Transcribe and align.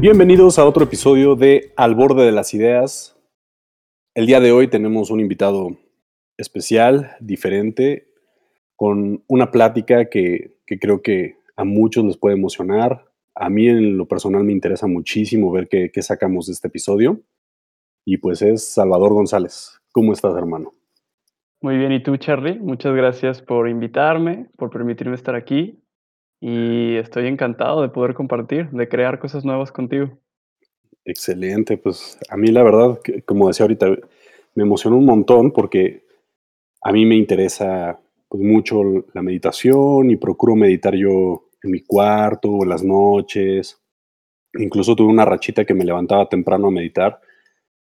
Bienvenidos 0.00 0.60
a 0.60 0.64
otro 0.64 0.84
episodio 0.84 1.34
de 1.34 1.72
Al 1.76 1.96
borde 1.96 2.24
de 2.24 2.30
las 2.30 2.54
ideas. 2.54 3.16
El 4.14 4.26
día 4.26 4.38
de 4.38 4.52
hoy 4.52 4.68
tenemos 4.68 5.10
un 5.10 5.18
invitado 5.18 5.76
especial, 6.36 7.16
diferente, 7.18 8.06
con 8.76 9.24
una 9.26 9.50
plática 9.50 10.08
que, 10.08 10.54
que 10.66 10.78
creo 10.78 11.02
que 11.02 11.38
a 11.56 11.64
muchos 11.64 12.04
les 12.04 12.16
puede 12.16 12.36
emocionar. 12.36 13.06
A 13.34 13.50
mí 13.50 13.66
en 13.66 13.98
lo 13.98 14.06
personal 14.06 14.44
me 14.44 14.52
interesa 14.52 14.86
muchísimo 14.86 15.50
ver 15.50 15.66
qué, 15.66 15.90
qué 15.92 16.00
sacamos 16.00 16.46
de 16.46 16.52
este 16.52 16.68
episodio. 16.68 17.20
Y 18.04 18.18
pues 18.18 18.40
es 18.40 18.72
Salvador 18.72 19.14
González. 19.14 19.80
¿Cómo 19.90 20.12
estás, 20.12 20.36
hermano? 20.36 20.74
Muy 21.60 21.76
bien, 21.76 21.90
¿y 21.90 22.00
tú, 22.04 22.16
Charlie? 22.18 22.60
Muchas 22.60 22.94
gracias 22.94 23.42
por 23.42 23.68
invitarme, 23.68 24.46
por 24.56 24.70
permitirme 24.70 25.16
estar 25.16 25.34
aquí 25.34 25.82
y 26.40 26.96
estoy 26.96 27.26
encantado 27.26 27.82
de 27.82 27.88
poder 27.88 28.14
compartir, 28.14 28.70
de 28.70 28.88
crear 28.88 29.18
cosas 29.18 29.44
nuevas 29.44 29.72
contigo. 29.72 30.18
Excelente, 31.04 31.78
pues 31.78 32.18
a 32.28 32.36
mí 32.36 32.48
la 32.48 32.62
verdad, 32.62 33.00
como 33.24 33.48
decía 33.48 33.64
ahorita, 33.64 33.88
me 34.54 34.62
emocionó 34.62 34.96
un 34.96 35.06
montón 35.06 35.52
porque 35.52 36.04
a 36.82 36.92
mí 36.92 37.06
me 37.06 37.16
interesa 37.16 37.98
pues, 38.28 38.42
mucho 38.42 38.82
la 39.14 39.22
meditación 39.22 40.10
y 40.10 40.16
procuro 40.16 40.54
meditar 40.54 40.94
yo 40.94 41.48
en 41.62 41.70
mi 41.70 41.80
cuarto 41.80 42.50
o 42.50 42.62
en 42.62 42.68
las 42.68 42.84
noches. 42.84 43.80
Incluso 44.54 44.94
tuve 44.94 45.08
una 45.08 45.24
rachita 45.24 45.64
que 45.64 45.74
me 45.74 45.84
levantaba 45.84 46.28
temprano 46.28 46.68
a 46.68 46.72
meditar, 46.72 47.20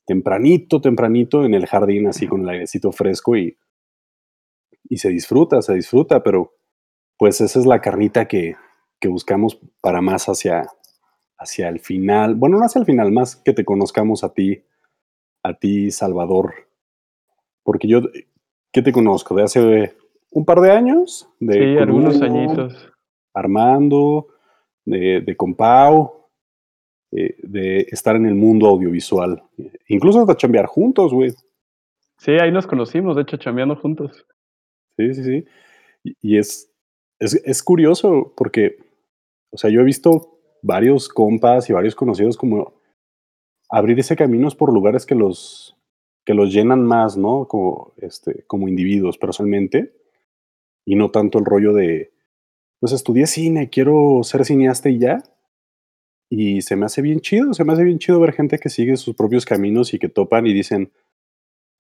tempranito, 0.07 0.81
tempranito 0.81 1.45
en 1.45 1.55
el 1.55 1.67
jardín, 1.67 2.09
así 2.09 2.27
con 2.27 2.43
el 2.43 2.49
airecito 2.49 2.91
fresco 2.91 3.37
y, 3.37 3.57
y 4.89 4.97
se 4.97 5.09
disfruta, 5.11 5.63
se 5.63 5.75
disfruta, 5.75 6.23
pero 6.23 6.60
pues 7.21 7.43
esa 7.43 7.59
es 7.59 7.67
la 7.67 7.83
carnita 7.83 8.27
que, 8.27 8.57
que 8.99 9.09
buscamos 9.09 9.61
para 9.83 10.01
más 10.01 10.25
hacia, 10.31 10.67
hacia 11.37 11.69
el 11.69 11.79
final. 11.79 12.35
Bueno, 12.35 12.59
no 12.59 12.65
hacia 12.65 12.79
el 12.79 12.87
final, 12.87 13.13
más 13.13 13.37
que 13.37 13.53
te 13.53 13.63
conozcamos 13.63 14.25
a 14.25 14.33
ti, 14.33 14.63
a 15.43 15.53
ti, 15.53 15.91
Salvador. 15.91 16.55
Porque 17.63 17.89
yo, 17.89 18.01
¿qué 18.73 18.81
te 18.81 18.91
conozco? 18.91 19.35
De 19.35 19.43
hace 19.43 19.95
un 20.31 20.47
par 20.47 20.63
de 20.63 20.71
años. 20.71 21.29
De 21.41 21.53
sí, 21.53 21.77
algunos 21.77 22.23
añitos. 22.23 22.91
Armando, 23.35 24.29
de, 24.87 25.21
de 25.21 25.37
Compau, 25.37 26.27
eh, 27.13 27.37
de 27.43 27.81
estar 27.91 28.17
en 28.17 28.25
el 28.25 28.35
mundo 28.35 28.67
audiovisual. 28.67 29.43
Incluso 29.89 30.23
hasta 30.23 30.39
chambear 30.39 30.65
juntos, 30.65 31.13
güey. 31.13 31.35
Sí, 32.17 32.33
ahí 32.41 32.51
nos 32.51 32.67
conocimos, 32.67 33.15
de 33.15 33.23
hecho, 33.23 33.37
chambeando 33.37 33.77
juntos. 33.77 34.25
Sí, 34.97 35.13
sí, 35.13 35.23
sí. 35.23 35.45
Y, 36.03 36.17
y 36.23 36.39
es, 36.39 36.70
es, 37.21 37.35
es, 37.35 37.63
curioso 37.63 38.33
porque, 38.37 38.79
o 39.51 39.59
sea, 39.59 39.71
yo 39.71 39.81
he 39.81 39.85
visto 39.85 40.41
varios 40.63 41.09
compas 41.09 41.71
y 41.71 41.73
varios 41.73 41.95
conocidos 41.95 42.37
como 42.37 42.75
abrir 43.69 43.99
ese 44.01 44.17
camino 44.17 44.49
por 44.51 44.73
lugares 44.73 45.07
que 45.07 45.15
los, 45.15 45.77
que 46.25 46.35
los 46.35 46.53
llenan 46.53 46.85
más, 46.85 47.17
¿no? 47.17 47.47
Como, 47.47 47.93
este, 47.99 48.45
como 48.47 48.69
individuos 48.69 49.17
personalmente. 49.17 49.95
Y 50.85 50.97
no 50.97 51.11
tanto 51.11 51.39
el 51.39 51.45
rollo 51.45 51.73
de, 51.73 52.13
pues 52.81 52.93
estudié 52.93 53.27
cine, 53.27 53.71
quiero 53.71 54.21
ser 54.23 54.45
cineasta 54.45 54.89
y 54.91 54.99
ya. 54.99 55.23
Y 56.29 56.63
se 56.63 56.77
me 56.77 56.87
hace 56.87 57.03
bien 57.03 57.21
chido, 57.21 57.55
se 57.55 57.65
me 57.65 57.73
hace 57.73 57.85
bien 57.85 57.99
chido 57.99 58.21
ver 58.21 58.33
gente 58.33 58.59
que 58.59 58.69
sigue 58.69 58.97
sus 58.97 59.15
propios 59.15 59.45
caminos 59.45 59.95
y 59.95 59.99
que 59.99 60.09
topan 60.09 60.47
y 60.47 60.53
dicen, 60.53 60.93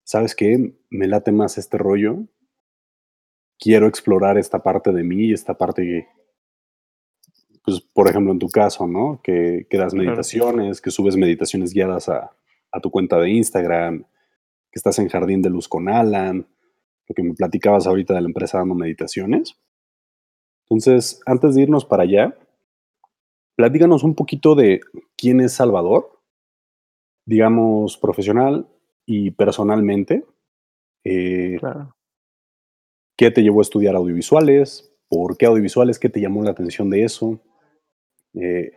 ¿sabes 0.05 0.34
qué? 0.34 0.74
Me 0.91 1.06
late 1.06 1.33
más 1.33 1.56
este 1.58 1.78
rollo. 1.78 2.24
Quiero 3.61 3.87
explorar 3.87 4.39
esta 4.39 4.63
parte 4.63 4.91
de 4.91 5.05
mí, 5.05 5.33
esta 5.33 5.55
parte 5.57 5.83
que, 5.83 6.07
pues, 7.63 7.81
por 7.81 8.09
ejemplo, 8.09 8.33
en 8.33 8.39
tu 8.39 8.48
caso, 8.48 8.89
¿no? 8.89 9.21
Que, 9.23 9.67
que 9.69 9.77
das 9.77 9.95
meditaciones, 9.95 10.81
que 10.81 10.91
subes 10.91 11.17
meditaciones 11.17 11.73
guiadas 11.75 12.09
a, 12.09 12.33
a 12.73 12.81
tu 12.81 12.91
cuenta 12.91 13.19
de 13.19 13.31
Instagram, 13.31 14.03
que 14.71 14.79
estás 14.79 14.98
en 14.98 15.09
Jardín 15.09 15.43
de 15.43 15.51
Luz 15.51 15.69
con 15.69 15.89
Alan, 15.89 16.47
lo 17.09 17.15
que 17.15 17.23
me 17.23 17.35
platicabas 17.35 17.87
ahorita 17.87 18.15
de 18.15 18.23
la 18.23 18.29
empresa 18.29 18.59
dando 18.59 18.75
meditaciones. 18.75 19.57
Entonces, 20.69 21.21
antes 21.27 21.55
de 21.55 21.63
irnos 21.63 21.85
para 21.85 22.05
allá, 22.05 22.37
platícanos 23.57 24.05
un 24.05 24.15
poquito 24.15 24.55
de 24.55 24.81
quién 25.17 25.41
es 25.41 25.53
Salvador, 25.53 26.21
digamos, 27.27 27.98
profesional 27.98 28.69
y 29.05 29.33
personalmente. 29.33 30.25
Eh, 31.05 31.57
Claro. 31.59 31.95
¿Qué 33.20 33.31
te 33.31 33.42
llevó 33.42 33.61
a 33.61 33.69
estudiar 33.69 33.97
audiovisuales? 33.97 34.91
¿Por 35.07 35.36
qué 35.36 35.45
audiovisuales? 35.45 35.98
¿Qué 35.98 36.08
te 36.08 36.23
llamó 36.23 36.42
la 36.42 36.53
atención 36.53 36.89
de 36.89 37.05
eso? 37.05 37.39
Eh, 38.33 38.73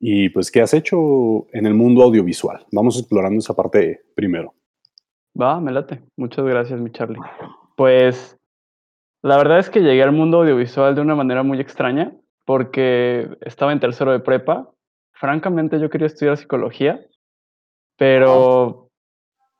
y 0.00 0.28
pues, 0.30 0.50
¿qué 0.50 0.60
has 0.60 0.74
hecho 0.74 1.46
en 1.52 1.66
el 1.66 1.74
mundo 1.74 2.02
audiovisual? 2.02 2.66
Vamos 2.72 2.98
explorando 2.98 3.38
esa 3.38 3.54
parte 3.54 4.02
primero. 4.16 4.54
Va, 5.40 5.60
me 5.60 5.70
late. 5.70 6.02
Muchas 6.16 6.44
gracias, 6.44 6.80
mi 6.80 6.90
Charlie. 6.90 7.20
Pues 7.76 8.36
la 9.22 9.36
verdad 9.36 9.60
es 9.60 9.70
que 9.70 9.78
llegué 9.78 10.02
al 10.02 10.10
mundo 10.10 10.40
audiovisual 10.40 10.96
de 10.96 11.02
una 11.02 11.14
manera 11.14 11.44
muy 11.44 11.60
extraña, 11.60 12.12
porque 12.44 13.28
estaba 13.42 13.70
en 13.70 13.78
tercero 13.78 14.10
de 14.10 14.18
prepa. 14.18 14.68
Francamente, 15.12 15.78
yo 15.78 15.90
quería 15.90 16.08
estudiar 16.08 16.36
psicología, 16.36 17.06
pero 17.96 18.89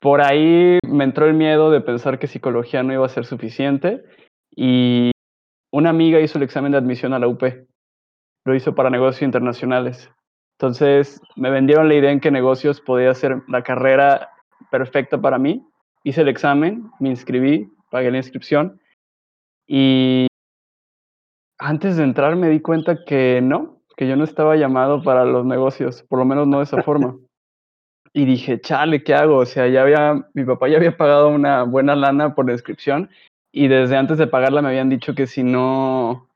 por 0.00 0.22
ahí 0.22 0.78
me 0.88 1.04
entró 1.04 1.26
el 1.26 1.34
miedo 1.34 1.70
de 1.70 1.82
pensar 1.82 2.18
que 2.18 2.26
psicología 2.26 2.82
no 2.82 2.92
iba 2.92 3.04
a 3.04 3.10
ser 3.10 3.26
suficiente 3.26 4.02
y 4.50 5.12
una 5.70 5.90
amiga 5.90 6.20
hizo 6.20 6.38
el 6.38 6.44
examen 6.44 6.72
de 6.72 6.78
admisión 6.78 7.12
a 7.12 7.18
la 7.18 7.28
UP. 7.28 7.42
Lo 8.46 8.54
hizo 8.54 8.74
para 8.74 8.90
negocios 8.90 9.22
internacionales. 9.22 10.10
Entonces 10.58 11.20
me 11.36 11.50
vendieron 11.50 11.88
la 11.88 11.94
idea 11.94 12.10
en 12.10 12.20
que 12.20 12.30
negocios 12.30 12.80
podía 12.80 13.14
ser 13.14 13.42
la 13.46 13.62
carrera 13.62 14.30
perfecta 14.70 15.20
para 15.20 15.38
mí. 15.38 15.66
Hice 16.02 16.22
el 16.22 16.28
examen, 16.28 16.90
me 16.98 17.10
inscribí, 17.10 17.70
pagué 17.90 18.10
la 18.10 18.16
inscripción 18.16 18.80
y 19.66 20.26
antes 21.58 21.98
de 21.98 22.04
entrar 22.04 22.36
me 22.36 22.48
di 22.48 22.60
cuenta 22.60 23.04
que 23.04 23.40
no, 23.42 23.82
que 23.96 24.08
yo 24.08 24.16
no 24.16 24.24
estaba 24.24 24.56
llamado 24.56 25.02
para 25.02 25.26
los 25.26 25.44
negocios, 25.44 26.02
por 26.08 26.18
lo 26.18 26.24
menos 26.24 26.48
no 26.48 26.58
de 26.58 26.64
esa 26.64 26.82
forma. 26.82 27.16
Y 28.12 28.24
dije, 28.24 28.60
chale, 28.60 29.04
¿qué 29.04 29.14
hago? 29.14 29.36
O 29.36 29.46
sea, 29.46 29.68
ya 29.68 29.82
había, 29.82 30.26
mi 30.34 30.44
papá 30.44 30.68
ya 30.68 30.78
había 30.78 30.96
pagado 30.96 31.28
una 31.28 31.62
buena 31.62 31.94
lana 31.94 32.34
por 32.34 32.46
la 32.46 32.52
inscripción 32.52 33.08
y 33.52 33.68
desde 33.68 33.96
antes 33.96 34.18
de 34.18 34.26
pagarla 34.26 34.62
me 34.62 34.68
habían 34.68 34.88
dicho 34.88 35.14
que 35.14 35.26
si 35.26 35.42
no, 35.42 36.28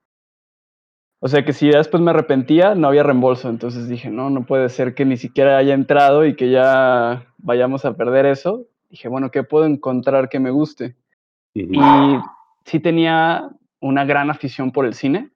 o 1.21 1.29
sea, 1.29 1.45
que 1.45 1.53
si 1.53 1.69
después 1.69 2.03
me 2.03 2.11
arrepentía, 2.11 2.75
no 2.75 2.89
había 2.89 3.03
reembolso. 3.03 3.49
Entonces 3.49 3.89
dije, 3.89 4.11
no, 4.11 4.31
no 4.31 4.45
puede 4.45 4.69
ser 4.69 4.95
que 4.95 5.05
ni 5.05 5.17
siquiera 5.17 5.57
haya 5.57 5.73
entrado 5.73 6.27
y 6.27 6.37
que 6.37 6.51
ya 6.51 7.27
vayamos 7.39 7.85
a 7.85 7.97
perder 7.97 8.27
eso. 8.27 8.67
Dije, 8.91 9.09
bueno, 9.09 9.31
¿qué 9.31 9.43
puedo 9.43 9.65
encontrar 9.65 10.29
que 10.29 10.39
me 10.39 10.51
guste? 10.51 10.97
Y 11.55 11.79
sí 12.67 12.79
tenía 12.79 13.49
una 13.81 14.05
gran 14.05 14.29
afición 14.29 14.71
por 14.71 14.85
el 14.87 14.95
cine. 14.95 15.31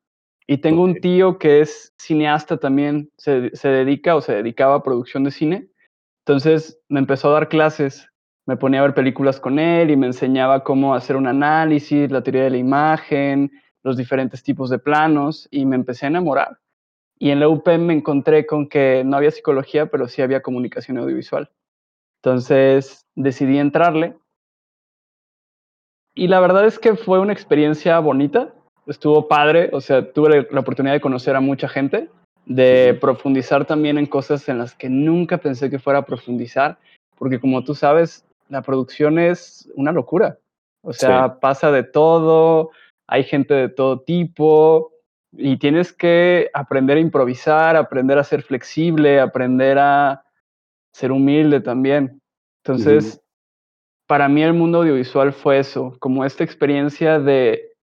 Y 0.47 0.59
tengo 0.59 0.82
un 0.82 1.00
tío 1.00 1.38
que 1.38 1.60
es 1.60 1.94
cineasta 1.98 2.59
también, 2.59 3.10
se, 3.16 3.54
se 3.54 3.69
dedica 3.69 4.15
o 4.15 4.21
se 4.21 4.34
dedicaba 4.34 4.77
a 4.77 4.82
producción 4.82 5.25
de 5.25 5.31
cine. 5.31 5.69
Entonces 6.28 6.78
me 6.91 7.00
empezó 7.00 7.31
a 7.31 7.33
dar 7.33 7.49
clases, 7.49 8.06
me 8.44 8.59
ponía 8.59 8.81
a 8.81 8.83
ver 8.83 8.93
películas 8.93 9.41
con 9.41 9.59
él 9.59 9.91
y 9.91 9.97
me 9.97 10.09
enseñaba 10.09 10.62
cómo 10.62 10.94
hacer 10.94 11.16
un 11.16 11.27
análisis, 11.27 12.11
la 12.11 12.22
teoría 12.22 12.44
de 12.44 12.50
la 12.50 12.59
imagen, 12.59 13.50
los 13.83 13.97
diferentes 13.97 14.43
tipos 14.43 14.69
de 14.69 14.78
planos 14.78 15.49
y 15.50 15.65
me 15.65 15.75
empecé 15.75 16.05
a 16.05 16.11
enamorar. 16.11 16.59
Y 17.19 17.31
en 17.31 17.41
la 17.41 17.49
UP 17.49 17.66
me 17.78 17.94
encontré 17.94 18.44
con 18.44 18.69
que 18.69 19.05
no 19.06 19.16
había 19.16 19.31
psicología, 19.31 19.86
pero 19.86 20.07
sí 20.07 20.21
había 20.21 20.42
comunicación 20.42 20.98
audiovisual. 20.98 21.51
Entonces 22.22 23.07
decidí 23.15 23.57
entrarle. 23.57 24.15
Y 26.15 26.28
la 26.28 26.41
verdad 26.41 26.66
es 26.66 26.78
que 26.78 26.95
fue 26.95 27.21
una 27.21 27.33
experiencia 27.33 27.98
bonita, 28.01 28.53
estuvo 28.86 29.28
padre, 29.28 29.71
o 29.72 29.81
sea, 29.81 30.13
tuve 30.13 30.47
la 30.51 30.60
oportunidad 30.60 30.92
de 30.92 31.01
conocer 31.01 31.36
a 31.36 31.41
mucha 31.41 31.69
gente, 31.69 32.10
de 32.48 32.97
profundizar 32.98 33.66
también 33.66 33.98
en 33.98 34.06
cosas 34.06 34.48
en 34.48 34.59
las 34.59 34.74
que 34.74 34.89
nunca 34.89 35.36
pensé 35.36 35.68
que 35.68 35.78
fuera 35.78 36.00
a 36.00 36.06
profundizar, 36.06 36.78
porque 37.16 37.39
como 37.39 37.62
tú 37.62 37.74
sabes, 37.74 38.24
la 38.48 38.62
producción 38.62 39.18
es 39.18 39.71
una 39.74 39.92
locura. 39.92 40.39
O 40.83 40.92
Sí. 40.92 41.00
sea, 41.00 41.39
pasa 41.41 41.71
de 41.71 41.83
todo, 41.83 42.71
hay 43.06 43.24
gente 43.24 43.53
de 43.53 43.68
todo 43.68 44.00
tipo 44.00 44.92
y 45.33 45.59
tienes 45.59 45.92
que 45.92 46.50
aprender 46.54 46.97
a 46.97 47.00
improvisar, 47.00 47.77
aprender 47.77 48.18
a 48.18 48.24
ser 48.24 48.42
flexible, 48.42 49.21
aprender 49.21 49.78
a 49.78 50.24
ser 50.92 51.12
humilde 51.12 51.60
también. 51.60 52.18
Entonces, 52.65 53.21
para 54.06 54.27
mí 54.27 54.42
el 54.42 54.54
mundo 54.54 54.78
audiovisual 54.78 55.34
fue 55.34 55.59
eso, 55.59 55.95
como 55.98 56.24
esta 56.24 56.45
experiencia 56.45 57.18
de 57.18 57.74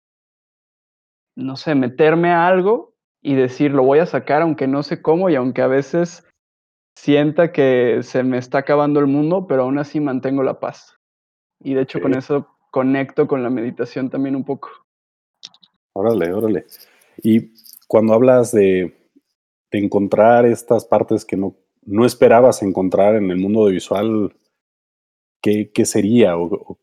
no 1.37 1.55
sé, 1.55 1.75
meterme 1.75 2.31
a 2.31 2.47
algo 2.47 2.94
y 3.25 3.35
decir: 3.35 3.71
"Lo 3.71 3.83
voy 3.83 3.99
a 3.99 4.05
sacar 4.05 4.41
aunque 4.41 4.67
no 4.67 4.83
sé 4.83 5.01
cómo 5.01 5.29
y 5.29 5.35
aunque 5.35 5.61
a 5.61 5.67
veces 5.67 6.23
sienta 6.95 7.51
que 7.51 7.99
se 8.03 8.23
me 8.23 8.37
está 8.37 8.59
acabando 8.59 8.99
el 8.99 9.07
mundo, 9.07 9.47
pero 9.47 9.63
aún 9.63 9.77
así 9.77 9.99
mantengo 9.99 10.43
la 10.43 10.59
paz". 10.59 10.95
Y 11.63 11.73
de 11.73 11.81
hecho, 11.81 12.01
con 12.01 12.13
eso 12.13 12.47
conecto 12.71 13.27
con 13.27 13.43
la 13.43 13.49
meditación 13.49 14.09
también 14.09 14.35
un 14.35 14.43
poco. 14.43 14.69
Órale, 15.93 16.33
órale. 16.33 16.65
Y 17.23 17.53
cuando 17.87 18.13
hablas 18.13 18.51
de 18.51 19.05
de 19.75 19.79
encontrar 19.79 20.45
estas 20.45 20.85
partes 20.85 21.25
que 21.25 21.37
no, 21.37 21.55
no 21.83 22.05
esperabas 22.05 22.61
encontrar 22.61 23.15
en 23.15 23.29
el 23.29 23.37
mundo 23.37 23.61
audiovisual, 23.61 24.35
¿qué, 25.41 25.71
qué 25.73 25.85
sería? 25.85 26.37
O 26.37 26.79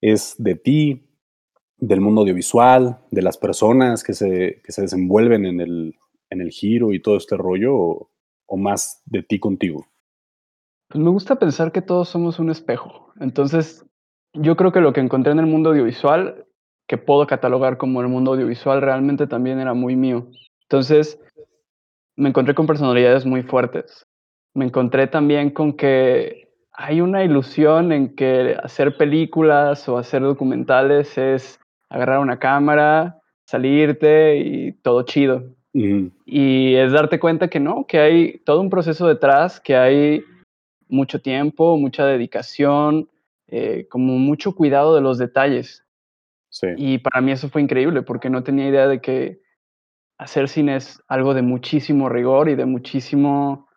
¿Es 0.00 0.34
de 0.38 0.54
ti, 0.54 1.06
del 1.78 2.00
mundo 2.00 2.22
audiovisual, 2.22 2.98
de 3.10 3.22
las 3.22 3.36
personas 3.36 4.02
que 4.02 4.14
se, 4.14 4.60
que 4.64 4.72
se 4.72 4.82
desenvuelven 4.82 5.44
en 5.44 5.60
el, 5.60 5.94
en 6.30 6.40
el 6.40 6.50
giro 6.50 6.92
y 6.92 7.00
todo 7.00 7.16
este 7.16 7.36
rollo, 7.36 7.74
o, 7.74 8.10
o 8.46 8.56
más 8.56 9.02
de 9.06 9.22
ti 9.22 9.38
contigo? 9.38 9.86
Pues 10.88 11.02
me 11.02 11.10
gusta 11.10 11.36
pensar 11.36 11.72
que 11.72 11.82
todos 11.82 12.08
somos 12.08 12.38
un 12.38 12.50
espejo. 12.50 13.12
Entonces, 13.20 13.84
yo 14.32 14.56
creo 14.56 14.72
que 14.72 14.80
lo 14.80 14.92
que 14.92 15.00
encontré 15.00 15.32
en 15.32 15.38
el 15.38 15.46
mundo 15.46 15.70
audiovisual, 15.70 16.46
que 16.86 16.98
puedo 16.98 17.26
catalogar 17.26 17.78
como 17.78 18.00
el 18.00 18.08
mundo 18.08 18.32
audiovisual, 18.32 18.82
realmente 18.82 19.26
también 19.26 19.58
era 19.58 19.74
muy 19.74 19.96
mío. 19.96 20.28
Entonces, 20.62 21.20
me 22.16 22.28
encontré 22.28 22.54
con 22.54 22.66
personalidades 22.66 23.24
muy 23.24 23.42
fuertes. 23.42 24.06
Me 24.54 24.66
encontré 24.66 25.06
también 25.06 25.50
con 25.50 25.72
que 25.72 26.48
hay 26.72 27.00
una 27.00 27.24
ilusión 27.24 27.92
en 27.92 28.14
que 28.14 28.56
hacer 28.62 28.96
películas 28.96 29.88
o 29.88 29.98
hacer 29.98 30.22
documentales 30.22 31.16
es 31.16 31.60
agarrar 31.94 32.18
una 32.18 32.40
cámara, 32.40 33.20
salirte 33.44 34.36
y 34.36 34.72
todo 34.72 35.02
chido. 35.02 35.44
Y 35.72 36.74
es 36.74 36.92
darte 36.92 37.20
cuenta 37.20 37.48
que 37.48 37.60
no, 37.60 37.86
que 37.86 37.98
hay 37.98 38.38
todo 38.44 38.60
un 38.60 38.70
proceso 38.70 39.06
detrás, 39.06 39.60
que 39.60 39.76
hay 39.76 40.24
mucho 40.88 41.20
tiempo, 41.20 41.76
mucha 41.76 42.04
dedicación, 42.04 43.08
eh, 43.46 43.86
como 43.88 44.18
mucho 44.18 44.56
cuidado 44.56 44.94
de 44.96 45.02
los 45.02 45.18
detalles. 45.18 45.84
Sí, 46.48 46.68
Y 46.76 46.98
para 46.98 47.20
mí 47.20 47.30
eso 47.30 47.48
fue 47.48 47.62
increíble, 47.62 48.02
porque 48.02 48.30
no 48.30 48.42
tenía 48.42 48.68
idea 48.68 48.88
de 48.88 49.00
que 49.00 49.40
hacer 50.18 50.48
cine 50.48 50.76
es 50.76 51.00
algo 51.06 51.32
de 51.34 51.42
muchísimo 51.42 52.08
rigor 52.08 52.48
y 52.48 52.56
de 52.56 52.66
muchísimo, 52.66 53.68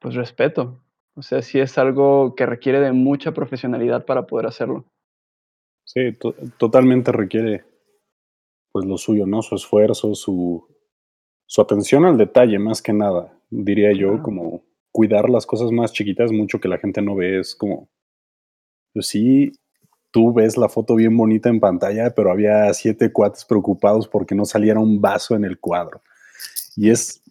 pues, 0.00 0.14
respeto. 0.14 0.80
O 1.14 1.22
sea, 1.22 1.42
sí 1.42 1.60
es 1.60 1.78
algo 1.78 2.34
que 2.34 2.46
requiere 2.46 2.80
de 2.80 2.92
mucha 2.92 3.32
profesionalidad 3.32 4.04
para 4.04 4.26
poder 4.26 4.46
hacerlo. 4.46 4.84
Sí, 5.86 6.12
to- 6.12 6.34
totalmente 6.58 7.12
requiere 7.12 7.64
pues 8.72 8.84
lo 8.86 8.96
suyo, 8.98 9.26
¿no? 9.26 9.42
Su 9.42 9.54
esfuerzo, 9.56 10.14
su, 10.14 10.66
su 11.46 11.60
atención 11.62 12.04
al 12.06 12.18
detalle, 12.18 12.58
más 12.58 12.82
que 12.82 12.92
nada, 12.92 13.38
diría 13.50 13.92
yo, 13.92 14.22
como 14.22 14.64
cuidar 14.92 15.30
las 15.30 15.46
cosas 15.46 15.72
más 15.72 15.92
chiquitas, 15.92 16.32
mucho 16.32 16.60
que 16.60 16.68
la 16.68 16.78
gente 16.78 17.02
no 17.02 17.16
ve, 17.16 17.40
es 17.40 17.54
como, 17.54 17.88
pues 18.92 19.06
sí, 19.08 19.52
tú 20.10 20.32
ves 20.32 20.56
la 20.56 20.68
foto 20.68 20.94
bien 20.96 21.16
bonita 21.16 21.48
en 21.48 21.60
pantalla, 21.60 22.14
pero 22.14 22.30
había 22.30 22.72
siete 22.74 23.12
cuates 23.12 23.44
preocupados 23.44 24.08
porque 24.08 24.34
no 24.34 24.44
saliera 24.44 24.80
un 24.80 25.00
vaso 25.00 25.36
en 25.36 25.44
el 25.44 25.58
cuadro. 25.60 26.02
Y 26.76 26.90
es, 26.90 27.22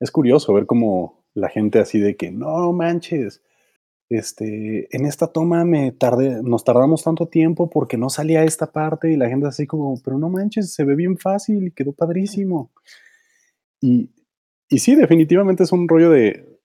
es 0.00 0.10
curioso 0.10 0.52
ver 0.54 0.66
como 0.66 1.24
la 1.34 1.48
gente 1.48 1.78
así 1.80 1.98
de 1.98 2.16
que, 2.16 2.30
no 2.30 2.72
manches, 2.72 3.42
este, 4.16 4.88
en 4.96 5.06
esta 5.06 5.28
toma 5.28 5.64
me 5.64 5.92
tardé, 5.92 6.42
nos 6.42 6.64
tardamos 6.64 7.02
tanto 7.04 7.26
tiempo 7.28 7.70
porque 7.70 7.96
no 7.96 8.08
salía 8.10 8.44
esta 8.44 8.72
parte 8.72 9.10
y 9.12 9.16
la 9.16 9.28
gente 9.28 9.46
así 9.46 9.66
como, 9.66 9.94
pero 10.02 10.18
no 10.18 10.28
manches, 10.28 10.72
se 10.74 10.84
ve 10.84 10.94
bien 10.94 11.16
fácil 11.18 11.66
y 11.66 11.70
quedó 11.70 11.92
padrísimo. 11.92 12.70
Y, 13.80 14.10
y 14.68 14.78
sí, 14.78 14.94
definitivamente 14.94 15.62
es 15.62 15.72
un 15.72 15.88
rollo 15.88 16.10
de 16.10 16.58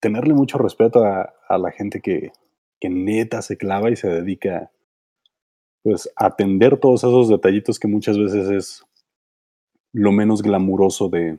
tenerle 0.00 0.34
mucho 0.34 0.58
respeto 0.58 1.04
a, 1.04 1.34
a 1.48 1.58
la 1.58 1.70
gente 1.70 2.00
que, 2.00 2.32
que 2.80 2.88
neta 2.88 3.42
se 3.42 3.56
clava 3.56 3.90
y 3.90 3.96
se 3.96 4.08
dedica 4.08 4.70
pues 5.82 6.10
a 6.16 6.26
atender 6.26 6.78
todos 6.78 7.04
esos 7.04 7.28
detallitos 7.28 7.78
que 7.78 7.88
muchas 7.88 8.18
veces 8.18 8.50
es 8.50 8.84
lo 9.92 10.12
menos 10.12 10.42
glamuroso 10.42 11.08
de, 11.08 11.38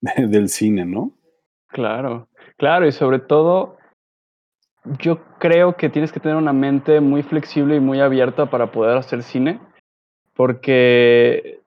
de- 0.00 0.26
del 0.28 0.48
cine, 0.48 0.84
¿no? 0.84 1.16
Claro, 1.68 2.28
claro, 2.56 2.86
y 2.86 2.92
sobre 2.92 3.20
todo, 3.20 3.76
yo 4.98 5.20
creo 5.38 5.76
que 5.76 5.88
tienes 5.88 6.12
que 6.12 6.20
tener 6.20 6.36
una 6.36 6.52
mente 6.52 7.00
muy 7.00 7.22
flexible 7.22 7.76
y 7.76 7.80
muy 7.80 8.00
abierta 8.00 8.46
para 8.50 8.72
poder 8.72 8.96
hacer 8.96 9.22
cine, 9.22 9.60
porque, 10.34 11.60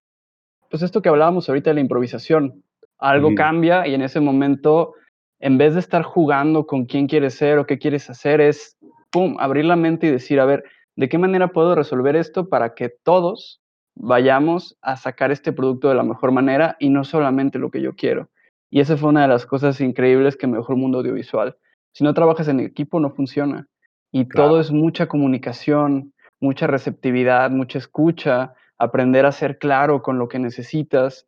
pues, 0.70 0.82
esto 0.82 1.02
que 1.02 1.08
hablábamos 1.10 1.48
ahorita 1.48 1.70
de 1.70 1.74
la 1.74 1.80
improvisación, 1.80 2.62
algo 2.98 3.34
Ujú, 3.34 3.34
cambia 3.34 3.86
y 3.86 3.94
en 3.94 4.02
ese 4.02 4.20
momento, 4.20 4.94
en 5.40 5.58
vez 5.58 5.74
de 5.74 5.80
estar 5.80 6.02
jugando 6.02 6.66
con 6.66 6.86
quién 6.86 7.08
quieres 7.08 7.34
ser 7.34 7.58
o 7.58 7.66
qué 7.66 7.78
quieres 7.78 8.10
hacer, 8.10 8.40
es, 8.40 8.76
pum, 9.10 9.36
abrir 9.40 9.66
la 9.66 9.76
mente 9.76 10.08
y 10.08 10.12
decir: 10.12 10.40
"A 10.40 10.46
ver, 10.46 10.64
¿de 10.96 11.08
qué 11.08 11.18
manera 11.18 11.48
puedo 11.48 11.74
resolver 11.74 12.16
esto 12.16 12.48
para 12.48 12.74
que 12.74 12.90
todos 13.04 13.60
vayamos 13.96 14.76
a 14.82 14.96
sacar 14.96 15.32
este 15.32 15.52
producto 15.52 15.88
de 15.88 15.96
la 15.96 16.04
mejor 16.04 16.32
manera 16.32 16.76
y 16.80 16.90
no 16.90 17.04
solamente 17.04 17.58
lo 17.58 17.70
que 17.70 17.82
yo 17.82 17.94
quiero?". 17.96 18.28
Y 18.70 18.80
esa 18.80 18.96
fue 18.96 19.10
una 19.10 19.22
de 19.22 19.28
las 19.28 19.46
cosas 19.46 19.80
increíbles 19.80 20.36
que 20.36 20.46
me 20.48 20.58
dejó 20.58 20.72
el 20.74 20.78
mundo 20.80 20.98
audiovisual. 20.98 21.56
Si 21.94 22.02
no 22.02 22.12
trabajas 22.12 22.48
en 22.48 22.60
equipo, 22.60 22.98
no 22.98 23.10
funciona. 23.10 23.68
Y 24.12 24.26
todo 24.26 24.60
es 24.60 24.70
mucha 24.70 25.06
comunicación, 25.06 26.12
mucha 26.40 26.66
receptividad, 26.66 27.50
mucha 27.50 27.78
escucha, 27.78 28.54
aprender 28.78 29.26
a 29.26 29.32
ser 29.32 29.58
claro 29.58 30.02
con 30.02 30.18
lo 30.18 30.28
que 30.28 30.38
necesitas. 30.38 31.26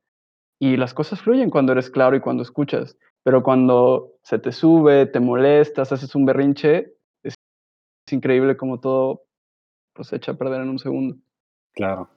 Y 0.61 0.77
las 0.77 0.93
cosas 0.93 1.21
fluyen 1.21 1.51
cuando 1.51 1.73
eres 1.73 1.89
claro 1.89 2.17
y 2.17 2.21
cuando 2.21 2.43
escuchas. 2.43 2.99
Pero 3.23 3.43
cuando 3.43 4.15
se 4.23 4.39
te 4.39 4.53
sube, 4.53 5.07
te 5.07 5.21
molestas, 5.21 5.93
haces 5.93 6.15
un 6.15 6.27
berrinche, 6.27 6.95
es 7.23 7.35
increíble 8.11 8.57
cómo 8.57 8.81
todo, 8.81 9.23
pues, 9.93 10.09
se 10.09 10.17
echa 10.17 10.33
a 10.33 10.37
perder 10.37 10.63
en 10.63 10.69
un 10.69 10.79
segundo. 10.79 11.17
claro. 11.75 12.09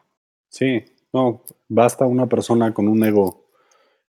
Sí, 0.52 0.84
no, 1.14 1.44
basta 1.68 2.08
una 2.08 2.26
persona 2.26 2.74
con 2.74 2.88
un 2.88 3.04
ego 3.04 3.46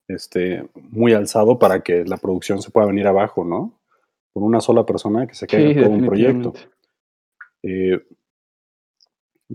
este, 0.08 0.66
muy 0.90 1.12
alzado 1.12 1.58
para 1.58 1.82
que 1.82 2.04
la 2.06 2.16
producción 2.16 2.62
se 2.62 2.70
pueda 2.70 2.87
venir 2.87 3.06
abajo, 3.06 3.44
¿no? 3.44 3.79
Por 4.32 4.42
una 4.42 4.60
sola 4.60 4.86
persona 4.86 5.26
que 5.26 5.34
se 5.34 5.46
caiga 5.46 5.74
Sí, 5.74 5.80
todo 5.80 5.90
un 5.90 6.06
proyecto. 6.06 6.52
Eh, 7.62 8.00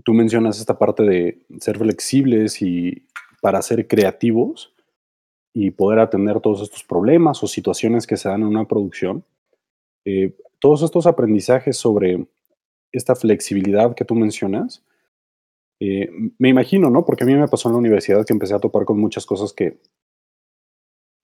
tú 0.04 0.12
mencionas 0.12 0.58
esta 0.60 0.78
parte 0.78 1.02
de 1.02 1.46
ser 1.58 1.78
flexibles 1.78 2.60
y 2.62 3.06
para 3.40 3.62
ser 3.62 3.86
creativos 3.86 4.74
y 5.54 5.70
poder 5.70 6.00
atender 6.00 6.40
todos 6.40 6.62
estos 6.62 6.84
problemas 6.84 7.42
o 7.42 7.46
situaciones 7.46 8.06
que 8.06 8.16
se 8.16 8.28
dan 8.28 8.42
en 8.42 8.48
una 8.48 8.66
producción. 8.66 9.24
Eh, 10.04 10.36
todos 10.58 10.82
estos 10.82 11.06
aprendizajes 11.06 11.76
sobre 11.76 12.26
esta 12.92 13.14
flexibilidad 13.14 13.94
que 13.94 14.04
tú 14.04 14.14
mencionas, 14.14 14.84
eh, 15.80 16.10
me 16.38 16.48
imagino, 16.48 16.90
¿no? 16.90 17.04
Porque 17.04 17.24
a 17.24 17.26
mí 17.26 17.34
me 17.34 17.48
pasó 17.48 17.68
en 17.68 17.74
la 17.74 17.78
universidad 17.78 18.24
que 18.24 18.32
empecé 18.32 18.54
a 18.54 18.58
topar 18.58 18.84
con 18.84 18.98
muchas 18.98 19.26
cosas 19.26 19.52
que 19.52 19.78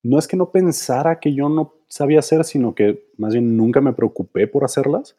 no 0.03 0.19
es 0.19 0.27
que 0.27 0.37
no 0.37 0.51
pensara 0.51 1.21
que 1.21 1.33
yo 1.35 1.49
no 1.49 1.75
sabía 1.89 2.19
hacer, 2.19 2.45
sino 2.45 2.75
que 2.75 3.09
más 3.17 3.33
bien 3.33 3.57
nunca 3.57 3.81
me 3.81 3.93
preocupé 3.93 4.47
por 4.47 4.65
hacerlas. 4.65 5.17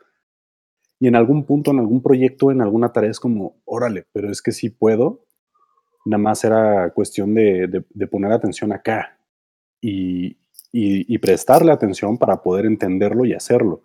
Y 1.00 1.08
en 1.08 1.16
algún 1.16 1.46
punto, 1.46 1.72
en 1.72 1.80
algún 1.80 2.02
proyecto, 2.02 2.52
en 2.52 2.62
alguna 2.62 2.92
tarea 2.92 3.12
es 3.12 3.20
como, 3.20 3.58
órale, 3.66 4.06
pero 4.12 4.30
es 4.30 4.42
que 4.42 4.52
sí 4.52 4.70
puedo. 4.70 5.26
Nada 6.06 6.22
más 6.22 6.44
era 6.44 6.92
cuestión 6.94 7.34
de, 7.34 7.84
poner 8.10 8.32
atención 8.32 8.74
acá 8.74 9.18
y, 9.82 10.38
prestarle 11.20 11.72
atención 11.72 12.18
para 12.18 12.42
poder 12.42 12.66
entenderlo 12.66 13.26
y 13.26 13.34
hacerlo. 13.34 13.84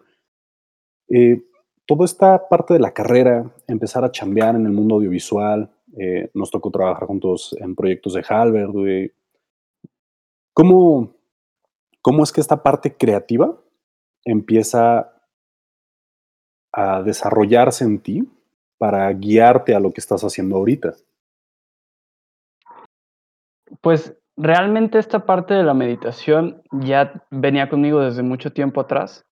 Eh, 1.08 1.42
toda 1.86 2.04
esta 2.04 2.48
parte 2.48 2.74
de 2.74 2.80
la 2.80 2.92
carrera, 2.92 3.52
empezar 3.68 4.04
a 4.04 4.10
chambear 4.10 4.56
en 4.56 4.66
el 4.66 4.72
mundo 4.72 4.96
audiovisual, 4.96 5.70
eh, 5.96 6.30
nos 6.34 6.50
tocó 6.50 6.70
trabajar 6.70 7.06
juntos 7.06 7.56
en 7.60 7.74
proyectos 7.74 8.14
de 8.14 8.24
Halberd. 8.28 8.72
¿Cómo, 10.58 11.14
¿Cómo 12.02 12.24
es 12.24 12.32
que 12.32 12.40
esta 12.40 12.64
parte 12.64 12.96
creativa 12.96 13.54
empieza 14.24 15.14
a 16.72 17.00
desarrollarse 17.04 17.84
en 17.84 18.00
ti 18.00 18.28
para 18.76 19.08
guiarte 19.12 19.76
a 19.76 19.78
lo 19.78 19.92
que 19.92 20.00
estás 20.00 20.24
haciendo 20.24 20.56
ahorita? 20.56 20.94
Pues, 23.80 24.18
realmente 24.36 24.98
esta 24.98 25.24
parte 25.26 25.54
de 25.54 25.62
la 25.62 25.74
meditación 25.74 26.60
ya 26.72 27.24
venía 27.30 27.68
conmigo 27.68 28.00
desde 28.00 28.24
mucho 28.24 28.52
tiempo 28.52 28.80
atrás. 28.80 29.24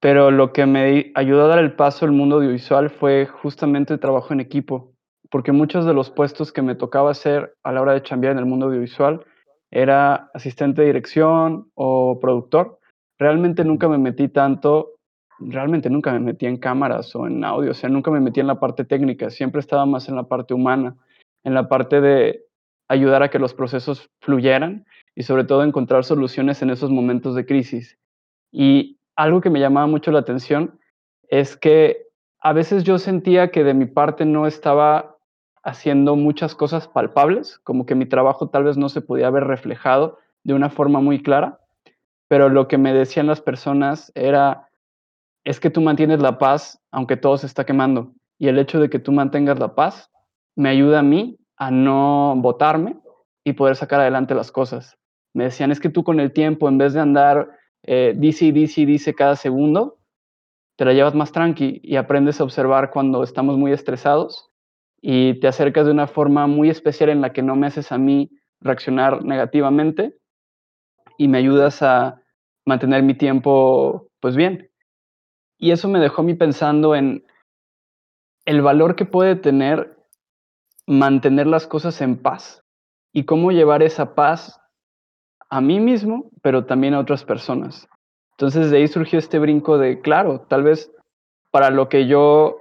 Pero 0.00 0.30
lo 0.30 0.52
que 0.52 0.64
me 0.64 1.10
ayudó 1.16 1.46
a 1.46 1.48
dar 1.48 1.58
el 1.58 1.74
paso 1.74 2.04
al 2.04 2.12
mundo 2.12 2.36
audiovisual 2.36 2.88
fue 2.88 3.26
justamente 3.26 3.94
el 3.94 3.98
trabajo 3.98 4.32
en 4.32 4.38
equipo, 4.38 4.92
porque 5.28 5.50
muchos 5.50 5.86
de 5.86 5.92
los 5.92 6.08
puestos 6.08 6.52
que 6.52 6.62
me 6.62 6.76
tocaba 6.76 7.10
hacer 7.10 7.56
a 7.64 7.72
la 7.72 7.82
hora 7.82 7.94
de 7.94 8.04
chambear 8.04 8.34
en 8.34 8.38
el 8.38 8.46
mundo 8.46 8.66
audiovisual 8.66 9.26
era 9.70 10.30
asistente 10.34 10.82
de 10.82 10.88
dirección 10.88 11.70
o 11.74 12.18
productor. 12.20 12.78
Realmente 13.18 13.64
nunca 13.64 13.88
me 13.88 13.98
metí 13.98 14.28
tanto 14.28 14.94
realmente 15.40 15.88
nunca 15.90 16.12
me 16.12 16.20
metí 16.20 16.46
en 16.46 16.58
cámaras 16.58 17.14
o 17.16 17.26
en 17.26 17.42
audio, 17.44 17.70
o 17.70 17.74
sea, 17.74 17.88
nunca 17.88 18.10
me 18.10 18.20
metí 18.20 18.40
en 18.40 18.46
la 18.46 18.60
parte 18.60 18.84
técnica, 18.84 19.30
siempre 19.30 19.60
estaba 19.60 19.86
más 19.86 20.08
en 20.08 20.16
la 20.16 20.24
parte 20.24 20.54
humana, 20.54 20.96
en 21.44 21.54
la 21.54 21.68
parte 21.68 22.00
de 22.00 22.44
ayudar 22.88 23.22
a 23.22 23.30
que 23.30 23.38
los 23.38 23.54
procesos 23.54 24.10
fluyeran 24.20 24.84
y 25.14 25.22
sobre 25.22 25.44
todo 25.44 25.64
encontrar 25.64 26.04
soluciones 26.04 26.60
en 26.62 26.70
esos 26.70 26.90
momentos 26.90 27.34
de 27.34 27.46
crisis. 27.46 27.98
Y 28.52 28.98
algo 29.16 29.40
que 29.40 29.50
me 29.50 29.60
llamaba 29.60 29.86
mucho 29.86 30.12
la 30.12 30.18
atención 30.20 30.78
es 31.28 31.56
que 31.56 32.08
a 32.40 32.52
veces 32.52 32.84
yo 32.84 32.98
sentía 32.98 33.50
que 33.50 33.64
de 33.64 33.74
mi 33.74 33.86
parte 33.86 34.24
no 34.24 34.46
estaba 34.46 35.09
haciendo 35.62 36.16
muchas 36.16 36.54
cosas 36.54 36.88
palpables, 36.88 37.58
como 37.64 37.86
que 37.86 37.94
mi 37.94 38.06
trabajo 38.06 38.48
tal 38.48 38.64
vez 38.64 38.76
no 38.76 38.88
se 38.88 39.00
podía 39.00 39.30
ver 39.30 39.44
reflejado 39.44 40.18
de 40.42 40.54
una 40.54 40.70
forma 40.70 41.00
muy 41.00 41.22
clara, 41.22 41.60
pero 42.28 42.48
lo 42.48 42.68
que 42.68 42.78
me 42.78 42.94
decían 42.94 43.26
las 43.26 43.40
personas 43.40 44.12
era, 44.14 44.68
es 45.44 45.60
que 45.60 45.70
tú 45.70 45.80
mantienes 45.80 46.20
la 46.20 46.38
paz 46.38 46.80
aunque 46.90 47.16
todo 47.16 47.36
se 47.36 47.46
está 47.46 47.64
quemando, 47.64 48.12
y 48.38 48.48
el 48.48 48.58
hecho 48.58 48.80
de 48.80 48.88
que 48.88 48.98
tú 48.98 49.12
mantengas 49.12 49.58
la 49.58 49.74
paz 49.74 50.10
me 50.56 50.68
ayuda 50.68 51.00
a 51.00 51.02
mí 51.02 51.38
a 51.56 51.70
no 51.70 52.34
botarme 52.38 52.96
y 53.44 53.52
poder 53.52 53.76
sacar 53.76 54.00
adelante 54.00 54.34
las 54.34 54.50
cosas. 54.50 54.96
Me 55.34 55.44
decían, 55.44 55.70
es 55.70 55.78
que 55.78 55.90
tú 55.90 56.02
con 56.04 56.20
el 56.20 56.32
tiempo, 56.32 56.68
en 56.68 56.78
vez 56.78 56.94
de 56.94 57.00
andar 57.00 57.50
eh, 57.82 58.14
dice 58.16 58.46
y 58.46 58.52
dice 58.52 58.80
y 58.80 58.84
dice 58.86 59.14
cada 59.14 59.36
segundo, 59.36 59.98
te 60.76 60.84
la 60.84 60.92
llevas 60.92 61.14
más 61.14 61.32
tranqui 61.32 61.80
y 61.82 61.96
aprendes 61.96 62.40
a 62.40 62.44
observar 62.44 62.90
cuando 62.90 63.22
estamos 63.22 63.58
muy 63.58 63.72
estresados 63.72 64.49
y 65.00 65.40
te 65.40 65.48
acercas 65.48 65.86
de 65.86 65.92
una 65.92 66.06
forma 66.06 66.46
muy 66.46 66.70
especial 66.70 67.10
en 67.10 67.20
la 67.20 67.32
que 67.32 67.42
no 67.42 67.56
me 67.56 67.66
haces 67.66 67.92
a 67.92 67.98
mí 67.98 68.30
reaccionar 68.60 69.24
negativamente 69.24 70.16
y 71.16 71.28
me 71.28 71.38
ayudas 71.38 71.82
a 71.82 72.22
mantener 72.66 73.02
mi 73.02 73.14
tiempo 73.14 74.08
pues 74.20 74.36
bien. 74.36 74.70
Y 75.58 75.72
eso 75.72 75.88
me 75.88 76.00
dejó 76.00 76.22
a 76.22 76.24
mí 76.24 76.34
pensando 76.34 76.94
en 76.94 77.24
el 78.44 78.62
valor 78.62 78.96
que 78.96 79.04
puede 79.04 79.36
tener 79.36 79.96
mantener 80.86 81.46
las 81.46 81.66
cosas 81.66 82.00
en 82.00 82.20
paz 82.20 82.64
y 83.12 83.24
cómo 83.24 83.52
llevar 83.52 83.82
esa 83.82 84.14
paz 84.14 84.60
a 85.48 85.60
mí 85.60 85.80
mismo, 85.80 86.30
pero 86.42 86.64
también 86.64 86.94
a 86.94 87.00
otras 87.00 87.24
personas. 87.24 87.88
Entonces 88.32 88.70
de 88.70 88.78
ahí 88.78 88.88
surgió 88.88 89.18
este 89.18 89.38
brinco 89.38 89.78
de, 89.78 90.00
claro, 90.00 90.46
tal 90.48 90.62
vez 90.62 90.92
para 91.50 91.70
lo 91.70 91.88
que 91.88 92.06
yo 92.06 92.59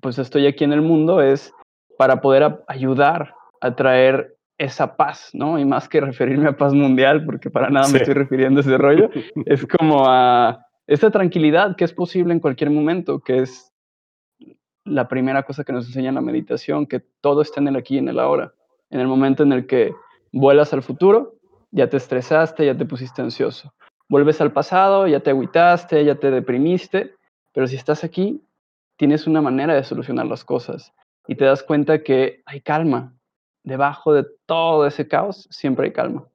pues 0.00 0.18
estoy 0.18 0.46
aquí 0.46 0.64
en 0.64 0.72
el 0.72 0.82
mundo 0.82 1.20
es 1.20 1.52
para 1.96 2.20
poder 2.20 2.62
ayudar 2.68 3.34
a 3.60 3.74
traer 3.74 4.36
esa 4.58 4.96
paz, 4.96 5.30
¿no? 5.32 5.58
Y 5.58 5.64
más 5.64 5.88
que 5.88 6.00
referirme 6.00 6.48
a 6.48 6.56
paz 6.56 6.74
mundial, 6.74 7.24
porque 7.24 7.50
para 7.50 7.70
nada 7.70 7.88
me 7.88 7.98
estoy 7.98 8.14
refiriendo 8.14 8.60
a 8.60 8.62
ese 8.62 8.76
rollo, 8.76 9.10
es 9.46 9.66
como 9.66 10.04
a 10.06 10.66
esta 10.86 11.10
tranquilidad 11.10 11.76
que 11.76 11.84
es 11.84 11.92
posible 11.92 12.32
en 12.32 12.40
cualquier 12.40 12.70
momento, 12.70 13.20
que 13.20 13.40
es 13.40 13.72
la 14.84 15.06
primera 15.06 15.42
cosa 15.42 15.64
que 15.64 15.72
nos 15.72 15.86
enseña 15.86 16.12
la 16.12 16.20
meditación, 16.20 16.86
que 16.86 17.00
todo 17.20 17.42
está 17.42 17.60
en 17.60 17.68
el 17.68 17.76
aquí 17.76 17.96
y 17.96 17.98
en 17.98 18.08
el 18.08 18.18
ahora. 18.18 18.52
En 18.90 19.00
el 19.00 19.06
momento 19.06 19.42
en 19.42 19.52
el 19.52 19.66
que 19.66 19.92
vuelas 20.32 20.72
al 20.72 20.82
futuro, 20.82 21.34
ya 21.70 21.88
te 21.88 21.98
estresaste, 21.98 22.64
ya 22.64 22.76
te 22.76 22.86
pusiste 22.86 23.20
ansioso. 23.20 23.74
Vuelves 24.08 24.40
al 24.40 24.52
pasado, 24.52 25.06
ya 25.06 25.20
te 25.20 25.30
agüitaste, 25.30 26.04
ya 26.04 26.14
te 26.14 26.30
deprimiste, 26.30 27.14
pero 27.52 27.66
si 27.66 27.76
estás 27.76 28.02
aquí, 28.02 28.40
tienes 28.98 29.26
una 29.26 29.40
manera 29.40 29.74
de 29.74 29.84
solucionar 29.84 30.26
las 30.26 30.44
cosas 30.44 30.92
y 31.26 31.36
te 31.36 31.44
das 31.44 31.62
cuenta 31.62 32.02
que 32.02 32.42
hay 32.44 32.60
calma. 32.60 33.16
Debajo 33.62 34.12
de 34.12 34.26
todo 34.44 34.86
ese 34.86 35.08
caos 35.08 35.48
siempre 35.50 35.86
hay 35.86 35.92
calma. 35.92 36.28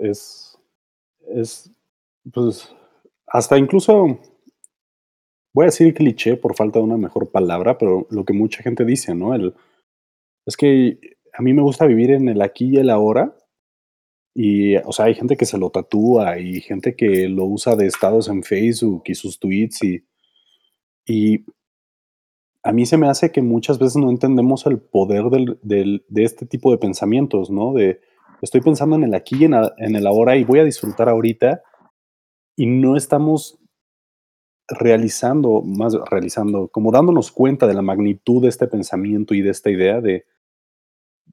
Es, 0.00 0.58
es, 1.34 1.70
pues, 2.32 2.74
hasta 3.26 3.58
incluso, 3.58 4.18
voy 5.54 5.64
a 5.64 5.66
decir 5.66 5.94
cliché 5.94 6.36
por 6.36 6.54
falta 6.54 6.78
de 6.78 6.84
una 6.84 6.96
mejor 6.96 7.30
palabra, 7.30 7.78
pero 7.78 8.06
lo 8.10 8.24
que 8.24 8.32
mucha 8.32 8.62
gente 8.62 8.84
dice, 8.84 9.14
¿no? 9.14 9.34
El, 9.34 9.54
es 10.46 10.56
que 10.56 10.98
a 11.32 11.42
mí 11.42 11.52
me 11.52 11.62
gusta 11.62 11.86
vivir 11.86 12.10
en 12.10 12.28
el 12.28 12.42
aquí 12.42 12.70
y 12.74 12.76
el 12.76 12.90
ahora. 12.90 13.34
Y, 14.34 14.76
o 14.76 14.92
sea, 14.92 15.06
hay 15.06 15.14
gente 15.14 15.36
que 15.36 15.46
se 15.46 15.58
lo 15.58 15.70
tatúa 15.70 16.38
y 16.38 16.60
gente 16.60 16.94
que 16.96 17.28
lo 17.28 17.44
usa 17.44 17.76
de 17.76 17.86
estados 17.86 18.28
en 18.28 18.42
Facebook 18.42 19.04
y 19.06 19.14
sus 19.14 19.38
tweets 19.38 19.82
y 19.82 20.07
y 21.08 21.44
a 22.62 22.72
mí 22.72 22.84
se 22.84 22.98
me 22.98 23.08
hace 23.08 23.32
que 23.32 23.40
muchas 23.40 23.78
veces 23.78 23.96
no 23.96 24.10
entendemos 24.10 24.66
el 24.66 24.78
poder 24.78 25.24
del, 25.30 25.58
del, 25.62 26.04
de 26.08 26.24
este 26.24 26.44
tipo 26.44 26.70
de 26.70 26.78
pensamientos, 26.78 27.50
¿no? 27.50 27.72
De 27.72 28.00
estoy 28.42 28.60
pensando 28.60 28.94
en 28.96 29.04
el 29.04 29.14
aquí 29.14 29.36
y 29.40 29.44
en, 29.44 29.54
en 29.78 29.96
el 29.96 30.06
ahora 30.06 30.36
y 30.36 30.44
voy 30.44 30.58
a 30.58 30.64
disfrutar 30.64 31.08
ahorita 31.08 31.62
y 32.56 32.66
no 32.66 32.96
estamos 32.96 33.58
realizando, 34.68 35.62
más 35.62 35.94
realizando, 36.10 36.68
como 36.68 36.92
dándonos 36.92 37.32
cuenta 37.32 37.66
de 37.66 37.74
la 37.74 37.80
magnitud 37.80 38.42
de 38.42 38.48
este 38.48 38.66
pensamiento 38.66 39.32
y 39.32 39.40
de 39.40 39.50
esta 39.50 39.70
idea 39.70 40.02
de 40.02 40.26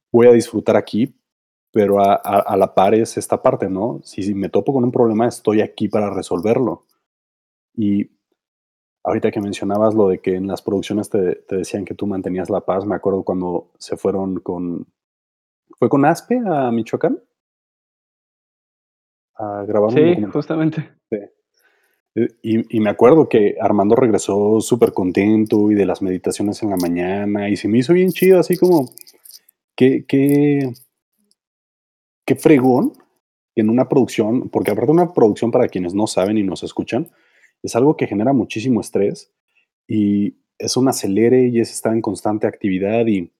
voy 0.09 0.27
a 0.27 0.31
disfrutar 0.31 0.77
aquí, 0.77 1.19
pero 1.73 1.99
a, 1.99 2.13
a, 2.13 2.39
a 2.39 2.55
la 2.55 2.73
par 2.73 2.95
es 2.95 3.17
esta 3.17 3.41
parte, 3.41 3.69
¿no? 3.69 3.99
Si, 4.03 4.23
si 4.23 4.33
me 4.33 4.47
topo 4.47 4.71
con 4.71 4.85
un 4.85 4.91
problema, 4.91 5.27
estoy 5.27 5.59
aquí 5.59 5.89
para 5.89 6.13
resolverlo. 6.13 6.85
Y 7.75 8.14
Ahorita 9.05 9.29
que 9.29 9.39
mencionabas 9.39 9.93
lo 9.93 10.07
de 10.09 10.17
que 10.17 10.35
en 10.35 10.47
las 10.47 10.63
producciones 10.63 11.11
te, 11.11 11.35
te, 11.35 11.57
decían 11.57 11.85
que 11.85 11.93
tú 11.93 12.07
mantenías 12.07 12.49
la 12.49 12.61
paz, 12.61 12.85
me 12.87 12.95
acuerdo 12.95 13.23
cuando 13.23 13.71
se 13.77 13.97
fueron 13.97 14.39
con... 14.39 14.87
¿Fue 15.77 15.89
con 15.89 16.05
Aspe 16.05 16.41
a 16.43 16.71
Michoacán? 16.71 17.21
A 19.35 19.63
grabar 19.67 19.91
sí, 19.91 19.99
un 19.99 20.31
justamente. 20.31 20.89
Sí. 21.11 21.17
Y, 22.41 22.77
y, 22.77 22.79
me 22.79 22.89
acuerdo 22.89 23.29
que 23.29 23.57
Armando 23.59 23.95
regresó 23.95 24.59
súper 24.61 24.93
contento 24.93 25.69
y 25.69 25.75
de 25.75 25.85
las 25.85 26.01
meditaciones 26.01 26.63
en 26.63 26.69
la 26.71 26.77
mañana 26.77 27.49
y 27.49 27.57
se 27.57 27.67
me 27.67 27.79
hizo 27.79 27.93
bien 27.93 28.09
chido, 28.09 28.39
así 28.39 28.57
como, 28.57 28.89
qué, 29.75 30.05
qué, 30.07 30.71
qué 32.25 32.35
fregón 32.35 32.93
en 33.53 33.69
una 33.69 33.87
producción, 33.87 34.49
porque 34.49 34.71
aparte 34.71 34.91
una 34.91 35.13
producción 35.13 35.51
para 35.51 35.67
quienes 35.67 35.93
no 35.93 36.07
saben 36.07 36.37
y 36.37 36.43
nos 36.43 36.63
escuchan, 36.63 37.11
es 37.65 37.75
algo 37.75 37.97
que 37.97 38.07
genera 38.07 38.33
muchísimo 38.33 38.81
estrés 38.81 39.31
y 39.87 40.37
es 40.57 40.77
un 40.77 40.87
acelere 40.87 41.47
y 41.47 41.59
es 41.59 41.71
estar 41.71 41.93
en 41.93 42.01
constante 42.01 42.47
actividad 42.47 43.05
y 43.07 43.31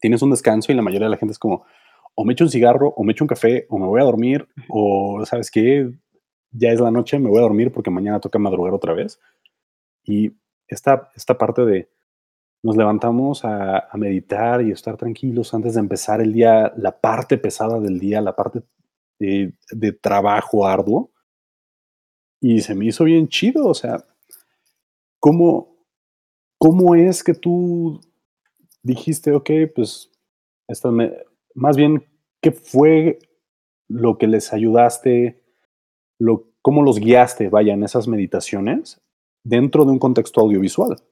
tienes 0.00 0.22
un 0.22 0.30
descanso 0.30 0.72
y 0.72 0.74
la 0.74 0.82
mayoría 0.82 1.06
de 1.06 1.10
la 1.10 1.16
gente 1.16 1.32
es 1.32 1.38
como, 1.38 1.64
o 2.14 2.24
me 2.24 2.32
echo 2.32 2.44
un 2.44 2.50
cigarro, 2.50 2.88
o 2.96 3.04
me 3.04 3.12
echo 3.12 3.24
un 3.24 3.28
café, 3.28 3.66
o 3.68 3.78
me 3.78 3.86
voy 3.86 4.00
a 4.00 4.04
dormir, 4.04 4.48
o 4.68 5.24
sabes 5.26 5.50
qué, 5.50 5.90
ya 6.50 6.70
es 6.70 6.80
la 6.80 6.90
noche, 6.90 7.18
me 7.18 7.28
voy 7.28 7.38
a 7.38 7.42
dormir 7.42 7.72
porque 7.72 7.90
mañana 7.90 8.20
toca 8.20 8.38
madrugar 8.38 8.72
otra 8.72 8.94
vez. 8.94 9.20
Y 10.04 10.32
esta, 10.68 11.10
esta 11.14 11.36
parte 11.36 11.64
de 11.64 11.88
nos 12.62 12.76
levantamos 12.76 13.44
a, 13.44 13.78
a, 13.90 13.96
meditar 13.96 14.62
y 14.62 14.72
estar 14.72 14.96
tranquilos 14.96 15.52
antes 15.54 15.74
de 15.74 15.80
empezar 15.80 16.20
el 16.20 16.32
día, 16.32 16.72
la 16.76 16.98
parte 16.98 17.38
pesada 17.38 17.78
del 17.80 18.00
día, 18.00 18.20
la 18.20 18.34
parte 18.34 18.62
de, 19.18 19.52
de 19.70 19.92
trabajo 19.92 20.66
arduo, 20.66 21.12
y 22.48 22.60
se 22.60 22.76
me 22.76 22.86
hizo 22.86 23.02
bien 23.02 23.26
chido, 23.26 23.66
o 23.66 23.74
sea, 23.74 24.06
¿cómo, 25.18 25.84
cómo 26.58 26.94
es 26.94 27.24
que 27.24 27.34
tú 27.34 28.00
dijiste, 28.84 29.32
ok, 29.32 29.50
pues, 29.74 30.12
más 31.54 31.76
bien, 31.76 32.04
¿qué 32.40 32.52
fue 32.52 33.18
lo 33.88 34.16
que 34.16 34.28
les 34.28 34.52
ayudaste, 34.52 35.42
lo, 36.20 36.48
cómo 36.62 36.84
los 36.84 37.00
guiaste, 37.00 37.48
vaya, 37.48 37.74
en 37.74 37.82
esas 37.82 38.06
meditaciones 38.06 39.00
dentro 39.42 39.84
de 39.84 39.90
un 39.90 39.98
contexto 39.98 40.40
audiovisual? 40.40 41.02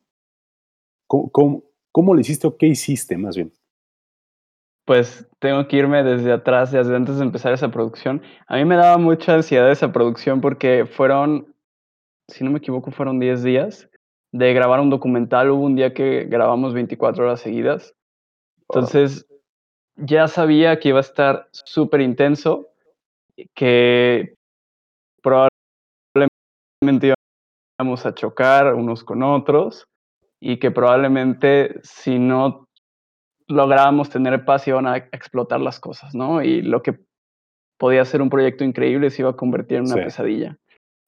¿Cómo, 1.09 1.31
cómo, 1.33 1.65
cómo 1.91 2.17
hiciste 2.17 2.47
o 2.47 2.57
qué 2.57 2.69
hiciste 2.69 3.17
más 3.17 3.35
bien? 3.35 3.53
Pues 4.85 5.27
tengo 5.39 5.67
que 5.67 5.77
irme 5.79 6.03
desde 6.03 6.33
atrás, 6.33 6.71
desde 6.71 6.95
antes 6.95 7.17
de 7.17 7.25
empezar 7.25 7.53
esa 7.53 7.71
producción. 7.71 8.23
A 8.47 8.57
mí 8.57 8.65
me 8.65 8.77
daba 8.77 8.99
mucha 8.99 9.35
ansiedad 9.35 9.71
esa 9.71 9.93
producción 9.93 10.41
porque 10.41 10.85
fueron, 10.85 11.55
si 12.31 12.45
no 12.45 12.51
me 12.51 12.59
equivoco, 12.59 12.91
fueron 12.91 13.19
10 13.19 13.43
días 13.43 13.89
de 14.33 14.53
grabar 14.53 14.81
un 14.81 14.91
documental. 14.91 15.51
Hubo 15.51 15.65
un 15.65 15.77
día 15.77 15.95
que 15.95 16.25
grabamos 16.25 16.75
24 16.75 17.25
horas 17.25 17.41
seguidas. 17.41 17.95
Entonces, 18.69 19.27
ya 19.97 20.29
sabía 20.29 20.79
que 20.79 20.89
iba 20.91 20.99
a 20.99 21.03
estar 21.03 21.49
súper 21.53 22.01
intenso, 22.01 22.69
que 23.55 24.35
probablemente 25.23 27.15
íbamos 27.81 28.05
a 28.05 28.15
chocar 28.15 28.75
unos 28.75 29.05
con 29.05 29.23
otros 29.23 29.87
y 30.41 30.59
que 30.59 30.71
probablemente 30.71 31.81
si 31.83 32.19
no 32.19 32.64
lográbamos 33.47 34.11
tener 34.11 34.45
paz 34.45 34.67
y 34.67 34.71
iban 34.71 34.87
a 34.87 34.97
explotar 34.97 35.61
las 35.61 35.81
cosas, 35.81 36.15
¿no? 36.15 36.43
Y 36.43 36.63
lo 36.63 36.83
que 36.83 36.99
podía 37.79 38.05
ser 38.05 38.23
un 38.23 38.31
proyecto 38.31 38.65
increíble 38.65 39.11
se 39.11 39.23
iba 39.23 39.31
a 39.31 39.37
convertir 39.37 39.79
en 39.79 39.85
una 39.85 39.95
sí. 39.95 40.01
pesadilla. 40.01 40.59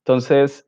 Entonces, 0.05 0.67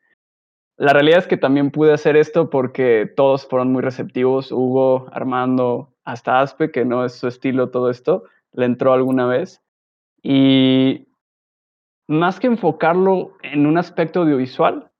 la 0.78 0.92
realidad 0.92 1.18
es 1.18 1.26
que 1.26 1.36
también 1.36 1.72
pude 1.72 1.92
hacer 1.92 2.16
esto 2.16 2.50
porque 2.50 3.12
todos 3.16 3.46
fueron 3.46 3.72
muy 3.72 3.82
receptivos. 3.82 4.52
Hugo, 4.52 5.08
Armando, 5.12 5.92
hasta 6.04 6.40
Aspe, 6.40 6.70
que 6.70 6.84
no 6.84 7.04
es 7.04 7.14
su 7.14 7.26
estilo 7.26 7.70
todo 7.70 7.90
esto, 7.90 8.24
le 8.52 8.64
entró 8.64 8.92
alguna 8.92 9.26
vez. 9.26 9.60
Y 10.22 11.08
más 12.06 12.38
que 12.38 12.46
enfocarlo 12.46 13.32
en 13.42 13.66
un 13.66 13.76
aspecto 13.76 14.20
audiovisual, 14.20 14.90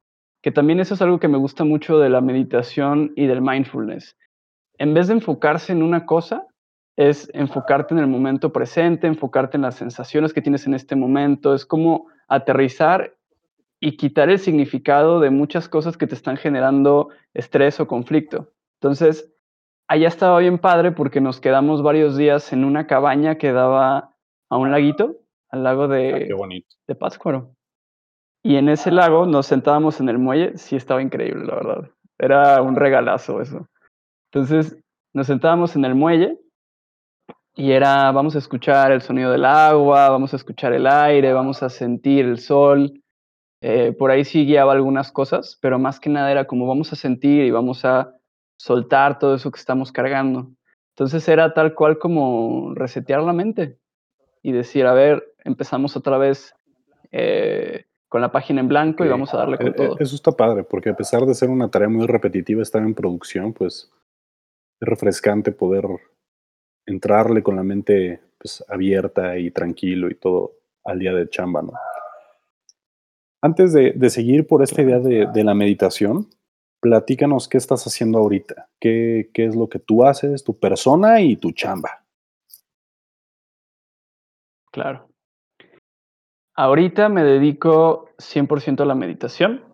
que 0.43 0.51
también 0.51 0.81
eso 0.81 0.95
es 0.95 1.03
algo 1.03 1.21
que 1.21 1.29
me 1.29 1.39
gusta 1.39 1.63
mucho 1.63 1.99
de 1.99 2.11
la 2.11 2.21
meditación 2.21 3.13
y 3.15 3.27
del 3.27 3.41
mindfulness. 3.41 4.17
En 4.79 4.95
vez 4.95 5.07
de 5.07 5.15
enfocarse 5.15 5.73
en 5.73 5.85
una 5.85 6.07
cosa, 6.07 6.48
es 6.99 7.31
enfocarte 7.33 7.95
en 7.95 8.01
el 8.01 8.09
momento 8.09 8.53
presente, 8.53 9.07
enfocarte 9.07 9.57
en 9.57 9.63
las 9.63 9.77
sensaciones 9.77 10.33
que 10.33 10.43
tienes 10.43 10.67
en 10.67 10.75
este 10.75 10.97
momento, 10.97 11.55
es 11.55 11.65
como 11.65 12.09
aterrizar 12.27 13.15
y 13.79 13.97
quitar 13.97 14.31
el 14.31 14.41
significado 14.41 15.21
de 15.21 15.31
muchas 15.31 15.69
cosas 15.69 15.97
que 15.97 16.09
te 16.09 16.17
están 16.17 16.37
generando 16.37 17.11
estrés 17.35 17.79
o 17.79 17.87
conflicto. 17.87 18.53
Entonces, 18.81 19.33
allá 19.87 20.09
estaba 20.09 20.41
bien 20.41 20.59
padre 20.59 20.91
porque 20.91 21.21
nos 21.21 21.41
quedamos 21.41 21.85
varios 21.85 22.17
días 22.17 22.53
en 22.53 22.65
una 22.65 22.89
cabaña 22.89 23.39
que 23.39 23.53
daba 23.53 24.17
a 24.51 24.57
un 24.57 24.73
laguito, 24.73 25.19
al 25.51 25.63
lago 25.63 25.85
Ah, 25.85 25.89
de, 25.89 26.35
de 26.89 26.95
Pátzcuaro. 26.97 27.55
Y 28.43 28.57
en 28.57 28.69
ese 28.69 28.91
lago 28.91 29.25
nos 29.25 29.47
sentábamos 29.47 30.01
en 30.01 30.09
el 30.09 30.19
muelle, 30.19 30.59
sí 30.59 30.75
estaba 30.75 31.01
increíble, 31.01 31.45
la 31.45 31.55
verdad. 31.55 31.91
Era 32.19 32.61
un 32.61 32.75
regalazo 32.75 33.41
eso. 33.41 33.69
Entonces 34.33 34.77
nos 35.15 35.29
sentábamos 35.29 35.77
en 35.77 35.85
el 35.85 35.95
muelle 35.95 36.41
y 37.59 37.73
era, 37.73 38.13
vamos 38.13 38.37
a 38.37 38.39
escuchar 38.39 38.93
el 38.93 39.03
sonido 39.03 39.33
del 39.33 39.45
agua, 39.45 40.11
vamos 40.11 40.33
a 40.33 40.37
escuchar 40.37 40.73
el 40.73 40.87
aire, 40.87 41.33
vamos 41.33 41.61
a 41.65 41.69
sentir 41.69 42.25
el 42.25 42.39
sol. 42.39 43.03
Eh, 43.61 43.93
por 43.99 44.13
ahí 44.13 44.25
sí 44.25 44.47
guiaba 44.47 44.73
algunas 44.73 45.11
cosas, 45.11 45.59
pero 45.61 45.77
más 45.77 45.99
que 45.99 46.09
nada 46.09 46.31
era 46.31 46.47
como 46.47 46.69
vamos 46.69 46.93
a 46.93 46.97
sentir 46.97 47.43
y 47.43 47.51
vamos 47.51 47.85
a 47.85 48.15
soltar 48.57 49.19
todo 49.19 49.35
eso 49.35 49.51
que 49.51 49.59
estamos 49.59 49.91
cargando. 49.91 50.53
Entonces 50.91 51.29
era 51.29 51.53
tal 51.53 51.75
cual 51.75 51.99
como 51.99 52.75
resetear 52.77 53.25
la 53.25 53.33
mente 53.33 53.77
y 54.41 54.53
decir, 54.53 54.87
a 54.87 54.93
ver, 54.93 55.35
empezamos 55.45 55.97
otra 55.97 56.17
vez 56.17 56.55
eh, 57.11 57.87
con 58.09 58.21
la 58.21 58.31
página 58.31 58.61
en 58.61 58.69
blanco 58.69 59.05
y 59.05 59.09
vamos 59.09 59.35
a 59.35 59.39
darle 59.39 59.57
con 59.57 59.67
e- 59.67 59.73
todo. 59.73 59.97
Eso 59.99 60.15
está 60.15 60.31
padre, 60.31 60.63
porque 60.63 60.91
a 60.91 60.97
pesar 60.97 61.27
de 61.27 61.35
ser 61.35 61.51
una 61.51 61.69
tarea 61.69 61.89
muy 61.89 62.07
repetitiva 62.07 62.63
estar 62.63 62.83
en 62.83 62.95
producción, 62.95 63.53
pues 63.53 63.91
es 64.81 64.89
refrescante 64.89 65.51
poder 65.51 65.89
entrarle 66.89 67.43
con 67.43 67.57
la 67.57 67.63
mente 67.63 68.21
pues, 68.39 68.65
abierta 68.69 69.39
y 69.39 69.51
tranquilo 69.51 70.11
y 70.11 70.15
todo 70.15 70.55
al 70.85 70.99
día 70.99 71.13
de 71.13 71.29
chamba, 71.29 71.63
¿no? 71.63 71.73
Antes 73.41 73.73
de, 73.73 73.93
de 73.93 74.11
seguir 74.11 74.47
por 74.47 74.63
esta 74.63 74.83
idea 74.83 74.99
de, 74.99 75.27
de 75.33 75.45
la 75.45 75.55
meditación, 75.55 76.29
platícanos 76.81 77.49
qué 77.49 77.59
estás 77.59 77.87
haciendo 77.87 78.19
ahorita, 78.19 78.69
qué, 78.81 79.31
qué 79.33 79.47
es 79.47 79.55
lo 79.55 79.69
que 79.69 79.79
tú 79.79 80.05
haces, 80.05 80.43
tu 80.43 80.59
persona 80.59 81.21
y 81.21 81.37
tu 81.37 81.53
chamba. 81.53 82.05
Claro. 84.73 85.09
Ahorita 86.57 87.09
me 87.09 87.23
dedico 87.23 88.09
100% 88.19 88.81
a 88.81 88.85
la 88.85 88.97
meditación. 88.97 89.65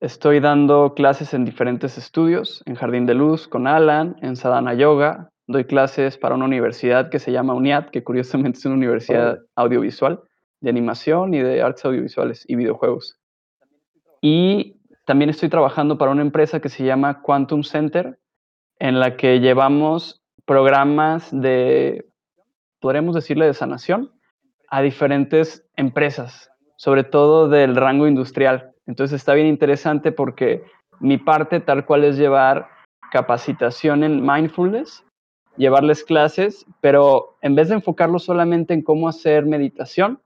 Estoy 0.00 0.40
dando 0.40 0.94
clases 0.94 1.34
en 1.34 1.44
diferentes 1.44 1.98
estudios, 1.98 2.62
en 2.66 2.76
Jardín 2.76 3.06
de 3.06 3.14
Luz 3.14 3.48
con 3.48 3.66
Alan, 3.66 4.16
en 4.22 4.36
Sadhana 4.36 4.74
Yoga. 4.74 5.29
Doy 5.50 5.64
clases 5.64 6.16
para 6.16 6.36
una 6.36 6.44
universidad 6.44 7.10
que 7.10 7.18
se 7.18 7.32
llama 7.32 7.54
UNIAD, 7.54 7.86
que 7.86 8.04
curiosamente 8.04 8.60
es 8.60 8.66
una 8.66 8.76
universidad 8.76 9.30
Órale. 9.30 9.46
audiovisual, 9.56 10.22
de 10.60 10.70
animación 10.70 11.34
y 11.34 11.40
de 11.40 11.60
artes 11.60 11.84
audiovisuales 11.84 12.44
y 12.46 12.54
videojuegos. 12.54 13.18
Y 14.20 14.76
también 15.06 15.28
estoy 15.28 15.48
trabajando 15.48 15.98
para 15.98 16.12
una 16.12 16.22
empresa 16.22 16.60
que 16.60 16.68
se 16.68 16.84
llama 16.84 17.20
Quantum 17.22 17.64
Center, 17.64 18.20
en 18.78 19.00
la 19.00 19.16
que 19.16 19.40
llevamos 19.40 20.22
programas 20.44 21.28
de, 21.32 22.06
podríamos 22.78 23.16
decirle, 23.16 23.46
de 23.46 23.54
sanación 23.54 24.12
a 24.68 24.82
diferentes 24.82 25.66
empresas, 25.74 26.48
sobre 26.76 27.02
todo 27.02 27.48
del 27.48 27.74
rango 27.74 28.06
industrial. 28.06 28.70
Entonces 28.86 29.16
está 29.16 29.34
bien 29.34 29.48
interesante 29.48 30.12
porque 30.12 30.62
mi 31.00 31.18
parte 31.18 31.58
tal 31.58 31.84
cual 31.86 32.04
es 32.04 32.16
llevar 32.16 32.68
capacitación 33.10 34.04
en 34.04 34.24
mindfulness, 34.24 35.04
llevarles 35.60 36.04
clases, 36.04 36.64
pero 36.80 37.36
en 37.42 37.54
vez 37.54 37.68
de 37.68 37.74
enfocarlo 37.74 38.18
solamente 38.18 38.72
en 38.72 38.80
cómo 38.80 39.08
hacer 39.08 39.44
meditación, 39.44 40.18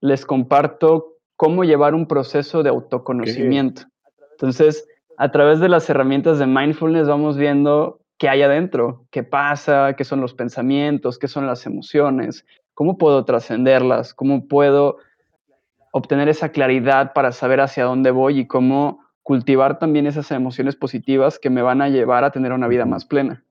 les 0.00 0.24
comparto 0.24 1.16
cómo 1.36 1.64
llevar 1.64 1.92
un 1.94 2.06
proceso 2.06 2.62
de 2.62 2.70
autoconocimiento. 2.70 3.82
Entonces, 4.30 4.86
a 5.16 5.32
través 5.32 5.58
de 5.58 5.68
las 5.68 5.90
herramientas 5.90 6.38
de 6.38 6.46
mindfulness 6.46 7.08
vamos 7.08 7.36
viendo 7.36 7.98
qué 8.16 8.28
hay 8.28 8.42
adentro, 8.42 9.06
qué 9.10 9.24
pasa, 9.24 9.94
qué 9.96 10.04
son 10.04 10.20
los 10.20 10.34
pensamientos, 10.34 11.18
qué 11.18 11.26
son 11.26 11.48
las 11.48 11.66
emociones, 11.66 12.46
cómo 12.72 12.96
puedo 12.96 13.24
trascenderlas, 13.24 14.14
cómo 14.14 14.46
puedo 14.46 14.98
obtener 15.90 16.28
esa 16.28 16.50
claridad 16.50 17.12
para 17.12 17.32
saber 17.32 17.60
hacia 17.60 17.84
dónde 17.84 18.12
voy 18.12 18.38
y 18.38 18.46
cómo 18.46 19.00
cultivar 19.24 19.80
también 19.80 20.06
esas 20.06 20.30
emociones 20.30 20.76
positivas 20.76 21.40
que 21.40 21.50
me 21.50 21.60
van 21.60 21.82
a 21.82 21.88
llevar 21.88 22.22
a 22.22 22.30
tener 22.30 22.52
una 22.52 22.68
vida 22.68 22.86
más 22.86 23.04
plena. 23.04 23.42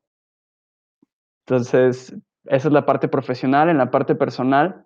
Entonces, 1.49 2.15
esa 2.45 2.67
es 2.67 2.73
la 2.73 2.85
parte 2.85 3.07
profesional. 3.07 3.69
En 3.69 3.77
la 3.79 3.89
parte 3.89 4.13
personal, 4.13 4.85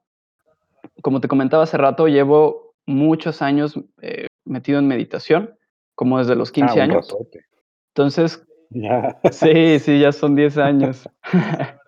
como 1.01 1.19
te 1.19 1.27
comentaba 1.27 1.63
hace 1.63 1.77
rato, 1.77 2.07
llevo 2.07 2.73
muchos 2.85 3.41
años 3.41 3.77
eh, 4.01 4.27
metido 4.45 4.79
en 4.79 4.87
meditación, 4.87 5.55
como 5.95 6.19
desde 6.19 6.35
los 6.35 6.51
15 6.53 6.71
ah, 6.71 6.73
un 6.75 6.81
años. 6.91 7.09
ratote. 7.11 7.41
Entonces, 7.89 8.45
Ya. 8.69 9.19
sí, 9.31 9.77
sí, 9.79 9.99
ya 9.99 10.13
son 10.13 10.35
10 10.35 10.57
años. 10.57 11.09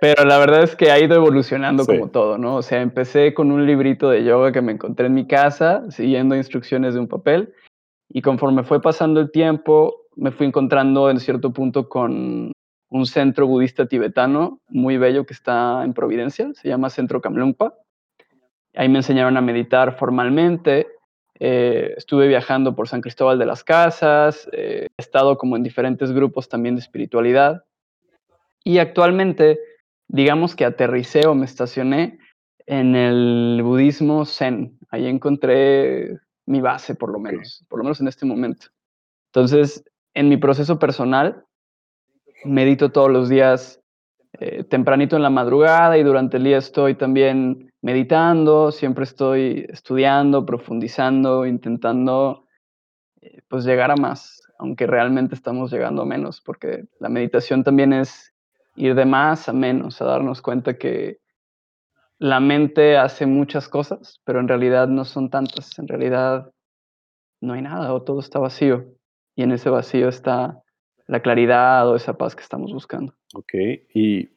Pero 0.00 0.24
la 0.24 0.38
verdad 0.38 0.62
es 0.62 0.76
que 0.76 0.90
ha 0.90 0.98
ido 0.98 1.14
evolucionando 1.16 1.84
Sí. 1.84 1.92
como 1.92 2.08
todo, 2.10 2.38
¿no? 2.38 2.56
O 2.56 2.62
sea, 2.62 2.80
empecé 2.80 3.34
con 3.34 3.50
un 3.52 3.66
librito 3.66 4.08
de 4.08 4.24
yoga 4.24 4.50
que 4.52 4.62
me 4.62 4.72
encontré 4.72 5.06
en 5.06 5.14
mi 5.14 5.26
casa, 5.26 5.82
siguiendo 5.90 6.36
instrucciones 6.36 6.94
de 6.94 7.00
un 7.00 7.08
papel, 7.08 7.52
y 8.08 8.22
conforme 8.22 8.62
fue 8.62 8.80
pasando 8.80 9.20
el 9.20 9.30
tiempo, 9.30 10.06
me 10.16 10.30
fui 10.30 10.46
encontrando 10.46 11.10
en 11.10 11.18
cierto 11.20 11.52
punto 11.52 11.88
con 11.88 12.52
un 12.90 13.06
centro 13.06 13.46
budista 13.46 13.86
tibetano 13.86 14.60
muy 14.68 14.98
bello 14.98 15.24
que 15.24 15.32
está 15.32 15.84
en 15.84 15.94
Providencia, 15.94 16.50
se 16.54 16.68
llama 16.68 16.90
Centro 16.90 17.20
Kamlungpa. 17.20 17.74
Ahí 18.74 18.88
me 18.88 18.98
enseñaron 18.98 19.36
a 19.36 19.40
meditar 19.40 19.96
formalmente. 19.96 20.88
eh, 21.42 21.94
estuve 21.96 22.28
viajando 22.28 22.74
por 22.74 22.86
San 22.86 23.00
Cristóbal 23.00 23.38
de 23.38 23.46
las 23.46 23.64
Casas, 23.64 24.46
eh, 24.52 24.88
he 24.94 25.02
estado 25.02 25.38
como 25.38 25.56
en 25.56 25.62
diferentes 25.62 26.12
grupos 26.12 26.50
también 26.50 26.74
de 26.74 26.82
espiritualidad. 26.82 27.64
Y 28.62 28.76
actualmente, 28.78 29.58
digamos 30.06 30.54
que 30.54 30.66
aterricé 30.66 31.26
o 31.26 31.34
me 31.34 31.46
estacioné 31.46 32.18
en 32.66 32.94
el 32.94 33.62
budismo 33.62 34.26
zen. 34.26 34.78
Ahí 34.90 35.06
encontré 35.06 36.18
mi 36.44 36.60
base, 36.60 36.94
por 36.94 37.10
lo 37.10 37.18
menos, 37.18 37.64
por 37.68 37.78
lo 37.78 37.84
menos 37.84 38.00
en 38.02 38.08
este 38.08 38.26
momento. 38.26 38.66
Entonces, 39.32 39.82
en 40.12 40.28
mi 40.28 40.36
proceso 40.36 40.78
personal, 40.78 41.46
medito 42.44 42.90
todos 42.90 43.10
los 43.10 43.28
días 43.28 43.80
eh, 44.34 44.64
tempranito 44.64 45.16
en 45.16 45.22
la 45.22 45.30
madrugada 45.30 45.98
y 45.98 46.02
durante 46.02 46.36
el 46.36 46.44
día 46.44 46.58
estoy 46.58 46.94
también 46.94 47.72
meditando, 47.82 48.70
siempre 48.70 49.04
estoy 49.04 49.66
estudiando, 49.68 50.46
profundizando, 50.46 51.46
intentando 51.46 52.46
eh, 53.20 53.42
pues 53.48 53.64
llegar 53.64 53.90
a 53.90 53.96
más, 53.96 54.42
aunque 54.58 54.86
realmente 54.86 55.34
estamos 55.34 55.72
llegando 55.72 56.02
a 56.02 56.06
menos, 56.06 56.40
porque 56.40 56.84
la 57.00 57.08
meditación 57.08 57.64
también 57.64 57.92
es 57.92 58.32
ir 58.76 58.94
de 58.94 59.04
más 59.04 59.48
a 59.48 59.52
menos, 59.52 60.00
a 60.00 60.04
darnos 60.04 60.40
cuenta 60.40 60.78
que 60.78 61.18
la 62.18 62.38
mente 62.38 62.96
hace 62.96 63.26
muchas 63.26 63.68
cosas, 63.68 64.20
pero 64.24 64.40
en 64.40 64.48
realidad 64.48 64.88
no 64.88 65.04
son 65.04 65.30
tantas, 65.30 65.78
en 65.78 65.88
realidad 65.88 66.52
no 67.40 67.54
hay 67.54 67.62
nada 67.62 67.92
o 67.92 68.02
todo 68.02 68.20
está 68.20 68.38
vacío 68.38 68.86
y 69.34 69.42
en 69.42 69.52
ese 69.52 69.70
vacío 69.70 70.08
está 70.08 70.62
la 71.10 71.20
claridad 71.20 71.88
o 71.88 71.96
esa 71.96 72.16
paz 72.16 72.34
que 72.36 72.42
estamos 72.42 72.72
buscando. 72.72 73.14
Ok, 73.34 73.52
y, 73.94 74.28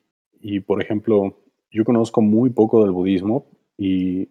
y 0.42 0.60
por 0.60 0.82
ejemplo, 0.82 1.40
yo 1.72 1.86
conozco 1.86 2.22
muy 2.22 2.50
poco 2.50 2.82
del 2.82 2.92
budismo 2.92 3.46
y 3.78 4.30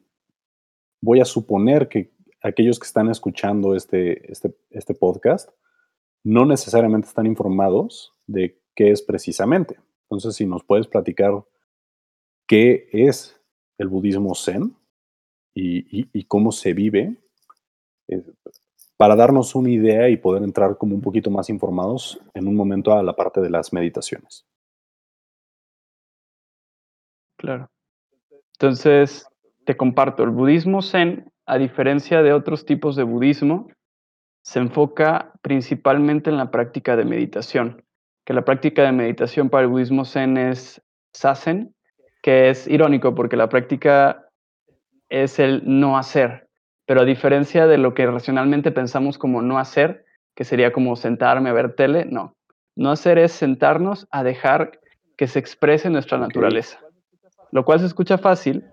voy 1.01 1.21
a 1.21 1.25
suponer 1.25 1.89
que 1.89 2.13
aquellos 2.43 2.79
que 2.79 2.87
están 2.87 3.09
escuchando 3.09 3.75
este, 3.77 4.31
este, 4.31 4.57
este 4.71 4.95
podcast 4.95 5.51
no 6.25 6.45
necesariamente 6.45 7.09
están 7.09 7.27
informados 7.27 8.13
de 8.27 8.61
qué 8.75 8.91
es 8.91 9.03
precisamente. 9.03 9.77
Entonces, 10.05 10.35
si 10.35 10.45
nos 10.47 10.65
puedes 10.65 10.87
platicar 10.89 11.45
qué 12.49 12.89
es 12.93 13.41
el 13.79 13.89
budismo 13.89 14.35
zen 14.35 14.77
y, 15.55 16.09
y- 16.13 16.25
cómo 16.25 16.51
se 16.53 16.73
vive, 16.73 17.17
eh, 18.09 18.23
para 19.03 19.17
darnos 19.17 19.57
una 19.57 19.69
idea 19.69 20.09
y 20.09 20.17
poder 20.17 20.45
entrar 20.45 20.79
como 20.79 20.95
un 20.95 21.01
poquito 21.01 21.29
más 21.29 21.51
informados 21.51 22.21
en 22.35 22.47
un 22.47 22.55
momento 22.55 22.93
a 22.93 23.03
la 23.03 23.17
parte 23.17 23.41
de 23.41 23.51
las 23.51 23.73
meditaciones. 23.73 24.47
Claro. 27.37 27.69
Entonces, 28.53 29.27
te 29.65 29.77
comparto, 29.77 30.23
el 30.23 30.31
budismo 30.31 30.83
zen, 30.83 31.33
a 31.47 31.59
diferencia 31.59 32.23
de 32.23 32.33
otros 32.33 32.65
tipos 32.65 32.95
de 32.95 33.03
budismo, 33.03 33.67
se 34.45 34.61
enfoca 34.61 35.33
principalmente 35.43 36.31
en 36.31 36.37
la 36.37 36.53
práctica 36.53 36.95
de 36.95 37.05
meditación, 37.05 37.85
que 38.25 38.35
la 38.35 38.45
práctica 38.45 38.85
de 38.85 38.93
meditación 38.93 39.51
para 39.51 39.65
el 39.65 39.69
budismo 39.71 40.05
zen 40.05 40.37
es 40.37 40.81
sasen, 41.13 41.75
que 42.23 42.51
es 42.51 42.69
irónico 42.69 43.17
porque 43.17 43.37
la 43.37 43.49
práctica 43.49 44.29
es 45.09 45.41
el 45.41 45.61
no 45.65 45.99
hacer, 45.99 46.49
pero 46.87 47.03
a 47.03 47.05
diferencia 47.05 47.67
de 47.67 47.79
lo 47.79 47.95
que 47.95 48.07
racionalmente 48.07 48.71
pensamos 48.71 49.19
como 49.19 49.43
no 49.43 49.59
hacer, 49.59 50.05
que 50.35 50.45
sería 50.45 50.73
como 50.73 50.97
sentarme 50.97 51.51
a 51.51 51.53
ver 51.53 51.75
tele, 51.75 52.05
no. 52.05 52.35
No 52.75 52.91
hacer 52.91 53.19
es 53.19 53.33
sentarnos 53.33 54.07
a 54.11 54.23
dejar 54.23 54.81
que 55.17 55.27
se 55.27 55.39
exprese 55.39 55.91
nuestra 55.91 56.19
naturaleza, 56.19 56.81
lo 57.51 57.65
cual 57.65 57.81
se 57.81 57.87
escucha 57.87 58.19
fácil, 58.19 58.65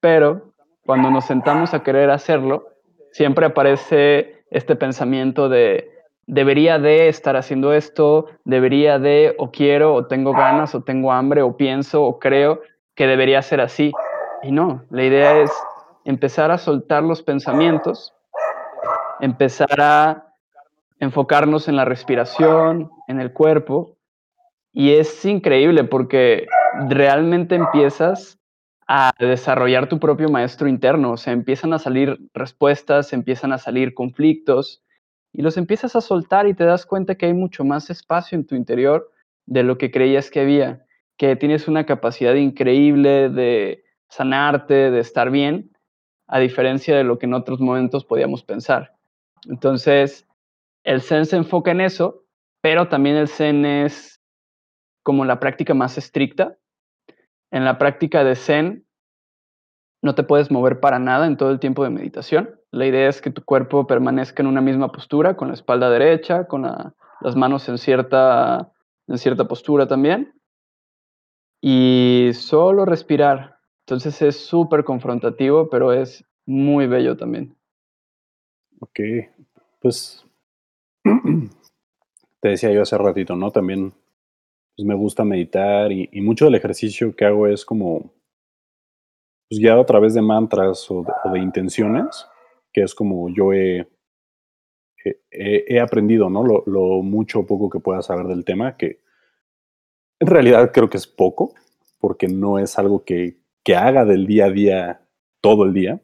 pero 0.00 0.52
cuando 0.84 1.10
nos 1.10 1.24
sentamos 1.24 1.72
a 1.74 1.82
querer 1.82 2.10
hacerlo, 2.10 2.68
siempre 3.12 3.46
aparece 3.46 4.44
este 4.50 4.76
pensamiento 4.76 5.48
de 5.48 5.90
debería 6.30 6.78
de 6.78 7.08
estar 7.08 7.36
haciendo 7.36 7.72
esto, 7.72 8.26
debería 8.44 9.00
de, 9.00 9.34
o 9.38 9.50
quiero, 9.50 9.94
o 9.94 10.06
tengo 10.06 10.32
ganas, 10.32 10.74
o 10.76 10.82
tengo 10.82 11.12
hambre, 11.12 11.42
o 11.42 11.56
pienso, 11.56 12.04
o 12.04 12.20
creo 12.20 12.62
que 12.94 13.08
debería 13.08 13.42
ser 13.42 13.60
así. 13.60 13.92
Y 14.42 14.52
no, 14.52 14.84
la 14.90 15.04
idea 15.04 15.40
es 15.40 15.50
empezar 16.10 16.50
a 16.50 16.58
soltar 16.58 17.02
los 17.02 17.22
pensamientos, 17.22 18.12
empezar 19.20 19.80
a 19.80 20.34
enfocarnos 20.98 21.68
en 21.68 21.76
la 21.76 21.84
respiración, 21.84 22.90
en 23.08 23.20
el 23.20 23.32
cuerpo, 23.32 23.96
y 24.72 24.92
es 24.92 25.24
increíble 25.24 25.84
porque 25.84 26.46
realmente 26.88 27.54
empiezas 27.54 28.38
a 28.86 29.12
desarrollar 29.18 29.88
tu 29.88 29.98
propio 29.98 30.28
maestro 30.28 30.68
interno, 30.68 31.12
o 31.12 31.16
sea, 31.16 31.32
empiezan 31.32 31.72
a 31.72 31.78
salir 31.78 32.18
respuestas, 32.34 33.12
empiezan 33.12 33.52
a 33.52 33.58
salir 33.58 33.94
conflictos, 33.94 34.82
y 35.32 35.42
los 35.42 35.56
empiezas 35.56 35.94
a 35.94 36.00
soltar 36.00 36.48
y 36.48 36.54
te 36.54 36.64
das 36.64 36.86
cuenta 36.86 37.14
que 37.14 37.26
hay 37.26 37.34
mucho 37.34 37.64
más 37.64 37.88
espacio 37.88 38.36
en 38.36 38.46
tu 38.46 38.56
interior 38.56 39.10
de 39.46 39.62
lo 39.62 39.78
que 39.78 39.92
creías 39.92 40.28
que 40.28 40.40
había, 40.40 40.84
que 41.16 41.36
tienes 41.36 41.68
una 41.68 41.86
capacidad 41.86 42.34
increíble 42.34 43.28
de 43.28 43.84
sanarte, 44.08 44.90
de 44.90 44.98
estar 44.98 45.30
bien, 45.30 45.69
a 46.30 46.38
diferencia 46.38 46.96
de 46.96 47.04
lo 47.04 47.18
que 47.18 47.26
en 47.26 47.34
otros 47.34 47.60
momentos 47.60 48.04
podíamos 48.04 48.44
pensar. 48.44 48.94
Entonces, 49.48 50.26
el 50.84 51.02
Zen 51.02 51.26
se 51.26 51.36
enfoca 51.36 51.72
en 51.72 51.80
eso, 51.80 52.24
pero 52.60 52.88
también 52.88 53.16
el 53.16 53.28
Zen 53.28 53.64
es 53.64 54.22
como 55.02 55.24
la 55.24 55.40
práctica 55.40 55.74
más 55.74 55.98
estricta. 55.98 56.56
En 57.50 57.64
la 57.64 57.78
práctica 57.78 58.22
de 58.22 58.36
Zen 58.36 58.86
no 60.02 60.14
te 60.14 60.22
puedes 60.22 60.52
mover 60.52 60.78
para 60.78 61.00
nada 61.00 61.26
en 61.26 61.36
todo 61.36 61.50
el 61.50 61.58
tiempo 61.58 61.82
de 61.82 61.90
meditación. 61.90 62.60
La 62.70 62.86
idea 62.86 63.08
es 63.08 63.20
que 63.20 63.32
tu 63.32 63.44
cuerpo 63.44 63.88
permanezca 63.88 64.42
en 64.42 64.46
una 64.46 64.60
misma 64.60 64.92
postura, 64.92 65.36
con 65.36 65.48
la 65.48 65.54
espalda 65.54 65.90
derecha, 65.90 66.46
con 66.46 66.62
las 66.62 67.36
manos 67.36 67.68
en 67.68 67.76
cierta, 67.76 68.72
en 69.08 69.18
cierta 69.18 69.48
postura 69.48 69.88
también. 69.88 70.32
Y 71.60 72.30
solo 72.34 72.84
respirar. 72.84 73.59
Entonces 73.90 74.22
es 74.22 74.36
súper 74.36 74.84
confrontativo, 74.84 75.68
pero 75.68 75.92
es 75.92 76.24
muy 76.46 76.86
bello 76.86 77.16
también. 77.16 77.56
Ok, 78.78 79.00
pues 79.80 80.24
te 82.40 82.48
decía 82.50 82.70
yo 82.70 82.82
hace 82.82 82.96
ratito, 82.96 83.34
¿no? 83.34 83.50
También 83.50 83.92
pues, 84.76 84.86
me 84.86 84.94
gusta 84.94 85.24
meditar 85.24 85.90
y, 85.90 86.08
mucho 86.20 86.44
del 86.44 86.54
ejercicio 86.54 87.16
que 87.16 87.24
hago 87.24 87.48
es 87.48 87.64
como 87.64 88.12
pues, 89.48 89.60
guiado 89.60 89.80
a 89.80 89.86
través 89.86 90.14
de 90.14 90.22
mantras 90.22 90.88
o 90.88 91.04
de, 91.32 91.40
intenciones, 91.40 92.28
que 92.72 92.82
es 92.82 92.94
como 92.94 93.28
yo 93.28 93.52
he, 93.52 93.88
he, 95.32 95.80
aprendido, 95.80 96.30
¿no? 96.30 96.44
Lo, 96.44 96.62
lo, 96.64 97.02
mucho 97.02 97.40
o 97.40 97.46
poco 97.46 97.68
que 97.68 97.80
pueda 97.80 98.02
saber 98.02 98.28
del 98.28 98.44
tema, 98.44 98.76
que 98.76 99.00
en 100.20 100.28
realidad 100.28 100.70
creo 100.72 100.88
que 100.88 100.96
es 100.98 101.08
poco, 101.08 101.54
porque 101.98 102.28
no 102.28 102.60
es 102.60 102.78
algo 102.78 103.04
que, 103.04 103.39
que 103.64 103.76
haga 103.76 104.04
del 104.04 104.26
día 104.26 104.46
a 104.46 104.50
día 104.50 105.08
todo 105.40 105.64
el 105.64 105.72
día. 105.72 106.00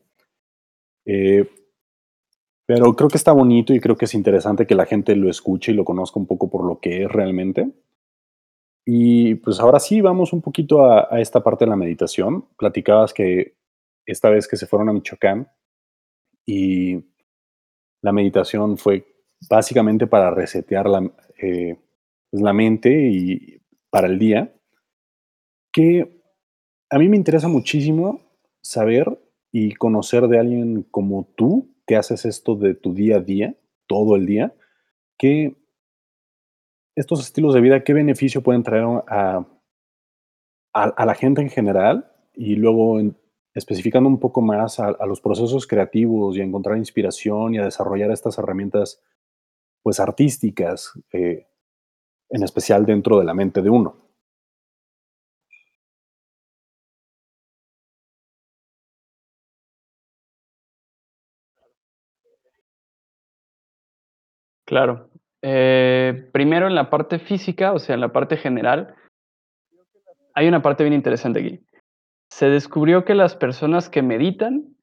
Eh, 1.05 1.49
pero 2.67 2.95
creo 2.95 3.09
que 3.09 3.17
está 3.17 3.33
bonito 3.33 3.73
y 3.73 3.81
creo 3.81 3.97
que 3.97 4.07
es 4.07 4.15
interesante 4.15 4.67
que 4.67 4.75
la 4.75 4.87
gente 4.87 5.15
lo 5.15 5.31
escuche 5.31 5.73
y 5.73 5.75
lo 5.75 5.85
conozca 5.85 6.19
un 6.19 6.27
poco 6.27 6.51
por 6.51 6.65
lo 6.65 6.81
que 6.81 7.05
es 7.05 7.11
realmente. 7.11 7.71
Y 8.85 9.37
pues 9.37 9.61
ahora 9.61 9.79
sí, 9.79 10.01
vamos 10.01 10.33
un 10.33 10.43
poquito 10.43 10.85
a, 10.85 11.21
esta 11.21 11.43
parte 11.43 11.65
de 11.65 11.71
la 11.71 11.77
meditación. 11.77 12.47
Platicabas 12.57 13.13
que 13.13 13.57
esta 14.05 14.31
vez 14.31 14.49
que 14.49 14.57
se 14.57 14.67
fueron 14.67 14.89
a 14.89 14.93
Michoacán 14.93 15.49
y 16.45 17.05
la 18.03 18.13
meditación 18.13 18.79
fue 18.79 19.07
básicamente 19.49 20.07
para 20.07 20.31
resetear 20.31 20.89
la, 20.89 21.11
eh, 21.43 21.77
pues, 22.31 22.43
la 22.43 22.53
mente 22.53 22.91
y 22.91 23.61
para 23.91 24.07
el 24.07 24.19
día, 24.19 24.55
que 25.73 26.16
a 26.91 26.99
mí 26.99 27.09
me 27.09 27.17
interesa 27.17 27.49
muchísimo 27.49 28.21
saber 28.63 29.19
y 29.53 29.75
conocer 29.75 30.29
de 30.29 30.39
alguien 30.39 30.83
como 30.91 31.29
tú 31.37 31.75
que 31.87 31.97
haces 31.97 32.25
esto 32.25 32.57
de 32.57 32.75
tu 32.75 32.95
día 32.95 33.17
a 33.17 33.21
día, 33.21 33.55
todo 33.87 34.17
el 34.17 34.27
día, 34.27 34.55
¿qué 35.17 35.57
estos 36.97 37.21
estilos 37.21 37.55
de 37.55 37.61
vida, 37.61 37.85
qué 37.85 37.93
beneficio 37.93 38.43
pueden 38.43 38.63
traer 38.63 38.85
a, 39.07 39.47
a, 40.73 41.07
la 41.07 41.15
gente 41.15 41.43
en 41.43 41.51
general? 41.51 42.11
Y 42.35 42.57
luego, 42.57 42.99
especificando 43.55 44.09
un 44.09 44.19
poco 44.19 44.41
más 44.41 44.81
a, 44.81 45.07
los 45.07 45.21
procesos 45.21 45.67
creativos 45.67 46.37
y 46.37 46.41
a 46.41 46.45
encontrar 46.45 46.77
inspiración 46.77 47.55
y 47.55 47.59
a 47.59 47.65
desarrollar 47.65 48.11
estas 48.11 48.39
herramientas, 48.39 49.03
pues 49.83 50.01
artísticas, 50.01 50.93
eh, 51.13 51.47
en 52.31 52.43
especial 52.43 52.85
dentro 52.85 53.19
de 53.19 53.25
la 53.25 53.35
mente 53.35 53.63
de 53.63 53.71
uno. 53.71 54.06
Claro. 64.67 65.09
Eh, 65.43 66.29
primero 66.33 66.67
en 66.67 66.75
la 66.75 66.91
parte 66.91 67.19
física, 67.19 67.73
o 67.73 67.79
sea, 67.79 67.95
en 67.95 68.01
la 68.01 68.13
parte 68.13 68.37
general, 68.37 68.95
hay 70.35 70.49
una 70.49 70.61
parte 70.61 70.83
bien 70.83 70.93
interesante 70.93 71.41
aquí. 71.41 71.61
Se 72.29 72.51
descubrió 72.51 73.05
que 73.05 73.15
las 73.15 73.37
personas 73.37 73.89
que 73.89 74.03
meditan, 74.03 74.77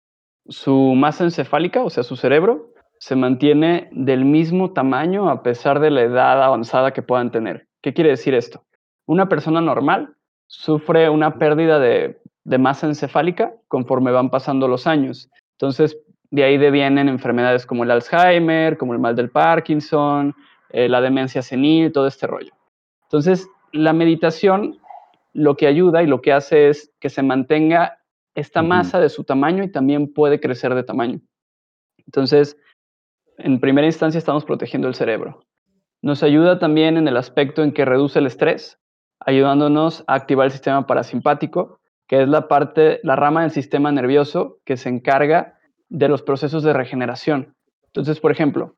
su 0.48 0.94
masa 0.96 1.26
encefálica, 1.26 1.84
o 1.84 1.90
sea, 1.90 2.04
su 2.04 2.16
cerebro, 2.16 2.74
se 3.00 3.16
mantiene 3.16 3.90
del 3.92 4.24
mismo 4.24 4.72
tamaño 4.72 5.30
a 5.30 5.44
pesar 5.44 5.82
de 5.82 5.92
la 5.92 6.02
edad 6.02 6.42
avanzada 6.42 6.92
que 6.92 7.02
puedan 7.02 7.32
tener. 7.32 7.68
¿Qué 7.82 7.94
quiere 7.94 8.12
decir 8.12 8.34
esto? 8.34 8.64
Una 9.06 9.28
persona 9.28 9.60
normal 9.60 10.16
sufre 10.48 11.10
una 11.10 11.38
pérdida 11.38 11.80
de, 11.80 12.22
de 12.46 12.58
masa 12.58 12.88
encefálica 12.88 13.54
conforme 13.68 14.12
van 14.12 14.30
pasando 14.30 14.70
los 14.70 14.88
años. 14.88 15.30
Entonces, 15.58 15.98
de 16.34 16.44
ahí 16.44 16.58
devienen 16.58 17.10
enfermedades 17.10 17.68
como 17.68 17.84
el 17.84 17.92
Alzheimer, 17.92 18.76
como 18.80 18.94
el 18.94 19.00
mal 19.00 19.16
del 19.16 19.30
Parkinson, 19.30 20.34
eh, 20.70 20.90
la 20.90 21.00
demencia 21.00 21.44
senil, 21.44 21.92
todo 21.92 22.08
este 22.08 22.26
rollo. 22.26 22.52
Entonces, 23.04 23.48
la 23.72 23.94
meditación 23.94 24.80
lo 25.34 25.56
que 25.56 25.68
ayuda 25.68 26.02
y 26.02 26.08
lo 26.08 26.22
que 26.22 26.34
hace 26.34 26.70
es 26.70 26.92
que 27.00 27.12
se 27.12 27.22
mantenga 27.22 28.00
esta 28.34 28.64
masa 28.64 29.00
de 29.00 29.10
su 29.10 29.26
tamaño 29.26 29.64
y 29.64 29.72
también 29.72 30.12
puede 30.12 30.40
crecer 30.40 30.74
de 30.74 30.82
tamaño. 30.82 31.22
Entonces, 32.08 32.58
en 33.38 33.60
primera 33.60 33.86
instancia 33.86 34.18
estamos 34.18 34.44
protegiendo 34.44 34.88
el 34.88 34.96
cerebro. 34.96 35.46
Nos 36.02 36.24
ayuda 36.24 36.58
también 36.58 36.98
en 36.98 37.08
el 37.08 37.18
aspecto 37.18 37.62
en 37.62 37.74
que 37.74 37.86
reduce 37.86 38.18
el 38.18 38.26
estrés, 38.26 38.80
ayudándonos 39.20 40.04
a 40.08 40.16
activar 40.16 40.46
el 40.46 40.52
sistema 40.52 40.88
parasimpático, 40.88 41.80
que 42.08 42.24
es 42.24 42.28
la 42.28 42.48
parte, 42.48 43.02
la 43.04 43.16
rama 43.16 43.44
del 43.44 43.52
sistema 43.52 43.92
nervioso 43.92 44.58
que 44.66 44.78
se 44.78 44.90
encarga 44.90 45.53
de 45.94 46.10
los 46.10 46.24
procesos 46.24 46.64
de 46.64 46.74
regeneración. 46.74 47.56
Entonces, 47.86 48.20
por 48.20 48.32
ejemplo, 48.32 48.76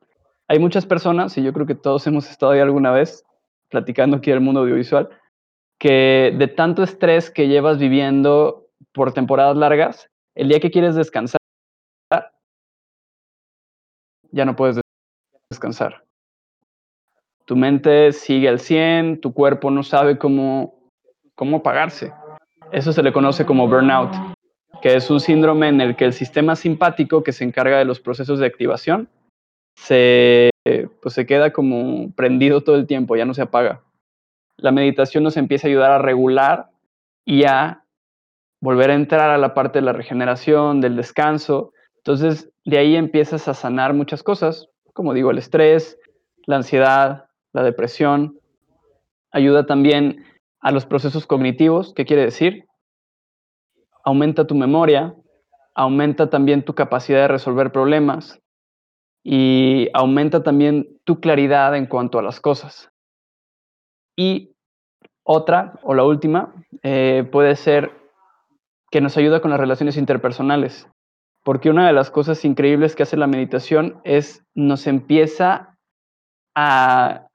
hay 0.49 0.59
muchas 0.59 0.85
personas, 0.85 1.37
y 1.37 1.43
yo 1.43 1.53
creo 1.53 1.65
que 1.65 1.73
todos 1.73 2.05
hemos 2.07 2.29
estado 2.29 2.51
ahí 2.51 2.59
alguna 2.59 2.91
vez, 2.91 3.23
platicando 3.69 4.17
aquí 4.17 4.31
del 4.31 4.41
mundo 4.41 4.59
audiovisual, 4.59 5.09
que 5.79 6.35
de 6.37 6.47
tanto 6.47 6.83
estrés 6.83 7.31
que 7.31 7.47
llevas 7.47 7.79
viviendo 7.79 8.67
por 8.91 9.13
temporadas 9.13 9.55
largas, 9.55 10.09
el 10.35 10.49
día 10.49 10.59
que 10.59 10.71
quieres 10.71 10.95
descansar, 10.95 11.39
ya 14.31 14.43
no 14.43 14.57
puedes 14.57 14.81
descansar. 15.49 16.03
Tu 17.45 17.55
mente 17.55 18.11
sigue 18.11 18.49
al 18.49 18.59
100, 18.59 19.21
tu 19.21 19.33
cuerpo 19.33 19.71
no 19.71 19.83
sabe 19.83 20.17
cómo, 20.17 20.91
cómo 21.35 21.63
pagarse. 21.63 22.11
Eso 22.73 22.91
se 22.91 23.03
le 23.03 23.13
conoce 23.13 23.45
como 23.45 23.69
burnout 23.69 24.34
que 24.81 24.95
es 24.95 25.09
un 25.09 25.19
síndrome 25.19 25.69
en 25.69 25.81
el 25.81 25.95
que 25.95 26.05
el 26.05 26.13
sistema 26.13 26.55
simpático 26.55 27.23
que 27.23 27.31
se 27.31 27.43
encarga 27.43 27.77
de 27.77 27.85
los 27.85 27.99
procesos 27.99 28.39
de 28.39 28.45
activación 28.45 29.09
se, 29.75 30.49
pues 31.01 31.13
se 31.13 31.25
queda 31.25 31.51
como 31.51 32.11
prendido 32.13 32.61
todo 32.61 32.75
el 32.75 32.87
tiempo, 32.87 33.15
ya 33.15 33.25
no 33.25 33.33
se 33.33 33.41
apaga. 33.41 33.81
La 34.57 34.71
meditación 34.71 35.23
nos 35.23 35.37
empieza 35.37 35.67
a 35.67 35.69
ayudar 35.69 35.91
a 35.91 35.99
regular 35.99 36.69
y 37.25 37.43
a 37.43 37.83
volver 38.61 38.91
a 38.91 38.95
entrar 38.95 39.29
a 39.29 39.37
la 39.37 39.53
parte 39.53 39.79
de 39.79 39.85
la 39.85 39.93
regeneración, 39.93 40.81
del 40.81 40.95
descanso. 40.95 41.73
Entonces, 41.97 42.51
de 42.63 42.77
ahí 42.77 42.95
empiezas 42.95 43.47
a 43.47 43.53
sanar 43.53 43.93
muchas 43.93 44.23
cosas, 44.23 44.69
como 44.93 45.13
digo, 45.13 45.31
el 45.31 45.37
estrés, 45.37 45.99
la 46.45 46.57
ansiedad, 46.57 47.25
la 47.53 47.63
depresión. 47.63 48.39
Ayuda 49.31 49.65
también 49.65 50.23
a 50.61 50.71
los 50.71 50.85
procesos 50.85 51.27
cognitivos. 51.27 51.93
¿Qué 51.93 52.05
quiere 52.05 52.23
decir? 52.23 52.65
Aumenta 54.05 54.45
tu 54.47 54.55
memoria, 54.55 55.15
aumenta 55.73 56.29
también 56.29 56.63
tu 56.63 56.73
capacidad 56.73 57.21
de 57.21 57.27
resolver 57.27 57.71
problemas 57.71 58.39
y 59.23 59.89
aumenta 59.93 60.43
también 60.43 60.99
tu 61.03 61.19
claridad 61.19 61.75
en 61.75 61.87
cuanto 61.87 62.19
a 62.19 62.21
las 62.21 62.39
cosas. 62.39 62.89
Y 64.15 64.55
otra, 65.23 65.79
o 65.81 65.95
la 65.95 66.03
última, 66.03 66.53
eh, 66.83 67.27
puede 67.31 67.55
ser 67.55 67.91
que 68.91 69.01
nos 69.01 69.17
ayuda 69.17 69.41
con 69.41 69.49
las 69.49 69.59
relaciones 69.59 69.97
interpersonales, 69.97 70.87
porque 71.43 71.71
una 71.71 71.87
de 71.87 71.93
las 71.93 72.11
cosas 72.11 72.45
increíbles 72.45 72.95
que 72.95 73.03
hace 73.03 73.17
la 73.17 73.27
meditación 73.27 73.99
es 74.03 74.45
nos 74.53 74.85
empieza 74.85 75.75
a 76.55 77.27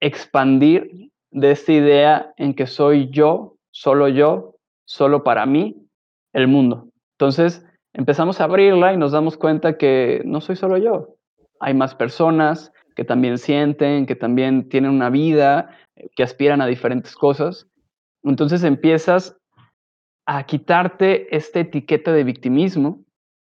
expandir 0.00 1.10
de 1.30 1.50
esta 1.50 1.72
idea 1.72 2.32
en 2.38 2.54
que 2.54 2.66
soy 2.66 3.10
yo, 3.10 3.56
solo 3.70 4.08
yo, 4.08 4.56
solo 4.86 5.22
para 5.22 5.44
mí, 5.44 5.87
el 6.32 6.48
mundo. 6.48 6.88
Entonces 7.18 7.64
empezamos 7.92 8.40
a 8.40 8.44
abrirla 8.44 8.92
y 8.92 8.96
nos 8.96 9.12
damos 9.12 9.36
cuenta 9.36 9.76
que 9.76 10.22
no 10.24 10.40
soy 10.40 10.56
solo 10.56 10.76
yo. 10.76 11.16
Hay 11.60 11.74
más 11.74 11.94
personas 11.94 12.72
que 12.94 13.04
también 13.04 13.38
sienten, 13.38 14.06
que 14.06 14.16
también 14.16 14.68
tienen 14.68 14.90
una 14.90 15.10
vida, 15.10 15.70
que 16.14 16.22
aspiran 16.22 16.60
a 16.60 16.66
diferentes 16.66 17.14
cosas. 17.14 17.68
Entonces 18.22 18.64
empiezas 18.64 19.36
a 20.26 20.44
quitarte 20.44 21.34
esta 21.34 21.60
etiqueta 21.60 22.12
de 22.12 22.24
victimismo 22.24 23.04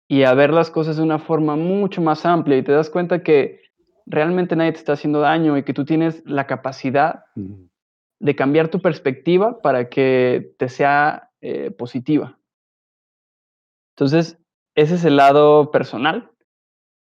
y 0.09 0.25
a 0.25 0.35
ver 0.35 0.53
las 0.53 0.71
cosas 0.71 0.97
de 0.97 1.03
una 1.03 1.19
forma 1.19 1.57
mucho 1.57 2.01
más 2.01 2.25
amplia 2.27 2.59
y 2.59 2.63
te 2.63 2.73
das 2.73 2.91
cuenta 2.91 3.23
que 3.23 3.61
realmente 4.07 4.57
nadie 4.57 4.73
te 4.73 4.79
está 4.79 4.95
haciendo 4.95 5.21
daño 5.21 5.57
y 5.57 5.63
que 5.63 5.75
tú 5.75 5.85
tienes 5.85 6.23
la 6.25 6.47
capacidad 6.47 7.25
de 8.21 8.35
cambiar 8.35 8.69
tu 8.69 8.81
perspectiva 8.81 9.61
para 9.61 9.89
que 9.89 10.53
te 10.59 10.69
sea 10.69 11.31
eh, 11.41 11.71
positiva. 11.71 12.38
Entonces, 13.99 14.39
ese 14.77 14.95
es 14.95 15.05
el 15.05 15.17
lado 15.17 15.73
personal. 15.73 16.31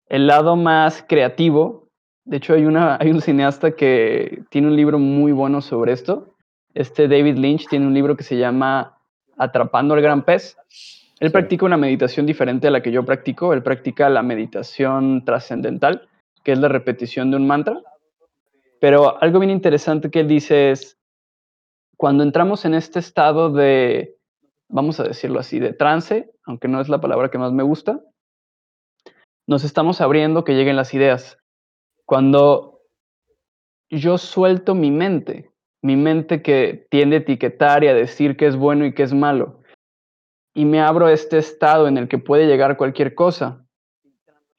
El 0.08 0.28
lado 0.28 0.54
más 0.54 1.04
creativo, 1.08 1.88
de 2.24 2.36
hecho 2.36 2.54
hay, 2.54 2.64
una, 2.64 2.96
hay 3.00 3.10
un 3.10 3.20
cineasta 3.20 3.72
que 3.72 4.44
tiene 4.50 4.68
un 4.68 4.76
libro 4.76 5.00
muy 5.00 5.32
bueno 5.32 5.60
sobre 5.60 5.92
esto. 5.92 6.36
Este 6.74 7.08
David 7.08 7.38
Lynch 7.38 7.66
tiene 7.66 7.88
un 7.88 7.94
libro 7.94 8.16
que 8.16 8.22
se 8.22 8.36
llama 8.36 9.00
Atrapando 9.36 9.94
al 9.94 10.00
Gran 10.00 10.24
Pez. 10.24 10.56
Él 11.18 11.32
practica 11.32 11.66
una 11.66 11.76
meditación 11.76 12.24
diferente 12.24 12.68
a 12.68 12.70
la 12.70 12.82
que 12.82 12.92
yo 12.92 13.04
practico. 13.04 13.52
Él 13.52 13.64
practica 13.64 14.08
la 14.08 14.22
meditación 14.22 15.24
trascendental, 15.24 16.08
que 16.44 16.52
es 16.52 16.58
la 16.60 16.68
repetición 16.68 17.32
de 17.32 17.38
un 17.38 17.48
mantra. 17.48 17.82
Pero 18.78 19.20
algo 19.20 19.40
bien 19.40 19.50
interesante 19.50 20.08
que 20.08 20.20
él 20.20 20.28
dice 20.28 20.70
es, 20.70 20.96
cuando 21.96 22.22
entramos 22.22 22.64
en 22.64 22.74
este 22.74 23.00
estado 23.00 23.50
de, 23.50 24.15
vamos 24.68 25.00
a 25.00 25.04
decirlo 25.04 25.40
así, 25.40 25.58
de 25.58 25.72
trance, 25.72 26.30
aunque 26.44 26.68
no 26.68 26.80
es 26.80 26.88
la 26.88 27.00
palabra 27.00 27.30
que 27.30 27.38
más 27.38 27.52
me 27.52 27.62
gusta, 27.62 28.00
nos 29.46 29.64
estamos 29.64 30.00
abriendo 30.00 30.44
que 30.44 30.54
lleguen 30.54 30.76
las 30.76 30.92
ideas. 30.94 31.38
Cuando 32.04 32.80
yo 33.90 34.18
suelto 34.18 34.74
mi 34.74 34.90
mente, 34.90 35.50
mi 35.82 35.96
mente 35.96 36.42
que 36.42 36.86
tiende 36.90 37.16
a 37.16 37.18
etiquetar 37.20 37.84
y 37.84 37.88
a 37.88 37.94
decir 37.94 38.36
que 38.36 38.46
es 38.46 38.56
bueno 38.56 38.86
y 38.86 38.92
que 38.92 39.04
es 39.04 39.14
malo, 39.14 39.62
y 40.54 40.64
me 40.64 40.80
abro 40.80 41.06
a 41.06 41.12
este 41.12 41.38
estado 41.38 41.86
en 41.86 41.98
el 41.98 42.08
que 42.08 42.18
puede 42.18 42.46
llegar 42.46 42.76
cualquier 42.76 43.14
cosa, 43.14 43.64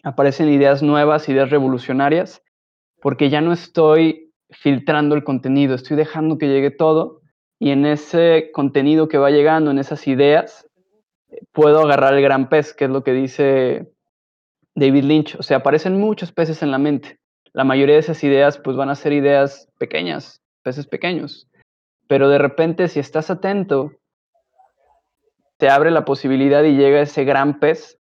aparecen 0.03 0.47
ideas 0.49 0.83
nuevas, 0.83 1.27
ideas 1.27 1.49
revolucionarias, 1.49 2.43
porque 3.01 3.29
ya 3.29 3.41
no 3.41 3.51
estoy 3.51 4.31
filtrando 4.49 5.15
el 5.15 5.23
contenido, 5.23 5.75
estoy 5.75 5.97
dejando 5.97 6.37
que 6.37 6.47
llegue 6.47 6.71
todo 6.71 7.16
y 7.59 7.71
en 7.71 7.85
ese 7.85 8.51
contenido 8.53 9.07
que 9.07 9.17
va 9.17 9.31
llegando, 9.31 9.71
en 9.71 9.79
esas 9.79 10.07
ideas, 10.07 10.67
puedo 11.51 11.81
agarrar 11.81 12.13
el 12.13 12.21
gran 12.21 12.49
pez, 12.49 12.73
que 12.73 12.85
es 12.85 12.91
lo 12.91 13.03
que 13.03 13.13
dice 13.13 13.91
David 14.75 15.03
Lynch. 15.03 15.35
O 15.35 15.43
sea, 15.43 15.57
aparecen 15.57 15.99
muchos 15.99 16.31
peces 16.31 16.61
en 16.61 16.71
la 16.71 16.77
mente. 16.77 17.19
La 17.53 17.63
mayoría 17.63 17.95
de 17.95 18.01
esas 18.01 18.23
ideas 18.23 18.59
pues 18.59 18.77
van 18.77 18.89
a 18.89 18.95
ser 18.95 19.13
ideas 19.13 19.67
pequeñas, 19.79 20.41
peces 20.61 20.85
pequeños. 20.85 21.47
Pero 22.07 22.29
de 22.29 22.37
repente 22.37 22.87
si 22.87 22.99
estás 22.99 23.29
atento, 23.31 23.91
te 25.57 25.69
abre 25.69 25.89
la 25.89 26.05
posibilidad 26.05 26.63
y 26.63 26.75
llega 26.75 27.01
ese 27.01 27.25
gran 27.25 27.59
pez 27.59 27.99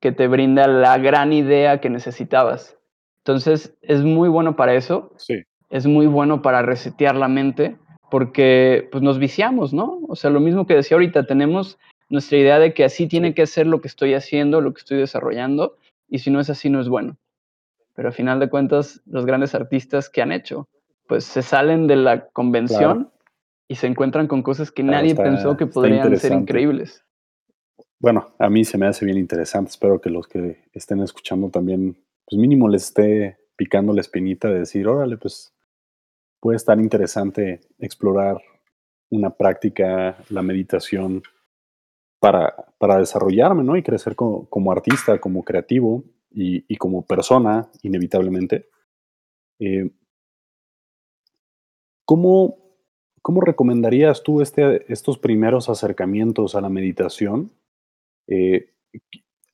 que 0.00 0.12
te 0.12 0.28
brinda 0.28 0.66
la 0.66 0.96
gran 0.96 1.32
idea 1.32 1.80
que 1.80 1.90
necesitabas. 1.90 2.78
Entonces, 3.18 3.76
es 3.82 4.02
muy 4.02 4.28
bueno 4.28 4.56
para 4.56 4.74
eso. 4.74 5.12
Sí. 5.18 5.42
Es 5.68 5.86
muy 5.86 6.06
bueno 6.06 6.40
para 6.40 6.62
resetear 6.62 7.14
la 7.14 7.28
mente 7.28 7.76
porque 8.10 8.88
pues 8.90 9.02
nos 9.02 9.18
viciamos, 9.18 9.72
¿no? 9.72 10.00
O 10.08 10.16
sea, 10.16 10.30
lo 10.30 10.40
mismo 10.40 10.66
que 10.66 10.74
decía 10.74 10.96
ahorita, 10.96 11.26
tenemos 11.26 11.78
nuestra 12.08 12.38
idea 12.38 12.58
de 12.58 12.72
que 12.72 12.84
así 12.84 13.06
tiene 13.06 13.34
que 13.34 13.46
ser 13.46 13.66
lo 13.66 13.80
que 13.80 13.88
estoy 13.88 14.14
haciendo, 14.14 14.60
lo 14.60 14.72
que 14.72 14.80
estoy 14.80 14.98
desarrollando, 14.98 15.76
y 16.08 16.20
si 16.20 16.30
no 16.30 16.40
es 16.40 16.50
así, 16.50 16.70
no 16.70 16.80
es 16.80 16.88
bueno. 16.88 17.16
Pero 17.94 18.08
al 18.08 18.14
final 18.14 18.40
de 18.40 18.48
cuentas, 18.48 19.02
los 19.06 19.26
grandes 19.26 19.54
artistas 19.54 20.08
que 20.08 20.22
han 20.22 20.32
hecho, 20.32 20.68
pues 21.06 21.24
se 21.24 21.42
salen 21.42 21.86
de 21.86 21.96
la 21.96 22.28
convención 22.28 23.10
y 23.66 23.74
se 23.74 23.86
encuentran 23.86 24.26
con 24.26 24.42
cosas 24.42 24.70
que 24.70 24.82
nadie 24.82 25.14
pensó 25.14 25.56
que 25.56 25.66
podrían 25.66 26.16
ser 26.16 26.32
increíbles. 26.32 27.04
Bueno, 28.00 28.28
a 28.38 28.48
mí 28.48 28.64
se 28.64 28.78
me 28.78 28.86
hace 28.86 29.04
bien 29.04 29.18
interesante. 29.18 29.70
Espero 29.70 30.00
que 30.00 30.10
los 30.10 30.28
que 30.28 30.62
estén 30.72 31.00
escuchando 31.00 31.50
también, 31.50 31.96
pues 32.24 32.40
mínimo 32.40 32.68
les 32.68 32.84
esté 32.84 33.38
picando 33.56 33.92
la 33.92 34.00
espinita 34.00 34.48
de 34.48 34.60
decir, 34.60 34.86
órale, 34.86 35.16
pues 35.16 35.52
puede 36.40 36.56
estar 36.56 36.78
interesante 36.80 37.60
explorar 37.78 38.38
una 39.10 39.30
práctica, 39.30 40.16
la 40.28 40.42
meditación, 40.42 41.22
para, 42.20 42.54
para 42.78 42.98
desarrollarme, 42.98 43.62
¿no? 43.62 43.76
Y 43.76 43.82
crecer 43.82 44.16
como, 44.16 44.48
como 44.48 44.72
artista, 44.72 45.20
como 45.20 45.44
creativo 45.44 46.04
y, 46.30 46.64
y, 46.72 46.76
como 46.76 47.04
persona, 47.06 47.70
inevitablemente. 47.82 48.68
Eh, 49.60 49.90
¿cómo, 52.04 52.56
¿Cómo 53.22 53.40
recomendarías 53.40 54.22
tú 54.22 54.40
este, 54.40 54.90
estos 54.92 55.18
primeros 55.18 55.68
acercamientos 55.68 56.54
a 56.54 56.60
la 56.60 56.68
meditación? 56.68 57.52
Eh, 58.26 58.74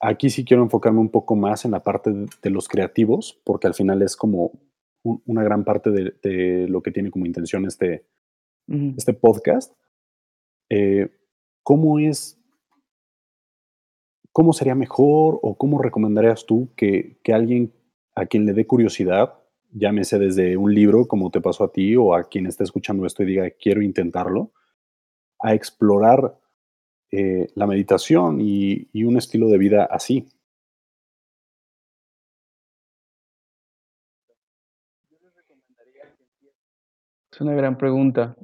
aquí 0.01 0.31
sí 0.31 0.45
quiero 0.45 0.63
enfocarme 0.63 1.01
un 1.01 1.11
poco 1.11 1.37
más 1.37 1.65
en 1.65 1.73
la 1.73 1.83
parte 1.83 2.13
de, 2.13 2.51
los 2.51 2.69
creativos, 2.69 3.41
porque 3.45 3.67
al 3.67 3.75
final 3.75 4.03
es 4.03 4.17
como 4.17 4.53
una 5.05 5.45
gran 5.45 5.65
parte 5.65 5.91
de, 5.91 6.67
lo 6.69 6.83
que 6.83 6.91
tiene 6.91 7.11
como 7.11 7.27
intención 7.27 7.67
este, 7.67 8.07
este 8.97 9.13
podcast. 9.13 9.75
Eh, 10.71 11.11
¿Cómo 11.63 11.99
es, 11.99 12.41
cómo 14.33 14.53
sería 14.53 14.75
mejor 14.75 15.39
o 15.43 15.57
cómo 15.57 15.81
recomendarías 15.81 16.47
tú 16.47 16.73
que, 16.75 17.21
que 17.23 17.33
alguien 17.33 17.73
a 18.15 18.27
quien 18.27 18.47
le 18.47 18.53
dé 18.53 18.67
curiosidad 18.67 19.35
llámese 19.75 20.19
desde 20.19 20.57
un 20.57 20.73
libro, 20.73 21.07
como 21.07 21.31
te 21.31 21.41
pasó 21.41 21.65
a 21.65 21.73
ti, 21.73 21.97
o 21.97 22.15
a 22.15 22.29
quien 22.29 22.47
esté 22.47 22.65
escuchando 22.65 23.05
esto 23.05 23.23
y 23.23 23.27
diga, 23.27 23.51
quiero 23.51 23.83
intentarlo, 23.83 24.53
a 25.41 25.53
explorar 25.53 26.39
eh, 27.11 27.49
la 27.55 27.67
meditación 27.67 28.41
y, 28.41 28.89
y, 28.93 29.05
un 29.05 29.19
estilo 29.19 29.49
de 29.49 29.59
vida 29.59 29.85
así. 29.85 30.29
Es 37.35 37.41
una 37.41 37.55
gran 37.55 37.77
pregunta. 37.77 38.37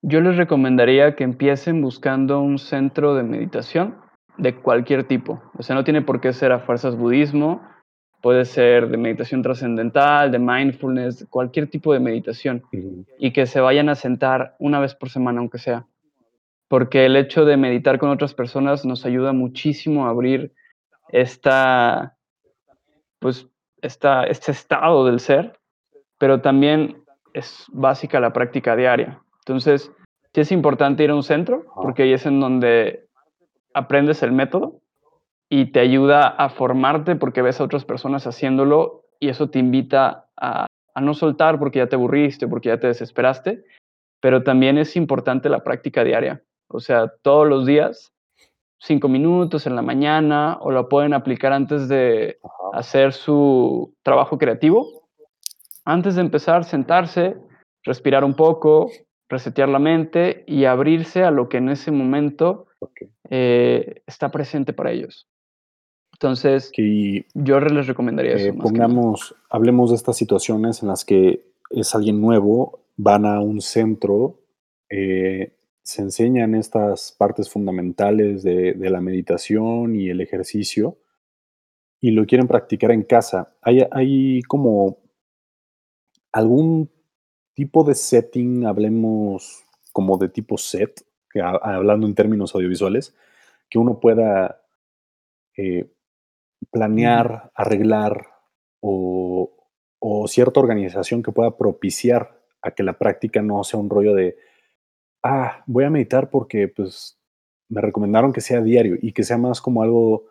Yo 0.00 0.22
les 0.22 0.38
recomendaría 0.38 1.14
que 1.14 1.22
empiecen 1.22 1.82
buscando 1.82 2.40
un 2.40 2.56
centro 2.56 3.14
de 3.14 3.22
meditación 3.22 3.96
de 4.38 4.54
cualquier 4.54 5.04
tipo. 5.04 5.42
O 5.58 5.62
sea, 5.62 5.76
no 5.76 5.84
tiene 5.84 6.00
por 6.00 6.22
qué 6.22 6.32
ser 6.32 6.52
a 6.52 6.60
fuerzas 6.60 6.96
budismo, 6.96 7.60
Puede 8.22 8.46
ser 8.46 8.88
de 8.88 8.96
meditación 8.96 9.42
trascendental, 9.42 10.32
de 10.32 10.38
mindfulness, 10.38 11.26
cualquier 11.28 11.68
tipo 11.68 11.92
de 11.92 12.00
meditación. 12.00 12.62
Y 13.18 13.32
que 13.32 13.44
se 13.44 13.60
vayan 13.60 13.90
a 13.90 13.94
sentar 13.94 14.56
una 14.58 14.80
vez 14.80 14.94
por 14.94 15.10
semana, 15.10 15.40
aunque 15.40 15.58
sea. 15.58 15.86
Porque 16.68 17.04
el 17.04 17.16
hecho 17.16 17.44
de 17.44 17.58
meditar 17.58 17.98
con 17.98 18.08
otras 18.08 18.32
personas 18.32 18.86
nos 18.86 19.04
ayuda 19.04 19.32
muchísimo 19.32 20.06
a 20.06 20.10
abrir 20.10 20.52
esta, 21.10 22.16
pues, 23.18 23.46
esta, 23.82 24.24
este 24.24 24.52
estado 24.52 25.04
del 25.04 25.20
ser, 25.20 25.60
pero 26.18 26.40
también 26.40 27.04
es 27.34 27.64
básica 27.68 28.20
la 28.20 28.32
práctica 28.32 28.76
diaria. 28.76 29.20
Entonces, 29.40 29.92
sí 30.34 30.40
es 30.40 30.52
importante 30.52 31.04
ir 31.04 31.10
a 31.10 31.14
un 31.14 31.22
centro, 31.22 31.64
porque 31.74 32.04
ahí 32.04 32.12
es 32.12 32.26
en 32.26 32.40
donde 32.40 33.08
aprendes 33.74 34.22
el 34.22 34.32
método 34.32 34.80
y 35.48 35.72
te 35.72 35.80
ayuda 35.80 36.28
a 36.28 36.48
formarte 36.50 37.16
porque 37.16 37.42
ves 37.42 37.60
a 37.60 37.64
otras 37.64 37.84
personas 37.84 38.26
haciéndolo 38.26 39.04
y 39.20 39.28
eso 39.28 39.50
te 39.50 39.58
invita 39.58 40.26
a, 40.36 40.66
no 41.00 41.14
soltar 41.14 41.60
porque 41.60 41.78
ya 41.78 41.86
te 41.86 41.94
aburriste, 41.94 42.48
porque 42.48 42.70
ya 42.70 42.80
te 42.80 42.88
desesperaste, 42.88 43.64
pero 44.20 44.42
también 44.42 44.78
es 44.78 44.96
importante 44.96 45.48
la 45.48 45.62
práctica 45.62 46.02
diaria. 46.02 46.42
O 46.68 46.80
sea, 46.80 47.12
todos 47.22 47.46
los 47.46 47.66
días, 47.66 48.12
cinco 48.80 49.08
minutos 49.08 49.66
en 49.68 49.76
la 49.76 49.82
mañana, 49.82 50.58
o 50.60 50.72
lo 50.72 50.88
pueden 50.88 51.14
aplicar 51.14 51.52
antes 51.52 51.88
de 51.88 52.38
hacer 52.72 53.12
su 53.12 53.94
trabajo 54.02 54.38
creativo. 54.38 54.97
Antes 55.88 56.16
de 56.16 56.20
empezar, 56.20 56.64
sentarse, 56.64 57.34
respirar 57.82 58.22
un 58.22 58.34
poco, 58.34 58.90
resetear 59.26 59.70
la 59.70 59.78
mente 59.78 60.44
y 60.46 60.66
abrirse 60.66 61.22
a 61.22 61.30
lo 61.30 61.48
que 61.48 61.56
en 61.56 61.70
ese 61.70 61.90
momento 61.90 62.66
eh, 63.30 64.02
está 64.06 64.30
presente 64.30 64.74
para 64.74 64.92
ellos. 64.92 65.26
Entonces, 66.12 66.70
yo 66.76 67.60
les 67.60 67.86
recomendaría 67.86 68.34
eso. 68.34 68.54
pongamos, 68.58 69.34
hablemos 69.48 69.88
de 69.88 69.96
estas 69.96 70.18
situaciones 70.18 70.82
en 70.82 70.88
las 70.88 71.06
que 71.06 71.46
es 71.70 71.94
alguien 71.94 72.20
nuevo, 72.20 72.80
van 72.98 73.24
a 73.24 73.40
un 73.40 73.62
centro, 73.62 74.42
eh, 74.90 75.54
se 75.82 76.02
enseñan 76.02 76.54
estas 76.54 77.16
partes 77.18 77.48
fundamentales 77.48 78.42
de, 78.42 78.74
la 78.78 79.00
meditación 79.00 79.96
y 79.96 80.10
el 80.10 80.20
ejercicio 80.20 80.98
y 81.98 82.10
lo 82.10 82.26
quieren 82.26 82.46
practicar 82.46 82.90
en 82.90 83.04
casa. 83.04 83.54
Hay, 83.62 83.86
hay 83.90 84.42
como 84.42 85.07
algún 86.38 86.90
tipo 87.54 87.82
de 87.82 87.94
setting, 87.94 88.64
hablemos 88.64 89.64
como 89.92 90.16
de 90.18 90.28
tipo 90.28 90.56
set, 90.56 91.04
que 91.30 91.40
hablando 91.40 92.06
en 92.06 92.14
términos 92.14 92.54
audiovisuales, 92.54 93.16
que 93.68 93.78
uno 93.78 93.98
pueda 93.98 94.62
eh, 95.56 95.90
planear, 96.70 97.50
arreglar 97.54 98.28
o, 98.80 99.54
cierta 100.28 100.60
organización 100.60 101.22
que 101.22 101.32
pueda 101.32 101.56
propiciar 101.56 102.38
a 102.62 102.70
que 102.72 102.82
la 102.82 102.98
práctica 102.98 103.40
no 103.40 103.64
sea 103.64 103.80
un 103.80 103.88
rollo 103.88 104.14
de, 104.14 104.36
ah, 105.22 105.64
voy 105.66 105.84
a 105.84 105.90
meditar 105.90 106.28
porque 106.28 106.68
pues 106.68 107.18
me 107.70 107.80
recomendaron 107.80 108.32
que 108.32 108.42
sea 108.42 108.60
diario 108.60 108.96
y 109.00 109.12
que 109.12 109.22
sea 109.22 109.38
más 109.38 109.60
como 109.60 109.82
algo, 109.82 110.26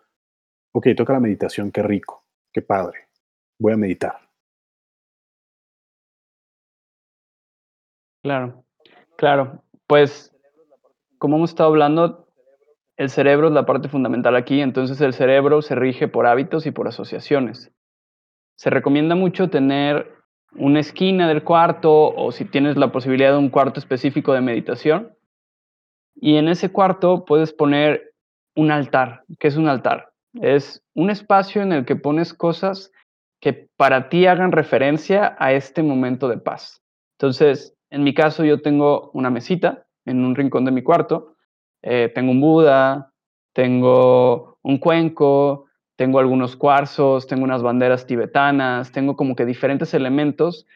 ok, 0.71 0.89
toca 0.95 1.13
la 1.13 1.19
meditación, 1.19 1.71
qué 1.71 1.81
rico, 1.81 2.23
qué 2.53 2.61
padre, 2.61 3.07
voy 3.59 3.73
a 3.73 3.77
meditar. 3.77 4.26
Claro, 8.23 8.63
claro. 9.17 9.63
Pues, 9.87 10.35
como 11.17 11.37
hemos 11.37 11.51
estado 11.51 11.69
hablando, 11.69 12.27
el 12.97 13.09
cerebro 13.09 13.47
es 13.47 13.53
la 13.53 13.65
parte 13.65 13.89
fundamental 13.89 14.35
aquí, 14.35 14.61
entonces 14.61 14.99
el 15.01 15.13
cerebro 15.13 15.61
se 15.61 15.75
rige 15.75 16.07
por 16.07 16.25
hábitos 16.25 16.65
y 16.65 16.71
por 16.71 16.87
asociaciones. 16.87 17.71
Se 18.55 18.69
recomienda 18.71 19.15
mucho 19.15 19.49
tener 19.49 20.13
una 20.55 20.79
esquina 20.79 21.27
del 21.27 21.43
cuarto 21.43 22.13
o 22.15 22.31
si 22.31 22.45
tienes 22.45 22.75
la 22.75 22.91
posibilidad 22.91 23.31
de 23.31 23.37
un 23.37 23.49
cuarto 23.49 23.79
específico 23.79 24.33
de 24.33 24.41
meditación. 24.41 25.15
Y 26.15 26.37
en 26.37 26.47
ese 26.47 26.71
cuarto 26.71 27.25
puedes 27.25 27.53
poner 27.53 28.15
un 28.55 28.71
altar. 28.71 29.23
¿Qué 29.39 29.47
es 29.47 29.57
un 29.57 29.67
altar? 29.67 30.11
Es 30.33 30.83
un 30.95 31.11
espacio 31.11 31.61
en 31.61 31.71
el 31.71 31.85
que 31.85 31.95
pones 31.95 32.33
cosas 32.33 32.91
que 33.39 33.69
para 33.77 34.09
ti 34.09 34.25
hagan 34.25 34.51
referencia 34.51 35.35
a 35.37 35.53
este 35.53 35.83
momento 35.83 36.27
de 36.27 36.39
paz. 36.39 36.81
Entonces, 37.19 37.76
en 37.89 38.03
mi 38.03 38.13
caso, 38.13 38.43
yo 38.43 38.61
tengo 38.61 39.11
una 39.13 39.29
mesita 39.29 39.85
en 40.05 40.23
un 40.23 40.35
rincón 40.35 40.65
de 40.65 40.71
mi 40.71 40.83
cuarto, 40.83 41.35
eh, 41.81 42.11
tengo 42.13 42.31
un 42.31 42.41
Buda, 42.41 43.13
tengo 43.53 44.57
un 44.61 44.77
cuenco, 44.77 45.65
tengo 45.95 46.19
algunos 46.19 46.55
cuarzos, 46.55 47.27
tengo 47.27 47.43
unas 47.43 47.63
banderas 47.63 48.05
tibetanas, 48.05 48.91
tengo 48.91 49.15
como 49.15 49.35
que 49.35 49.45
diferentes 49.45 49.93
elementos 49.93 50.67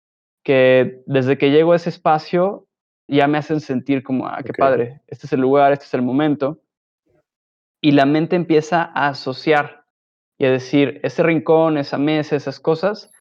que 0.43 1.03
desde 1.05 1.37
que 1.37 1.51
llego 1.51 1.73
a 1.73 1.75
ese 1.75 1.89
espacio 1.89 2.67
ya 3.07 3.27
me 3.27 3.37
hacen 3.37 3.59
sentir 3.59 4.03
como, 4.03 4.27
ah, 4.27 4.41
qué 4.43 4.53
padre, 4.53 5.01
este 5.07 5.27
es 5.27 5.33
el 5.33 5.41
lugar, 5.41 5.73
este 5.73 5.85
es 5.85 5.93
el 5.93 6.01
momento. 6.01 6.59
Y 7.81 7.91
la 7.91 8.05
mente 8.05 8.35
empieza 8.35 8.83
a 8.83 9.09
asociar 9.09 9.85
y 10.39 10.45
a 10.45 10.51
decir, 10.51 10.99
ese 11.03 11.21
rincón, 11.21 11.77
esa 11.77 11.97
mesa, 11.97 12.35
esas 12.35 12.59
cosas, 12.59 13.11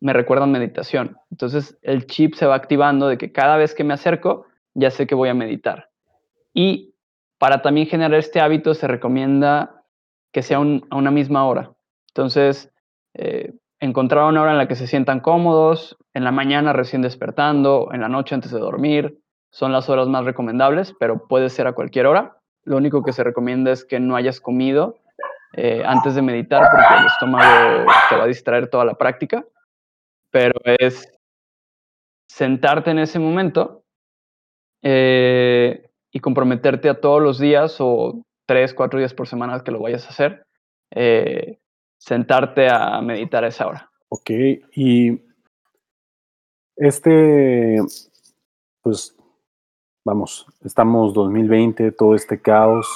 me 0.00 0.12
recuerdan 0.12 0.50
meditación. 0.50 1.18
Entonces 1.30 1.78
el 1.82 2.06
chip 2.06 2.34
se 2.34 2.46
va 2.46 2.54
activando 2.54 3.06
de 3.08 3.18
que 3.18 3.32
cada 3.32 3.56
vez 3.56 3.74
que 3.74 3.84
me 3.84 3.94
acerco, 3.94 4.46
ya 4.74 4.90
sé 4.90 5.06
que 5.06 5.14
voy 5.14 5.28
a 5.28 5.34
meditar. 5.34 5.90
Y 6.54 6.94
para 7.38 7.62
también 7.62 7.86
generar 7.86 8.18
este 8.18 8.40
hábito 8.40 8.74
se 8.74 8.86
recomienda 8.86 9.84
que 10.32 10.42
sea 10.42 10.58
a 10.58 10.96
una 10.96 11.10
misma 11.10 11.46
hora. 11.46 11.72
Entonces, 12.08 12.72
eh, 13.14 13.54
encontrar 13.78 14.24
una 14.24 14.42
hora 14.42 14.52
en 14.52 14.58
la 14.58 14.68
que 14.68 14.74
se 14.74 14.86
sientan 14.86 15.20
cómodos, 15.20 15.96
en 16.14 16.24
la 16.24 16.32
mañana 16.32 16.72
recién 16.72 17.02
despertando, 17.02 17.88
en 17.92 18.00
la 18.00 18.08
noche 18.08 18.34
antes 18.34 18.50
de 18.50 18.58
dormir, 18.58 19.18
son 19.50 19.72
las 19.72 19.88
horas 19.88 20.06
más 20.06 20.24
recomendables, 20.24 20.94
pero 20.98 21.26
puede 21.26 21.50
ser 21.50 21.66
a 21.66 21.72
cualquier 21.72 22.06
hora. 22.06 22.36
Lo 22.64 22.76
único 22.76 23.02
que 23.02 23.12
se 23.12 23.24
recomienda 23.24 23.72
es 23.72 23.84
que 23.84 23.98
no 23.98 24.16
hayas 24.16 24.40
comido 24.40 24.96
eh, 25.54 25.82
antes 25.84 26.14
de 26.14 26.22
meditar 26.22 26.68
porque 26.70 27.00
el 27.00 27.06
estómago 27.06 27.90
te 28.08 28.16
va 28.16 28.24
a 28.24 28.28
distraer 28.28 28.68
toda 28.68 28.84
la 28.84 28.94
práctica 28.94 29.44
pero 30.30 30.54
es 30.64 31.12
sentarte 32.28 32.90
en 32.90 32.98
ese 32.98 33.18
momento 33.18 33.82
eh, 34.82 35.90
y 36.12 36.20
comprometerte 36.20 36.88
a 36.88 37.00
todos 37.00 37.22
los 37.22 37.38
días 37.38 37.76
o 37.80 38.22
tres, 38.46 38.74
cuatro 38.74 38.98
días 38.98 39.14
por 39.14 39.28
semana 39.28 39.62
que 39.62 39.70
lo 39.70 39.80
vayas 39.80 40.06
a 40.06 40.10
hacer, 40.10 40.46
eh, 40.90 41.58
sentarte 41.98 42.68
a 42.70 43.00
meditar 43.00 43.44
a 43.44 43.48
esa 43.48 43.66
hora. 43.66 43.90
Ok, 44.08 44.30
y 44.74 45.20
este, 46.76 47.78
pues, 48.82 49.16
vamos, 50.04 50.46
estamos 50.64 51.14
2020, 51.14 51.92
todo 51.92 52.14
este 52.14 52.40
caos 52.40 52.88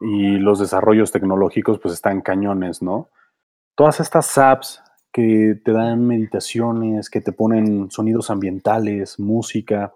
y 0.00 0.38
los 0.38 0.58
desarrollos 0.58 1.12
tecnológicos 1.12 1.78
pues 1.78 1.94
están 1.94 2.20
cañones, 2.20 2.82
¿no? 2.82 3.08
Todas 3.74 4.00
estas 4.00 4.36
apps 4.38 4.82
que 5.12 5.60
te 5.64 5.72
dan 5.72 6.06
meditaciones, 6.06 7.10
que 7.10 7.20
te 7.20 7.32
ponen 7.32 7.90
sonidos 7.90 8.30
ambientales, 8.30 9.18
música. 9.18 9.92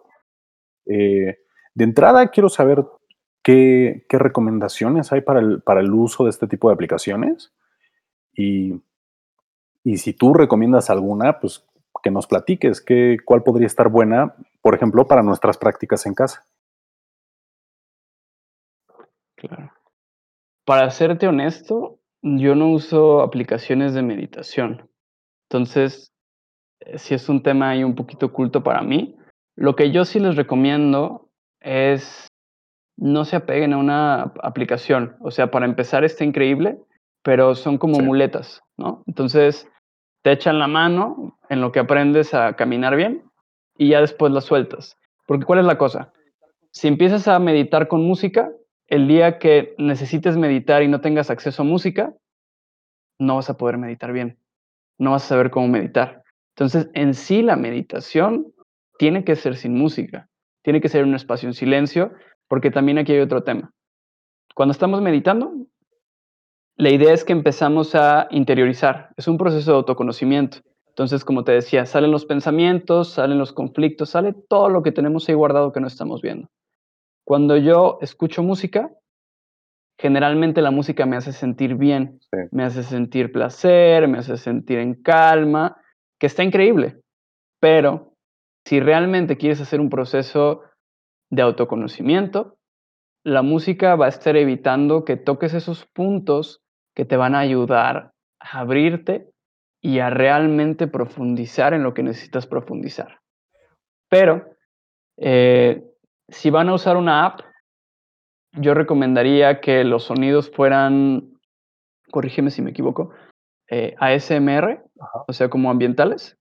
Eh, 0.86 1.38
de 1.74 1.84
entrada, 1.84 2.28
quiero 2.28 2.48
saber 2.48 2.84
qué, 3.42 4.04
recomendaciones 4.10 5.12
hay 5.12 5.20
para 5.20 5.40
el, 5.40 5.92
uso 5.92 6.24
de 6.24 6.30
este 6.30 6.46
tipo 6.46 6.68
de 6.68 6.74
aplicaciones. 6.74 7.52
Y, 8.36 8.80
si 9.96 10.14
tú 10.14 10.34
recomiendas 10.34 10.90
alguna, 10.90 11.38
pues 11.40 11.64
que 12.02 12.10
nos 12.10 12.26
platiques 12.26 12.80
qué, 12.80 13.16
cuál 13.24 13.42
podría 13.42 13.66
estar 13.66 13.88
buena, 13.88 14.34
por 14.60 14.74
ejemplo, 14.74 15.06
para 15.06 15.22
nuestras 15.22 15.56
prácticas 15.56 16.04
en 16.06 16.14
casa. 16.14 16.46
Claro. 19.36 19.72
Para 20.64 20.90
serte 20.90 21.26
honesto, 21.28 21.98
yo 22.22 22.54
no 22.54 22.70
uso 22.70 23.20
aplicaciones 23.20 23.94
de 23.94 24.02
meditación. 24.02 24.88
Entonces, 25.48 26.14
eh, 26.80 26.98
si 26.98 27.14
es 27.14 27.28
un 27.28 27.42
tema 27.42 27.70
ahí 27.70 27.84
un 27.84 27.94
poquito 27.94 28.26
oculto 28.26 28.62
para 28.62 28.82
mí. 28.82 29.16
Lo 29.56 29.76
que 29.76 29.90
yo 29.90 30.04
sí 30.04 30.18
les 30.20 30.36
recomiendo 30.36 31.28
es 31.60 32.28
no 32.96 33.24
se 33.24 33.36
apeguen 33.36 33.72
a 33.72 33.78
una 33.78 34.22
aplicación. 34.42 35.16
O 35.20 35.30
sea, 35.30 35.50
para 35.50 35.66
empezar 35.66 36.04
está 36.04 36.24
increíble, 36.24 36.78
pero 37.22 37.54
son 37.54 37.78
como 37.78 37.98
muletas, 37.98 38.62
¿no? 38.76 39.02
Entonces, 39.06 39.68
te 40.22 40.32
echan 40.32 40.58
la 40.58 40.68
mano 40.68 41.38
en 41.48 41.60
lo 41.60 41.72
que 41.72 41.80
aprendes 41.80 42.34
a 42.34 42.54
caminar 42.54 42.96
bien 42.96 43.24
y 43.76 43.90
ya 43.90 44.00
después 44.00 44.32
la 44.32 44.40
sueltas. 44.40 44.96
Porque 45.26 45.44
¿cuál 45.44 45.60
es 45.60 45.64
la 45.64 45.78
cosa? 45.78 46.12
Si 46.70 46.88
empiezas 46.88 47.28
a 47.28 47.38
meditar 47.38 47.88
con 47.88 48.02
música, 48.02 48.50
el 48.86 49.08
día 49.08 49.38
que 49.38 49.74
necesites 49.78 50.36
meditar 50.36 50.82
y 50.82 50.88
no 50.88 51.00
tengas 51.00 51.30
acceso 51.30 51.62
a 51.62 51.64
música, 51.64 52.14
no 53.18 53.36
vas 53.36 53.48
a 53.48 53.56
poder 53.56 53.78
meditar 53.78 54.12
bien 54.12 54.38
no 54.98 55.12
vas 55.12 55.24
a 55.24 55.28
saber 55.28 55.50
cómo 55.50 55.68
meditar. 55.68 56.22
Entonces, 56.56 56.88
en 56.94 57.14
sí 57.14 57.42
la 57.42 57.56
meditación 57.56 58.52
tiene 58.98 59.24
que 59.24 59.36
ser 59.36 59.56
sin 59.56 59.74
música, 59.74 60.28
tiene 60.62 60.80
que 60.80 60.88
ser 60.88 61.04
un 61.04 61.14
espacio 61.14 61.48
en 61.48 61.54
silencio, 61.54 62.12
porque 62.48 62.70
también 62.70 62.98
aquí 62.98 63.12
hay 63.12 63.20
otro 63.20 63.42
tema. 63.42 63.72
Cuando 64.54 64.72
estamos 64.72 65.02
meditando, 65.02 65.52
la 66.76 66.90
idea 66.90 67.12
es 67.12 67.24
que 67.24 67.32
empezamos 67.32 67.94
a 67.94 68.28
interiorizar, 68.30 69.10
es 69.16 69.28
un 69.28 69.38
proceso 69.38 69.72
de 69.72 69.76
autoconocimiento. 69.78 70.58
Entonces, 70.88 71.24
como 71.24 71.42
te 71.42 71.50
decía, 71.50 71.86
salen 71.86 72.12
los 72.12 72.24
pensamientos, 72.24 73.10
salen 73.10 73.38
los 73.38 73.52
conflictos, 73.52 74.10
sale 74.10 74.32
todo 74.48 74.68
lo 74.68 74.84
que 74.84 74.92
tenemos 74.92 75.28
ahí 75.28 75.34
guardado 75.34 75.72
que 75.72 75.80
no 75.80 75.88
estamos 75.88 76.22
viendo. 76.22 76.48
Cuando 77.24 77.56
yo 77.56 77.98
escucho 78.00 78.44
música, 78.44 78.92
generalmente 79.98 80.62
la 80.62 80.70
música 80.70 81.06
me 81.06 81.16
hace 81.16 81.32
sentir 81.32 81.76
bien, 81.76 82.20
me 82.50 82.64
hace 82.64 82.82
sentir 82.82 83.32
placer, 83.32 84.08
me 84.08 84.18
hace 84.18 84.36
sentir 84.36 84.78
en 84.78 84.94
calma, 85.02 85.76
que 86.18 86.26
está 86.26 86.42
increíble. 86.42 87.00
Pero 87.60 88.14
si 88.66 88.80
realmente 88.80 89.36
quieres 89.36 89.60
hacer 89.60 89.80
un 89.80 89.90
proceso 89.90 90.62
de 91.30 91.42
autoconocimiento, 91.42 92.56
la 93.24 93.42
música 93.42 93.96
va 93.96 94.06
a 94.06 94.10
estar 94.10 94.36
evitando 94.36 95.04
que 95.04 95.16
toques 95.16 95.54
esos 95.54 95.86
puntos 95.86 96.62
que 96.94 97.04
te 97.04 97.16
van 97.16 97.34
a 97.34 97.40
ayudar 97.40 98.12
a 98.40 98.60
abrirte 98.60 99.30
y 99.82 99.98
a 99.98 100.10
realmente 100.10 100.86
profundizar 100.86 101.74
en 101.74 101.82
lo 101.82 101.94
que 101.94 102.02
necesitas 102.02 102.46
profundizar. 102.46 103.20
Pero 104.08 104.44
eh, 105.16 105.82
si 106.28 106.50
van 106.50 106.68
a 106.68 106.74
usar 106.74 106.96
una 106.96 107.26
app, 107.26 107.40
yo 108.56 108.74
recomendaría 108.74 109.60
que 109.60 109.84
los 109.84 110.04
sonidos 110.04 110.50
fueran, 110.50 111.38
corrígeme 112.10 112.50
si 112.50 112.62
me 112.62 112.70
equivoco, 112.70 113.10
eh, 113.70 113.94
ASMR, 113.98 114.82
o 115.26 115.32
sea, 115.32 115.48
como 115.48 115.70
ambientales, 115.70 116.38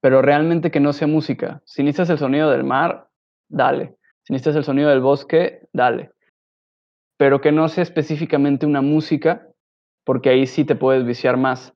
pero 0.00 0.22
realmente 0.22 0.70
que 0.70 0.80
no 0.80 0.92
sea 0.92 1.08
música. 1.08 1.62
Si 1.64 1.82
necesitas 1.82 2.10
el 2.10 2.18
sonido 2.18 2.50
del 2.50 2.64
mar, 2.64 3.08
dale. 3.48 3.96
Si 4.22 4.32
necesitas 4.32 4.56
el 4.56 4.64
sonido 4.64 4.90
del 4.90 5.00
bosque, 5.00 5.66
dale. 5.72 6.12
Pero 7.16 7.40
que 7.40 7.50
no 7.52 7.68
sea 7.68 7.82
específicamente 7.82 8.66
una 8.66 8.82
música, 8.82 9.48
porque 10.04 10.30
ahí 10.30 10.46
sí 10.46 10.64
te 10.64 10.76
puedes 10.76 11.04
viciar 11.04 11.36
más. 11.36 11.74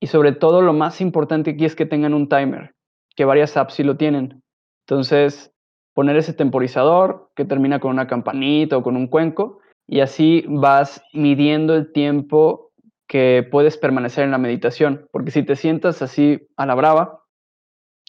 Y 0.00 0.06
sobre 0.06 0.32
todo, 0.32 0.62
lo 0.62 0.72
más 0.72 1.00
importante 1.00 1.50
aquí 1.50 1.64
es 1.64 1.74
que 1.74 1.86
tengan 1.86 2.14
un 2.14 2.28
timer, 2.28 2.74
que 3.16 3.24
varias 3.24 3.56
apps 3.56 3.74
sí 3.74 3.82
lo 3.82 3.96
tienen. 3.96 4.42
Entonces, 4.86 5.52
poner 5.98 6.16
ese 6.16 6.32
temporizador 6.32 7.28
que 7.34 7.44
termina 7.44 7.80
con 7.80 7.90
una 7.90 8.06
campanita 8.06 8.76
o 8.76 8.84
con 8.84 8.94
un 8.94 9.08
cuenco 9.08 9.58
y 9.88 9.98
así 9.98 10.44
vas 10.46 11.02
midiendo 11.12 11.74
el 11.74 11.90
tiempo 11.90 12.70
que 13.08 13.44
puedes 13.50 13.76
permanecer 13.78 14.22
en 14.22 14.30
la 14.30 14.38
meditación. 14.38 15.08
Porque 15.10 15.32
si 15.32 15.42
te 15.42 15.56
sientas 15.56 16.00
así 16.00 16.46
a 16.56 16.66
la 16.66 16.76
brava, 16.76 17.24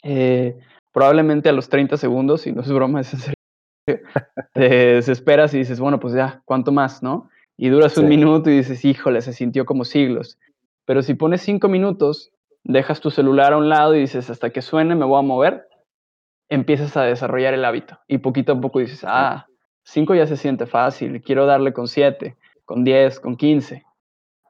eh, 0.03 0.59
probablemente 0.93 1.49
a 1.49 1.51
los 1.51 1.67
30 1.67 1.97
segundos, 1.97 2.45
y 2.45 2.51
no 2.51 2.61
es 2.61 2.71
broma, 2.71 3.01
es 3.01 3.11
en 3.15 3.19
serio, 3.21 4.01
te 4.53 4.69
desesperas 4.69 5.55
y 5.55 5.57
dices: 5.57 5.79
"Bueno, 5.79 5.99
pues 5.99 6.13
ya, 6.13 6.43
¿cuánto 6.45 6.71
más?", 6.71 7.01
¿no? 7.01 7.27
Y 7.57 7.69
duras 7.69 7.97
un 7.97 8.03
Sí. 8.03 8.09
minuto 8.09 8.51
y 8.51 8.57
dices: 8.57 8.85
"Híjole, 8.85 9.23
se 9.23 9.33
sintió 9.33 9.65
como 9.65 9.83
siglos". 9.83 10.37
Pero 10.85 11.01
si 11.01 11.15
pones 11.15 11.41
5 11.41 11.67
minutos, 11.69 12.29
dejas 12.63 12.99
tu 13.01 13.09
celular 13.09 13.53
a 13.53 13.57
un 13.57 13.67
lado 13.67 13.95
y 13.95 14.01
dices: 14.01 14.29
"Hasta 14.29 14.51
que 14.51 14.61
suene 14.61 14.93
me 14.93 15.05
voy 15.05 15.17
a 15.17 15.23
mover", 15.23 15.68
empiezas 16.49 16.97
a 16.97 17.03
desarrollar 17.03 17.53
el 17.53 17.65
hábito, 17.65 17.99
y 18.07 18.19
poquito 18.19 18.53
a 18.53 18.61
poco 18.61 18.79
dices. 18.79 19.03
"Ah, 19.07 19.47
5 19.83 20.15
ya 20.15 20.27
se 20.27 20.37
siente 20.37 20.65
fácil, 20.67 21.21
quiero 21.21 21.45
darle 21.45 21.73
con 21.73 21.87
7, 21.87 22.37
con 22.65 22.83
10, 22.83 23.19
con 23.19 23.37
15", 23.37 23.85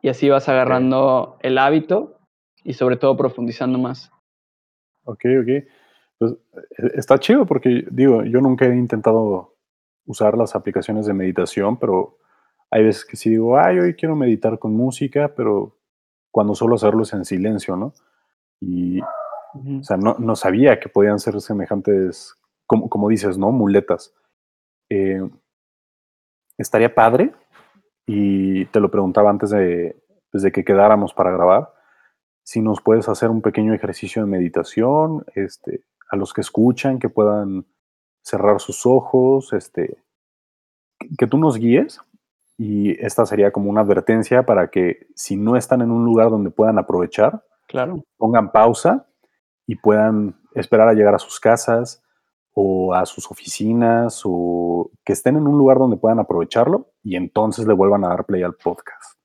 y 0.04 0.10
así 0.10 0.30
vas 0.30 0.50
agarrando 0.50 1.38
el 1.42 1.58
hábito 1.60 2.20
y, 2.64 2.74
sobre 2.74 2.98
todo, 2.98 3.18
profundizando 3.18 3.80
más. 3.80 4.12
Okey, 5.06 5.38
okey. 5.40 5.68
Pues, 6.20 6.34
e 6.80 7.00
está 7.00 7.20
chido 7.20 7.46
porque, 7.46 7.86
digo, 7.92 8.24
yo 8.26 8.42
nunca 8.42 8.66
he 8.68 8.76
intentado 8.76 9.56
usar 10.06 10.38
las 10.38 10.56
aplicaciones 10.56 11.06
de 11.08 11.14
meditación, 11.14 11.78
pero 11.80 12.18
hay 12.72 12.84
veces 12.86 13.06
que 13.06 13.18
sí 13.18 13.32
digo: 13.32 13.58
"Ay, 13.60 13.80
hoy 13.80 13.96
quiero 13.96 14.16
meditar 14.16 14.60
con 14.60 14.74
música", 14.76 15.34
pero 15.36 15.78
cuando 16.32 16.56
suelo 16.56 16.76
hacerlo 16.76 17.04
es 17.04 17.14
en 17.14 17.26
silencio, 17.26 17.76
¿no? 17.78 17.94
Y, 18.62 19.02
o 19.54 19.84
sea, 19.84 19.98
no 19.98 20.16
no 20.20 20.36
sabía 20.36 20.80
que 20.80 20.90
podían 20.90 21.20
ser 21.20 21.40
semejantes, 21.42 22.36
como 22.68 22.90
como 22.90 23.10
dices, 23.10 23.38
¿no?, 23.38 23.52
muletas. 23.52 24.14
Eh 24.90 25.22
estaría 26.60 26.94
padre, 26.94 27.34
y 28.06 28.66
te 28.66 28.80
lo 28.82 28.92
preguntaba 28.92 29.30
antes 29.30 29.50
de, 29.52 29.96
pues, 30.32 30.44
de 30.44 30.52
que 30.52 30.66
quedáramos 30.66 31.14
para 31.14 31.32
grabar, 31.32 31.72
si 32.44 32.62
nos 32.62 32.82
puedes 32.82 33.08
hacer 33.08 33.30
un 33.30 33.42
pequeño 33.42 33.74
ejercicio 33.74 34.22
de 34.24 34.28
meditación, 34.30 35.24
este, 35.36 35.84
a 36.12 36.18
los 36.18 36.34
que 36.34 36.42
escuchan, 36.42 37.00
que 37.00 37.08
puedan 37.10 37.66
cerrar 38.24 38.60
sus 38.60 38.86
ojos, 38.86 39.54
este, 39.54 40.04
que 41.18 41.28
tú 41.28 41.38
nos 41.38 41.58
guíes, 41.58 42.02
y 42.58 42.92
esta 43.06 43.26
sería 43.26 43.52
como 43.52 43.70
una 43.70 43.82
advertencia 43.82 44.44
para 44.46 44.70
que, 44.70 45.08
si 45.16 45.38
no 45.38 45.56
están 45.56 45.82
en 45.82 45.92
un 45.92 46.04
lugar 46.04 46.30
donde 46.30 46.52
puedan 46.52 46.78
aprovechar, 46.80 47.46
Claro. 47.68 48.04
pongan 48.18 48.52
pausa 48.52 49.08
y 49.70 49.76
puedan 49.76 50.36
esperar 50.56 50.88
a 50.88 50.94
llegar 50.94 51.14
a 51.14 51.20
sus 51.20 51.40
casas, 51.40 52.02
o 52.56 52.92
a 52.96 53.06
sus 53.06 53.30
oficinas, 53.30 54.24
o 54.26 54.90
que 55.06 55.14
estén 55.14 55.38
en 55.38 55.46
un 55.46 55.60
lugar 55.60 55.78
donde 55.78 55.96
puedan 55.96 56.18
aprovecharlo, 56.18 56.88
y 57.04 57.16
entonces 57.16 57.68
le 57.68 57.76
vuelvan 57.76 58.04
a 58.04 58.08
dar 58.08 58.26
play 58.26 58.42
al 58.42 58.56
podcast. 58.56 59.20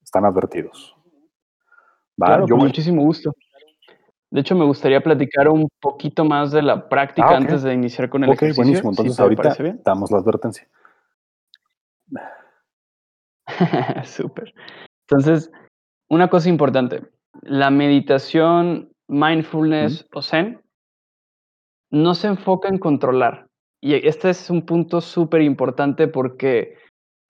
Están 0.00 0.24
advertidos. 0.26 0.94
Va, 2.22 2.26
Claro, 2.28 2.46
yo 2.46 2.54
con 2.54 2.60
voy 2.60 2.68
muchísimo 2.68 3.02
gusto. 3.02 3.34
De 4.30 4.40
hecho, 4.40 4.54
me 4.54 4.64
gustaría 4.64 5.02
platicar 5.02 5.48
un 5.48 5.68
poquito 5.80 6.24
más 6.24 6.52
de 6.52 6.62
la 6.62 6.74
Ah, 6.74 6.88
práctica 6.88 7.26
okey. 7.26 7.36
antes 7.38 7.64
de 7.64 7.74
iniciar 7.74 8.08
con 8.08 8.22
el 8.22 8.30
Okey, 8.30 8.50
ejercicio, 8.50 8.62
buenísimo. 8.62 8.92
si 8.92 9.00
Entonces, 9.00 9.18
ahorita 9.18 9.82
damos 9.84 10.12
la 10.12 10.18
advertencia. 10.18 10.68
Súper. 14.04 14.54
Entonces, 15.08 15.50
una 16.08 16.30
cosa 16.30 16.48
importante, 16.48 17.02
la 17.42 17.70
meditación, 17.70 18.90
mindfulness 19.08 20.06
o 20.14 20.22
zen 20.22 20.62
no 21.90 22.14
se 22.14 22.28
enfoca 22.28 22.68
en 22.68 22.78
controlar. 22.78 23.46
Y 23.82 23.94
este 24.06 24.30
es 24.30 24.48
un 24.50 24.64
punto 24.64 25.00
superimportante, 25.00 26.08
porque 26.08 26.76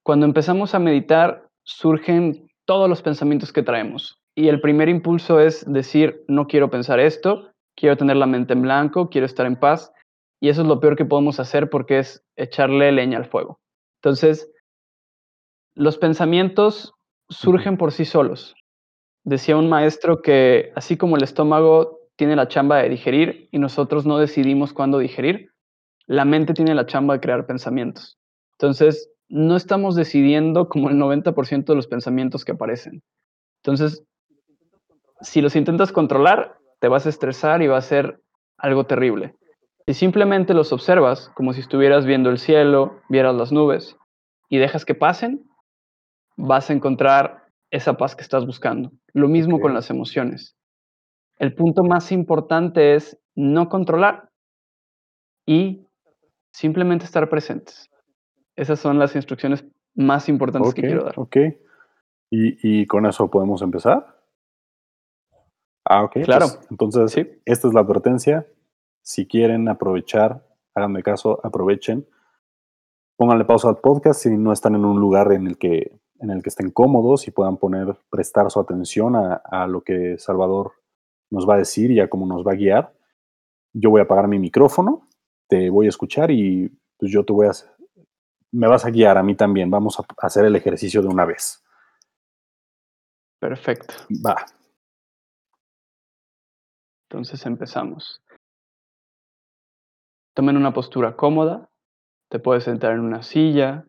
cuando 0.03 0.25
empezamos 0.25 0.75
a 0.75 0.79
meditar, 0.79 1.47
surgen 1.65 2.47
todos 2.65 2.89
los 2.89 3.01
pensamientos 3.01 3.51
que 3.51 3.63
traemos. 3.63 4.17
Y 4.35 4.47
el 4.47 4.61
primer 4.61 4.89
impulso 4.89 5.39
es 5.39 5.65
decir: 5.71 6.23
"No 6.27 6.47
quiero 6.47 6.69
pensar 6.69 6.99
esto, 6.99 7.51
quiero 7.75 7.97
tener 7.97 8.17
la 8.17 8.27
mente 8.27 8.53
en 8.53 8.61
blanco, 8.61 9.09
quiero 9.09 9.25
estar 9.25 9.45
en 9.45 9.57
paz", 9.59 9.91
y 10.41 10.49
eso 10.49 10.61
es 10.61 10.67
lo 10.67 10.79
peor 10.79 10.95
que 10.95 11.05
podemos 11.05 11.39
hacer, 11.39 11.69
porque 11.69 11.99
es 11.99 12.23
echarle 12.37 12.91
leña 12.91 13.17
al 13.17 13.25
fuego. 13.25 13.59
Entonces 14.01 14.49
los 15.75 15.97
pensamientos 15.97 16.93
surgen 17.29 17.77
por 17.77 17.91
sí 17.91 18.05
solos. 18.05 18.55
Decía 19.23 19.57
un 19.57 19.69
maestro 19.69 20.21
que, 20.21 20.71
así 20.75 20.97
como 20.97 21.15
el 21.15 21.23
estómago 21.23 21.99
tiene 22.15 22.35
la 22.35 22.47
chamba 22.47 22.77
de 22.77 22.89
digerir 22.89 23.47
y 23.51 23.59
nosotros 23.59 24.05
no 24.05 24.17
decidimos 24.17 24.73
cuándo 24.73 24.99
digerir, 24.99 25.51
la 26.05 26.25
mente 26.25 26.53
tiene 26.53 26.75
la 26.75 26.85
chamba 26.85 27.15
de 27.15 27.19
crear 27.21 27.45
pensamientos. 27.45 28.17
Entonces, 28.53 29.09
no 29.29 29.55
estamos 29.55 29.95
decidiendo 29.95 30.67
como 30.67 30.89
el 30.89 30.97
90% 30.97 31.65
de 31.65 31.75
los 31.75 31.87
pensamientos 31.87 32.45
que 32.45 32.51
aparecen. 32.51 33.01
Entonces 33.63 34.03
si 35.23 35.41
los 35.41 35.55
intentas 35.55 35.91
controlar, 35.91 36.57
te 36.79 36.87
vas 36.87 37.05
a 37.05 37.09
estresar 37.09 37.61
y 37.61 37.67
va 37.67 37.77
a 37.77 37.81
ser 37.81 38.21
algo 38.57 38.85
terrible. 38.85 39.35
Si 39.87 39.93
simplemente 39.93 40.53
los 40.53 40.71
observas, 40.71 41.29
como 41.35 41.53
si 41.53 41.61
estuvieras 41.61 42.05
viendo 42.05 42.29
el 42.29 42.37
cielo, 42.37 43.01
vieras 43.09 43.35
las 43.35 43.51
nubes 43.51 43.97
y 44.49 44.57
dejas 44.57 44.85
que 44.85 44.95
pasen, 44.95 45.45
vas 46.35 46.69
a 46.69 46.73
encontrar 46.73 47.42
esa 47.73 47.97
paz 47.97 48.15
que 48.15 48.21
estás 48.21 48.45
buscando. 48.45 48.91
Lo 49.13 49.27
mismo 49.27 49.59
con 49.59 49.73
las 49.73 49.89
emociones. 49.89 50.55
El 51.39 51.55
punto 51.55 51.83
más 51.83 52.11
importante 52.11 52.93
es 52.93 53.19
no 53.35 53.67
controlar 53.67 54.29
y 55.47 55.87
simplemente 56.53 57.05
estar 57.05 57.27
presentes. 57.29 57.89
Esas 58.55 58.79
son 58.79 58.99
las 58.99 59.15
instrucciones 59.15 59.65
más 59.95 60.29
importantes 60.29 60.71
que 60.75 60.83
quiero 60.83 61.03
dar. 61.03 61.15
okey. 61.17 61.57
¿Y 62.29 62.81
y 62.81 62.85
con 62.85 63.07
eso 63.07 63.29
podemos 63.31 63.63
empezar? 63.63 64.21
Ah, 65.85 66.03
okey, 66.03 66.23
pues, 66.23 66.27
Claro, 66.27 66.45
entonces, 66.69 67.11
sí. 67.11 67.27
esta 67.45 67.67
es 67.67 67.73
la 67.73 67.81
advertencia. 67.81 68.45
Si 69.01 69.25
quieren 69.25 69.67
aprovechar, 69.67 70.45
háganme 70.75 71.01
caso, 71.01 71.39
aprovechen. 71.43 72.07
Pónganle 73.17 73.45
pausa 73.45 73.69
al 73.69 73.77
podcast 73.77 74.21
si 74.21 74.37
no 74.37 74.53
están 74.53 74.75
en 74.75 74.85
un 74.85 74.99
lugar 74.99 75.31
en 75.33 75.47
el 75.47 75.57
que 75.57 75.99
en 76.23 76.31
el 76.31 76.41
que 76.41 76.49
estén 76.49 76.71
cómodos 76.71 77.27
y 77.27 77.31
puedan 77.31 77.57
poner 77.57 77.95
prestar 78.09 78.49
su 78.49 78.59
atención 78.59 79.15
a 79.15 79.35
a 79.35 79.67
lo 79.67 79.81
que 79.81 80.17
Salvador 80.17 80.73
nos 81.29 81.47
va 81.47 81.55
a 81.55 81.57
decir 81.57 81.91
y 81.91 81.99
a 81.99 82.09
cómo 82.09 82.25
nos 82.25 82.45
va 82.47 82.53
a 82.53 82.55
guiar. 82.55 82.93
Yo 83.73 83.89
voy 83.89 83.99
a 83.99 84.05
apagar 84.05 84.27
mi 84.27 84.39
micrófono, 84.39 85.07
te 85.47 85.69
voy 85.69 85.87
a 85.87 85.89
escuchar 85.89 86.31
y, 86.31 86.71
pues, 86.97 87.11
yo 87.11 87.25
te 87.25 87.33
voy 87.33 87.47
a 87.47 87.51
me 88.53 88.67
vas 88.67 88.85
a 88.85 88.91
guiar 88.91 89.17
a 89.17 89.23
mí 89.23 89.35
también. 89.35 89.69
Vamos 89.71 89.99
a 89.99 90.05
hacer 90.25 90.45
el 90.45 90.55
ejercicio 90.55 91.01
de 91.01 91.07
una 91.07 91.25
vez. 91.25 91.63
Perfecto. 93.39 93.95
Va. 94.25 94.45
Entonces, 97.09 97.45
empezamos. 97.45 98.21
Tomen 100.35 100.55
una 100.55 100.71
postura 100.71 101.15
cómoda, 101.15 101.69
te 102.29 102.39
puedes 102.39 102.63
sentar 102.63 102.93
en 102.93 103.01
una 103.01 103.23
silla, 103.23 103.85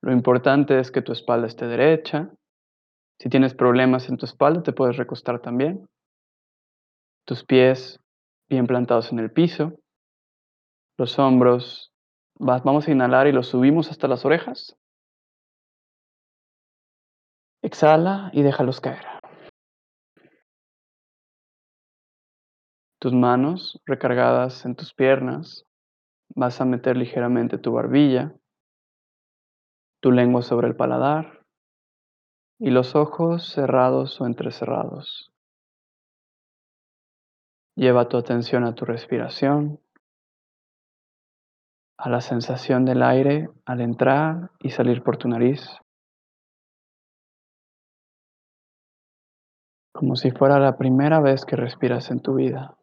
lo 0.00 0.12
importante 0.12 0.78
es 0.78 0.90
que 0.90 1.02
tu 1.02 1.12
espalda 1.12 1.46
esté 1.46 1.66
derecha. 1.66 2.30
Si 3.18 3.28
tienes 3.28 3.54
problemas 3.54 4.08
en 4.08 4.16
tu 4.16 4.26
espalda, 4.26 4.62
te 4.62 4.72
puedes 4.72 4.96
recostar 4.96 5.40
también. 5.40 5.88
Tus 7.26 7.44
pies 7.44 7.98
bien 8.48 8.66
plantados 8.66 9.12
en 9.12 9.18
el 9.18 9.30
piso. 9.30 9.72
Los 10.96 11.18
hombros, 11.18 11.92
va 12.40 12.58
vamos 12.58 12.86
a 12.86 12.92
inhalar 12.92 13.26
y 13.26 13.32
los 13.32 13.48
subimos 13.48 13.90
hasta 13.90 14.08
las 14.08 14.24
orejas. 14.24 14.76
Exhala 17.62 18.30
y 18.32 18.42
déjalos 18.42 18.80
caer. 18.80 19.04
Tus 23.00 23.12
manos 23.12 23.80
recargadas 23.84 24.64
en 24.64 24.74
tus 24.74 24.94
piernas, 24.94 25.64
vas 26.34 26.60
a 26.60 26.64
meter 26.64 26.96
ligeramente 26.96 27.58
tu 27.58 27.72
barbilla 27.72 28.34
tu 30.00 30.12
lengua 30.12 30.42
sobre 30.42 30.68
el 30.68 30.76
paladar 30.76 31.44
y 32.58 32.70
los 32.70 32.94
ojos 32.94 33.48
cerrados 33.52 34.20
o 34.20 34.26
entrecerrados. 34.26 35.32
Lleva 37.76 38.08
tu 38.08 38.16
atención 38.16 38.64
a 38.64 38.74
tu 38.74 38.84
respiración 38.84 39.80
a 41.98 42.08
la 42.08 42.20
sensación 42.20 42.84
del 42.84 43.02
aire 43.02 43.50
al 43.64 43.80
entrar 43.80 44.52
y 44.60 44.70
salir 44.70 45.02
por 45.02 45.16
tu 45.16 45.28
nariz. 45.28 45.68
Como 49.92 50.14
si 50.14 50.30
fuera 50.30 50.60
la 50.60 50.78
primera 50.78 51.20
vez 51.20 51.44
que 51.44 51.56
respiras 51.56 52.12
en 52.12 52.20
tu 52.20 52.34
vida. 52.34 52.77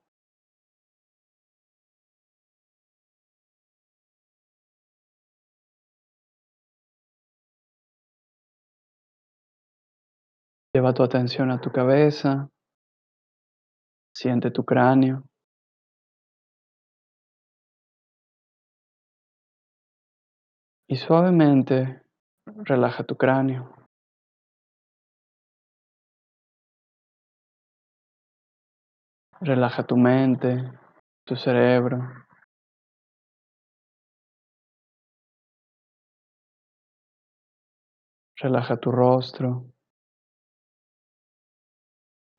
Lleva 10.85 10.93
tu 10.93 11.01
atención 11.01 11.49
a 11.49 11.59
tu 11.59 11.71
cabeza. 11.71 12.47
Siente 14.13 14.51
tu 14.51 14.63
cráneo. 14.63 15.23
Y 20.87 20.97
suavemente 20.97 22.03
relaja 22.45 23.03
tu 23.03 23.17
cráneo. 23.17 23.73
Relaja 29.41 29.87
tu 29.87 29.97
mente, 29.97 30.71
tu 31.23 31.35
cerebro. 31.35 31.97
Relaja 38.35 38.77
tu 38.77 38.91
rostro. 38.91 39.74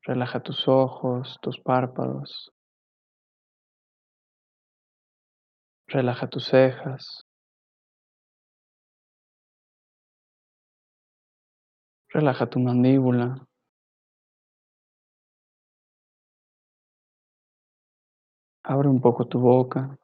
Relaja 0.06 0.38
tus 0.40 0.68
ojos, 0.68 1.36
tus 1.42 1.58
párpados. 1.58 2.52
Relaja 5.88 6.28
tus 6.28 6.44
cejas. 6.44 7.26
Relaja 12.08 12.46
tu 12.48 12.60
mandíbula. 12.60 13.48
Abre 18.62 18.88
un 18.88 19.00
poco 19.00 19.26
tu 19.26 19.40
boca. 19.40 19.98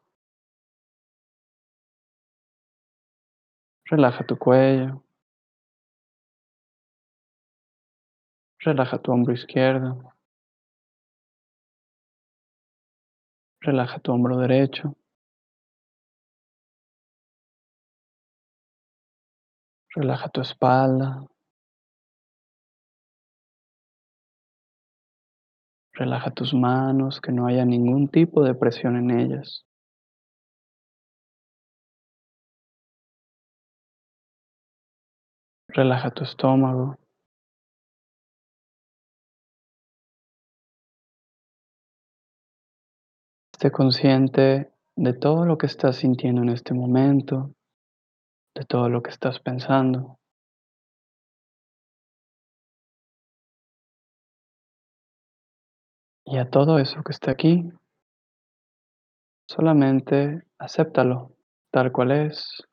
Relaja 3.84 4.26
tu 4.26 4.36
cuello. 4.36 5.05
Relaja 8.64 8.96
tu 8.98 9.10
hombro 9.10 9.32
izquierdo. 9.34 10.12
Relaja 13.60 13.98
tu 13.98 14.12
hombro 14.12 14.38
derecho. 14.38 14.94
Relaja 19.96 20.28
tu 20.28 20.40
espalda. 20.40 21.26
Relaja 25.94 26.30
tus 26.30 26.54
manos, 26.54 27.20
que 27.20 27.32
no 27.32 27.46
haya 27.46 27.64
ningún 27.64 28.08
tipo 28.08 28.44
de 28.44 28.54
presión 28.54 28.96
en 28.96 29.10
ellas. 29.10 29.66
Relaja 35.68 36.10
tu 36.10 36.22
estómago. 36.22 37.01
Esté 43.62 43.70
consciente 43.70 44.72
de 44.96 45.12
todo 45.12 45.46
lo 45.46 45.56
que 45.56 45.66
estás 45.66 45.94
sintiendo 45.94 46.42
en 46.42 46.48
este 46.48 46.74
momento, 46.74 47.54
de 48.56 48.64
todo 48.64 48.88
lo 48.88 49.04
que 49.04 49.10
estás 49.10 49.38
pensando. 49.38 50.18
Y 56.24 56.38
a 56.38 56.50
todo 56.50 56.80
eso 56.80 57.04
que 57.04 57.12
está 57.12 57.30
aquí, 57.30 57.70
solamente 59.46 60.42
acéptalo 60.58 61.30
tal 61.70 61.92
cual 61.92 62.10
es. 62.10 62.64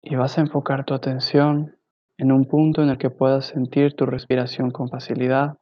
Y 0.00 0.14
vas 0.14 0.38
a 0.38 0.42
enfocar 0.42 0.84
tu 0.84 0.94
atención 0.94 1.79
en 2.20 2.32
un 2.32 2.44
punto 2.44 2.82
en 2.82 2.90
el 2.90 2.98
que 2.98 3.08
puedas 3.08 3.46
sentir 3.46 3.96
tu 3.96 4.04
respiración 4.04 4.70
con 4.70 4.90
facilidad, 4.90 5.56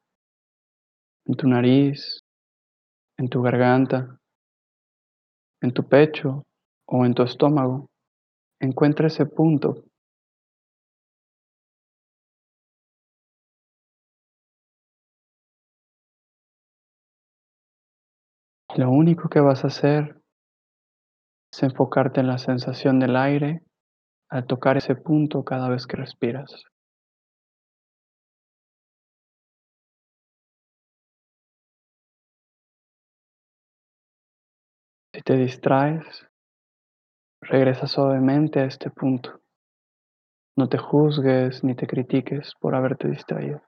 en 1.25 1.37
tu 1.37 1.47
nariz, 1.47 2.25
en 3.17 3.29
tu 3.29 3.41
garganta, 3.43 4.19
en 5.63 5.73
tu 5.73 5.89
pecho 5.89 6.43
o 6.89 7.07
en 7.07 7.15
tu 7.15 7.23
estómago. 7.23 7.87
Encuentra 8.61 9.07
ese 9.07 9.25
punto 9.25 9.85
Lo 18.77 18.91
único 18.91 19.29
que 19.29 19.41
vas 19.41 19.65
a 19.65 19.69
hacer 19.69 20.21
es 21.53 21.63
enfocarte 21.63 22.21
en 22.21 22.27
la 22.27 22.39
sensación 22.39 23.01
del 23.01 23.17
aire 23.17 23.63
al 24.31 24.47
tocar 24.47 24.77
ese 24.77 24.95
punto 24.95 25.45
cada 25.45 25.69
vez 25.69 25.87
que 25.87 25.97
respiras. 25.97 26.65
Si 35.13 35.23
te 35.23 35.37
distraes, 35.37 36.27
regresa 37.41 37.87
suavemente 37.87 38.61
a 38.61 38.65
este 38.67 38.91
punto. 38.91 39.41
No 40.57 40.69
te 40.69 40.77
juzgues 40.77 41.65
ni 41.65 41.75
te 41.75 41.87
critiques 41.87 42.53
por 42.61 42.75
haberte 42.75 43.09
distraído. 43.09 43.63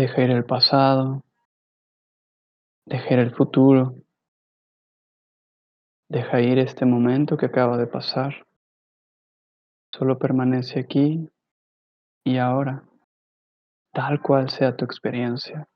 Deja 0.00 0.22
ir 0.22 0.30
el 0.30 0.46
pasado, 0.46 1.24
deja 2.86 3.12
ir 3.12 3.18
el 3.18 3.34
futuro, 3.34 3.96
deja 6.08 6.40
ir 6.40 6.58
este 6.58 6.86
momento 6.86 7.36
que 7.36 7.44
acaba 7.44 7.76
de 7.76 7.86
pasar. 7.86 8.46
Solo 9.92 10.18
permanece 10.18 10.80
aquí 10.80 11.28
y 12.24 12.38
ahora, 12.38 12.82
tal 13.92 14.22
cual 14.22 14.48
sea 14.48 14.74
tu 14.74 14.86
experiencia. 14.86 15.68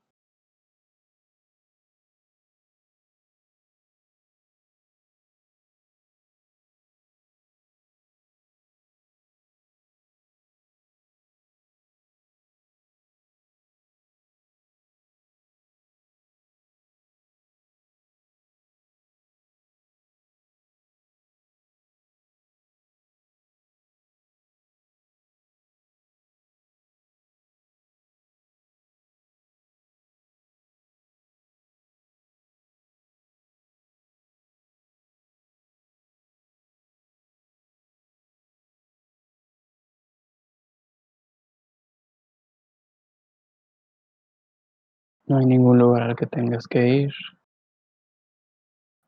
No 45.27 45.39
hay 45.39 45.45
ningún 45.45 45.79
lugar 45.79 46.03
al 46.03 46.15
que 46.15 46.27
tengas 46.27 46.67
que 46.67 46.87
ir. 46.87 47.13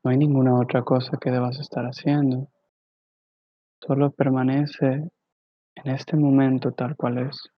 No 0.02 0.10
hay 0.10 0.16
ninguna 0.16 0.58
otra 0.58 0.82
cosa 0.82 1.16
que 1.20 1.30
debas 1.30 1.60
estar 1.60 1.84
haciendo. 1.84 2.48
Solo 3.80 4.10
permanece 4.10 5.10
en 5.76 5.90
este 5.90 6.16
momento 6.16 6.72
tal 6.72 6.96
cual 6.96 7.18
es. 7.18 7.50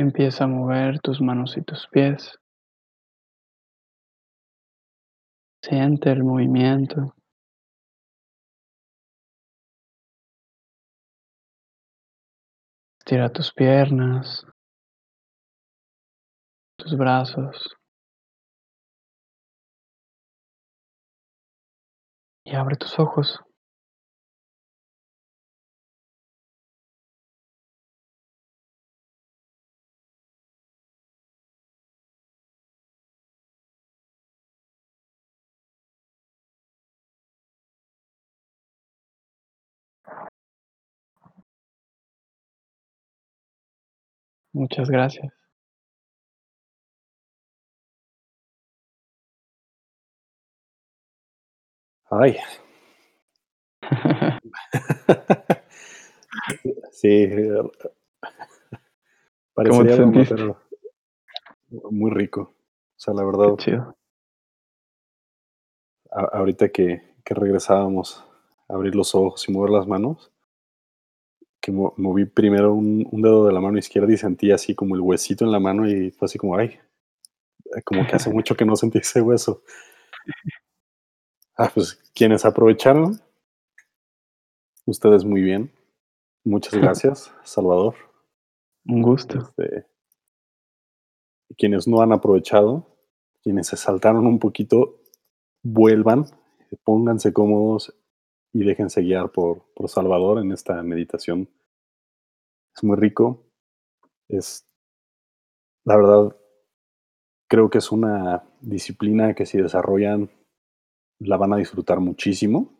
Empieza 0.00 0.44
a 0.44 0.46
mover 0.46 0.98
tus 1.00 1.20
manos 1.20 1.58
y 1.58 1.62
tus 1.62 1.86
pies. 1.88 2.38
Siente 5.62 6.10
el 6.10 6.24
movimiento. 6.24 7.14
Estira 13.00 13.28
tus 13.30 13.52
piernas, 13.52 14.46
tus 16.78 16.96
brazos. 16.96 17.76
Y 22.46 22.54
abre 22.54 22.76
tus 22.76 22.98
ojos. 22.98 23.38
Muchas 44.52 44.90
gracias. 44.90 45.32
Ay. 52.10 52.36
sí. 56.92 57.28
Pero 59.54 59.72
muy 61.90 62.10
rico. 62.10 62.40
O 62.42 62.54
sea, 62.96 63.14
la 63.14 63.24
verdad. 63.24 63.54
Qué 63.56 63.64
chido. 63.64 63.96
ahorita 66.10 66.70
que, 66.70 67.14
que 67.24 67.34
regresábamos 67.34 68.24
a 68.68 68.74
abrir 68.74 68.96
los 68.96 69.14
ojos 69.14 69.48
y 69.48 69.52
mover 69.52 69.70
las 69.70 69.86
manos, 69.86 70.32
que 71.60 71.72
moví 71.72 72.24
primero 72.24 72.74
un, 72.74 73.06
un, 73.10 73.22
dedo 73.22 73.46
de 73.46 73.52
la 73.52 73.60
mano 73.60 73.78
izquierda 73.78 74.12
y 74.12 74.16
sentí 74.16 74.50
así 74.50 74.74
como 74.74 74.94
el 74.94 75.02
huesito 75.02 75.44
en 75.44 75.52
la 75.52 75.60
mano 75.60 75.88
y 75.88 76.10
fue 76.10 76.26
así 76.26 76.38
como, 76.38 76.56
ay, 76.56 76.78
como 77.84 78.06
que 78.06 78.16
hace 78.16 78.30
mucho 78.32 78.56
que 78.56 78.64
no 78.64 78.76
sentí 78.76 78.98
ese 78.98 79.20
hueso. 79.20 79.62
Ah, 81.56 81.70
pues 81.74 82.00
quienes 82.14 82.44
aprovecharon, 82.44 83.20
ustedes 84.86 85.24
muy 85.24 85.42
bien. 85.42 85.70
Muchas 86.44 86.74
gracias, 86.80 87.32
Salvador. 87.44 87.94
Un 88.86 89.02
gusto. 89.02 89.38
Este, 89.38 89.86
quienes 91.56 91.86
no 91.86 92.00
han 92.00 92.12
aprovechado, 92.12 92.86
quienes 93.42 93.68
se 93.68 93.76
saltaron 93.76 94.26
un 94.26 94.38
poquito, 94.38 95.00
vuelvan, 95.62 96.24
pónganse 96.84 97.32
cómodos 97.32 97.94
y 98.52 98.64
déjense 98.64 99.02
guiar 99.02 99.30
por, 99.30 99.72
por 99.74 99.88
Salvador 99.88 100.38
en 100.38 100.52
esta 100.52 100.82
meditación. 100.82 101.48
Es 102.74 102.82
muy 102.82 102.96
rico. 102.96 103.44
Es, 104.28 104.66
la 105.84 105.96
verdad, 105.96 106.36
creo 107.48 107.70
que 107.70 107.78
es 107.78 107.92
una 107.92 108.44
disciplina 108.60 109.34
que 109.34 109.46
si 109.46 109.58
desarrollan 109.58 110.30
la 111.18 111.36
van 111.36 111.52
a 111.52 111.56
disfrutar 111.56 112.00
muchísimo. 112.00 112.72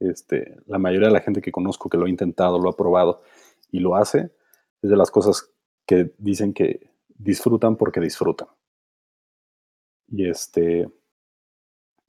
Este, 0.00 0.56
la 0.66 0.78
mayoría 0.78 1.08
de 1.08 1.14
la 1.14 1.20
gente 1.20 1.42
que 1.42 1.52
conozco 1.52 1.88
que 1.88 1.98
lo 1.98 2.06
ha 2.06 2.10
intentado, 2.10 2.58
lo 2.58 2.70
ha 2.70 2.76
probado 2.76 3.22
y 3.70 3.80
lo 3.80 3.96
hace, 3.96 4.32
es 4.80 4.90
de 4.90 4.96
las 4.96 5.10
cosas 5.10 5.50
que 5.86 6.14
dicen 6.18 6.54
que 6.54 6.90
disfrutan 7.08 7.76
porque 7.76 8.00
disfrutan. 8.00 8.48
Y 10.08 10.28
este, 10.28 10.90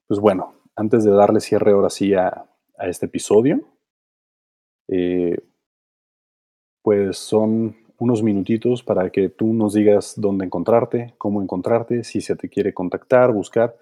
pues 0.07 0.19
bueno, 0.19 0.53
antes 0.75 1.03
de 1.03 1.11
darle 1.11 1.41
cierre 1.41 1.71
ahora 1.71 1.89
sí 1.89 2.13
a, 2.13 2.48
a 2.79 2.87
este 2.87 3.05
episodio, 3.05 3.61
eh, 4.87 5.37
pues 6.81 7.17
son 7.17 7.75
unos 7.99 8.23
minutitos 8.23 8.81
para 8.81 9.09
que 9.09 9.29
tú 9.29 9.53
nos 9.53 9.73
digas 9.73 10.13
dónde 10.17 10.45
encontrarte, 10.45 11.13
cómo 11.17 11.41
encontrarte, 11.41 12.03
si 12.03 12.21
se 12.21 12.35
te 12.35 12.49
quiere 12.49 12.73
contactar, 12.73 13.31
buscar 13.33 13.75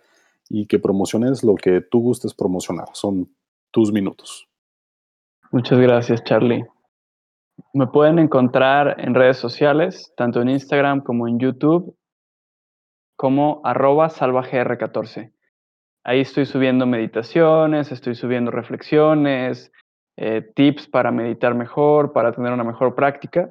y 0.49 0.65
que 0.65 0.79
promociones 0.79 1.43
lo 1.43 1.55
que 1.55 1.81
tú 1.81 2.01
gustes 2.01 2.33
promocionar. 2.33 2.87
Son 2.93 3.29
tus 3.71 3.91
minutos. 3.91 4.47
Muchas 5.51 5.79
gracias, 5.79 6.23
Charlie. 6.23 6.65
Me 7.73 7.87
pueden 7.87 8.19
encontrar 8.19 8.95
en 8.99 9.13
redes 9.13 9.37
sociales, 9.37 10.13
tanto 10.17 10.41
en 10.41 10.49
Instagram 10.49 11.01
como 11.01 11.27
en 11.27 11.39
YouTube, 11.39 11.95
como 13.15 13.61
arroba 13.63 14.09
salvagr14. 14.09 15.31
Ahí 16.07 16.21
estoy 16.21 16.45
subiendo 16.45 16.85
meditaciones, 16.85 17.91
estoy 17.91 18.15
subiendo 18.15 18.49
reflexiones, 18.49 19.73
eh, 20.15 20.41
tips 20.55 20.87
para 20.87 21.11
meditar 21.11 21.53
mejor, 21.53 22.13
para 22.13 22.31
tener 22.31 22.53
una 22.53 22.63
mejor 22.63 22.95
práctica. 22.95 23.49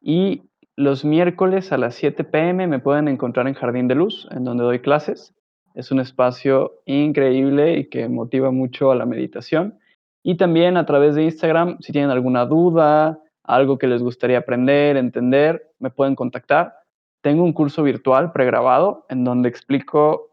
Y 0.00 0.44
los 0.76 1.04
miércoles 1.04 1.72
a 1.72 1.78
las 1.78 1.96
7 1.96 2.22
pm 2.22 2.68
me 2.68 2.78
pueden 2.78 3.08
encontrar 3.08 3.48
en 3.48 3.54
Jardín 3.54 3.88
de 3.88 3.96
Luz, 3.96 4.28
en 4.30 4.44
donde 4.44 4.62
doy 4.62 4.78
clases. 4.78 5.34
Es 5.74 5.90
un 5.90 5.98
espacio 5.98 6.74
increíble 6.86 7.76
y 7.76 7.90
que 7.90 8.08
motiva 8.08 8.52
mucho 8.52 8.92
a 8.92 8.94
la 8.94 9.04
meditación. 9.04 9.80
Y 10.22 10.36
también 10.36 10.76
a 10.76 10.86
través 10.86 11.16
de 11.16 11.24
Instagram, 11.24 11.78
si 11.80 11.90
tienen 11.90 12.10
alguna 12.12 12.46
duda, 12.46 13.18
algo 13.42 13.78
que 13.78 13.88
les 13.88 14.04
gustaría 14.04 14.38
aprender, 14.38 14.96
entender, 14.96 15.72
me 15.80 15.90
pueden 15.90 16.14
contactar. 16.14 16.76
Tengo 17.22 17.42
un 17.42 17.52
curso 17.52 17.82
virtual 17.82 18.30
pregrabado 18.30 19.04
en 19.08 19.24
donde 19.24 19.48
explico 19.48 20.28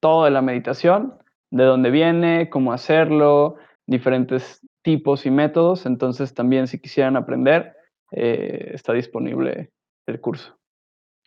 todo 0.00 0.24
de 0.24 0.30
la 0.30 0.42
meditación, 0.42 1.14
de 1.50 1.64
dónde 1.64 1.90
viene, 1.90 2.50
cómo 2.50 2.72
hacerlo, 2.72 3.56
diferentes 3.86 4.60
tipos 4.82 5.26
y 5.26 5.30
métodos. 5.30 5.86
Entonces 5.86 6.34
también 6.34 6.66
si 6.66 6.80
quisieran 6.80 7.16
aprender, 7.16 7.74
eh, 8.12 8.70
está 8.74 8.92
disponible 8.92 9.70
el 10.06 10.20
curso. 10.20 10.56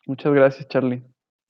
Muchas 0.07 0.33
gracias, 0.33 0.67
Charlie. 0.67 1.03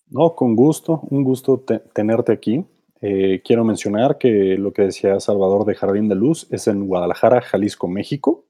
No, 0.07 0.35
con 0.35 0.55
gusto, 0.55 1.01
un 1.09 1.23
gusto 1.23 1.63
tenerte 1.93 2.33
aquí. 2.33 2.65
Eh, 2.99 3.41
quiero 3.43 3.63
mencionar 3.63 4.17
que 4.17 4.57
lo 4.57 4.73
que 4.73 4.83
decía 4.83 5.19
Salvador 5.19 5.65
de 5.65 5.73
Jardín 5.73 6.09
de 6.09 6.15
Luz 6.15 6.47
es 6.51 6.67
en 6.67 6.85
Guadalajara, 6.85 7.41
Jalisco, 7.41 7.87
México. 7.87 8.45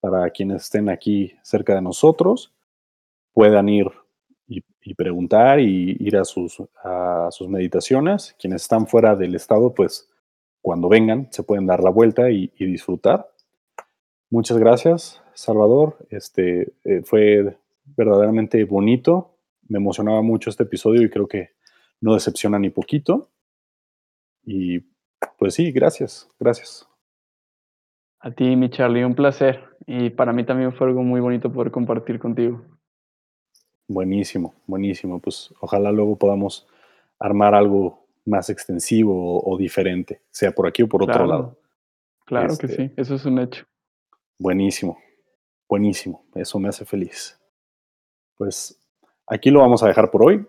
Para 0.00 0.30
quienes 0.30 0.64
estén 0.64 0.90
aquí 0.90 1.32
cerca 1.42 1.74
de 1.74 1.82
nosotros, 1.82 2.54
puedan 3.32 3.68
ir 3.68 3.86
y, 4.48 4.94
preguntar 4.94 5.60
y 5.60 5.96
ir 6.00 6.16
a 6.16 6.24
sus, 6.24 6.62
a 6.82 7.28
sus 7.30 7.48
meditaciones. 7.48 8.34
Quienes 8.40 8.62
están 8.62 8.86
fuera 8.86 9.14
del 9.14 9.34
estado, 9.34 9.74
pues 9.74 10.10
cuando 10.62 10.88
vengan 10.88 11.28
se 11.30 11.42
pueden 11.42 11.66
dar 11.66 11.84
la 11.84 11.90
vuelta 11.90 12.30
y, 12.30 12.48
disfrutar. 12.58 13.30
Muchas 14.30 14.58
gracias, 14.58 15.22
Salvador. 15.34 15.98
Este 16.10 16.72
eh, 16.84 17.02
fue 17.04 17.58
verdaderamente 17.84 18.64
bonito 18.64 19.38
me 19.68 19.78
emocionaba 19.78 20.22
mucho 20.22 20.50
este 20.50 20.64
episodio 20.64 21.02
y 21.02 21.10
creo 21.10 21.28
que 21.28 21.50
no 22.00 22.14
decepciona 22.14 22.58
ni 22.58 22.70
poquito. 22.70 23.30
Y 24.42 24.80
pues 25.38 25.54
sí, 25.54 25.70
gracias, 25.72 26.28
gracias. 26.40 26.88
A 28.20 28.32
ti, 28.32 28.56
mi 28.56 28.70
Charlie, 28.70 29.04
un 29.04 29.14
placer. 29.14 29.62
Y 29.86 30.10
para 30.10 30.32
mí 30.32 30.44
también 30.44 30.72
fue 30.72 30.88
algo 30.88 31.02
muy 31.02 31.20
bonito 31.20 31.52
poder 31.52 31.70
compartir 31.70 32.18
contigo. 32.18 32.62
Buenísimo, 33.88 34.54
buenísimo. 34.66 35.18
Pues 35.18 35.52
ojalá 35.60 35.90
luego 35.90 36.16
podamos 36.16 36.66
armar 37.18 37.54
algo 37.54 38.06
más 38.24 38.50
extensivo 38.50 39.42
o, 39.42 39.56
diferente, 39.56 40.20
sea 40.30 40.52
por 40.52 40.68
aquí 40.68 40.82
o 40.82 40.88
por 40.88 41.02
otro 41.02 41.26
lado. 41.26 41.58
Claro 42.26 42.56
que 42.58 42.66
este 42.66 42.88
sí, 42.88 42.94
eso 42.96 43.14
es 43.14 43.24
un 43.24 43.38
hecho. 43.38 43.64
Buenísimo, 44.38 44.98
buenísimo. 45.68 46.24
Eso 46.34 46.58
me 46.58 46.68
hace 46.68 46.84
feliz. 46.84 47.40
Pues 48.36 48.78
Aquí 49.30 49.50
lo 49.50 49.60
vamos 49.60 49.82
a 49.82 49.88
dejar 49.88 50.10
por 50.10 50.24
hoy. 50.24 50.46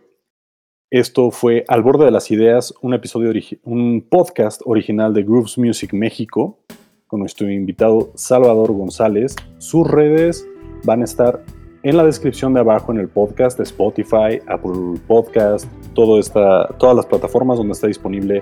Esto 0.89 1.31
fue 1.31 1.65
Al 1.67 1.83
borde 1.83 2.05
de 2.05 2.11
las 2.11 2.31
ideas, 2.31 2.73
un 2.81 2.93
episodio, 2.93 3.29
un 3.63 4.07
podcast 4.09 4.61
original 4.63 5.13
de 5.13 5.23
Grooves 5.23 5.57
Music 5.57 5.91
México 5.91 6.59
con 7.05 7.19
nuestro 7.19 7.51
invitado 7.51 8.11
Salvador 8.15 8.71
González. 8.71 9.35
Sus 9.57 9.85
redes 9.85 10.47
van 10.85 11.01
a 11.01 11.03
estar 11.03 11.43
en 11.83 11.97
la 11.97 12.03
descripción 12.03 12.53
de 12.53 12.59
abajo 12.59 12.91
en 12.91 12.99
el 12.99 13.07
podcast 13.07 13.57
de 13.57 13.63
Spotify, 13.63 14.41
Apple 14.47 14.99
Podcast, 15.07 15.67
todo 15.93 16.19
esta, 16.19 16.67
todas 16.77 16.95
las 16.95 17.05
plataformas 17.05 17.57
donde 17.57 17.73
está 17.73 17.87
disponible 17.87 18.41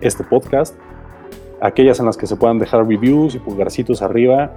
este 0.00 0.24
podcast. 0.24 0.76
Aquellas 1.60 2.00
en 2.00 2.06
las 2.06 2.16
que 2.16 2.26
se 2.26 2.36
puedan 2.36 2.58
dejar 2.58 2.86
reviews 2.86 3.34
y 3.34 3.38
pulgarcitos 3.38 4.02
arriba 4.02 4.50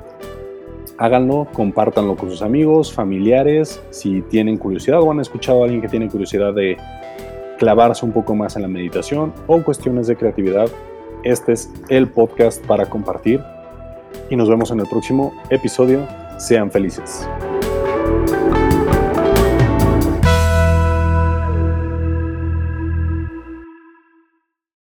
háganlo, 0.98 1.48
compártanlo 1.54 2.16
con 2.16 2.30
sus 2.30 2.42
amigos, 2.42 2.94
familiares, 2.94 3.82
si 3.90 4.22
tienen 4.22 4.58
curiosidad 4.58 5.02
o 5.02 5.12
han 5.12 5.20
escuchado 5.20 5.62
a 5.62 5.64
alguien 5.66 5.82
que 5.82 5.88
tiene 5.88 6.08
curiosidad 6.08 6.54
de 6.54 6.78
clavarse 7.58 8.06
un 8.06 8.12
poco 8.12 8.36
más 8.36 8.56
en 8.56 8.64
la 8.64 8.68
meditación 8.68 9.34
o 9.48 9.62
cuestiones 9.64 10.08
de 10.08 10.16
creatividad, 10.16 10.68
este 11.24 11.54
es 11.54 11.72
el 11.90 12.10
podcast 12.10 12.66
para 12.66 12.86
compartir 12.86 13.42
y 14.30 14.36
nos 14.36 14.50
vemos 14.50 14.72
en 14.72 14.80
el 14.80 14.88
próximo 14.88 15.34
episodio. 15.50 16.08
Sean 16.38 16.72
felices. 16.72 17.28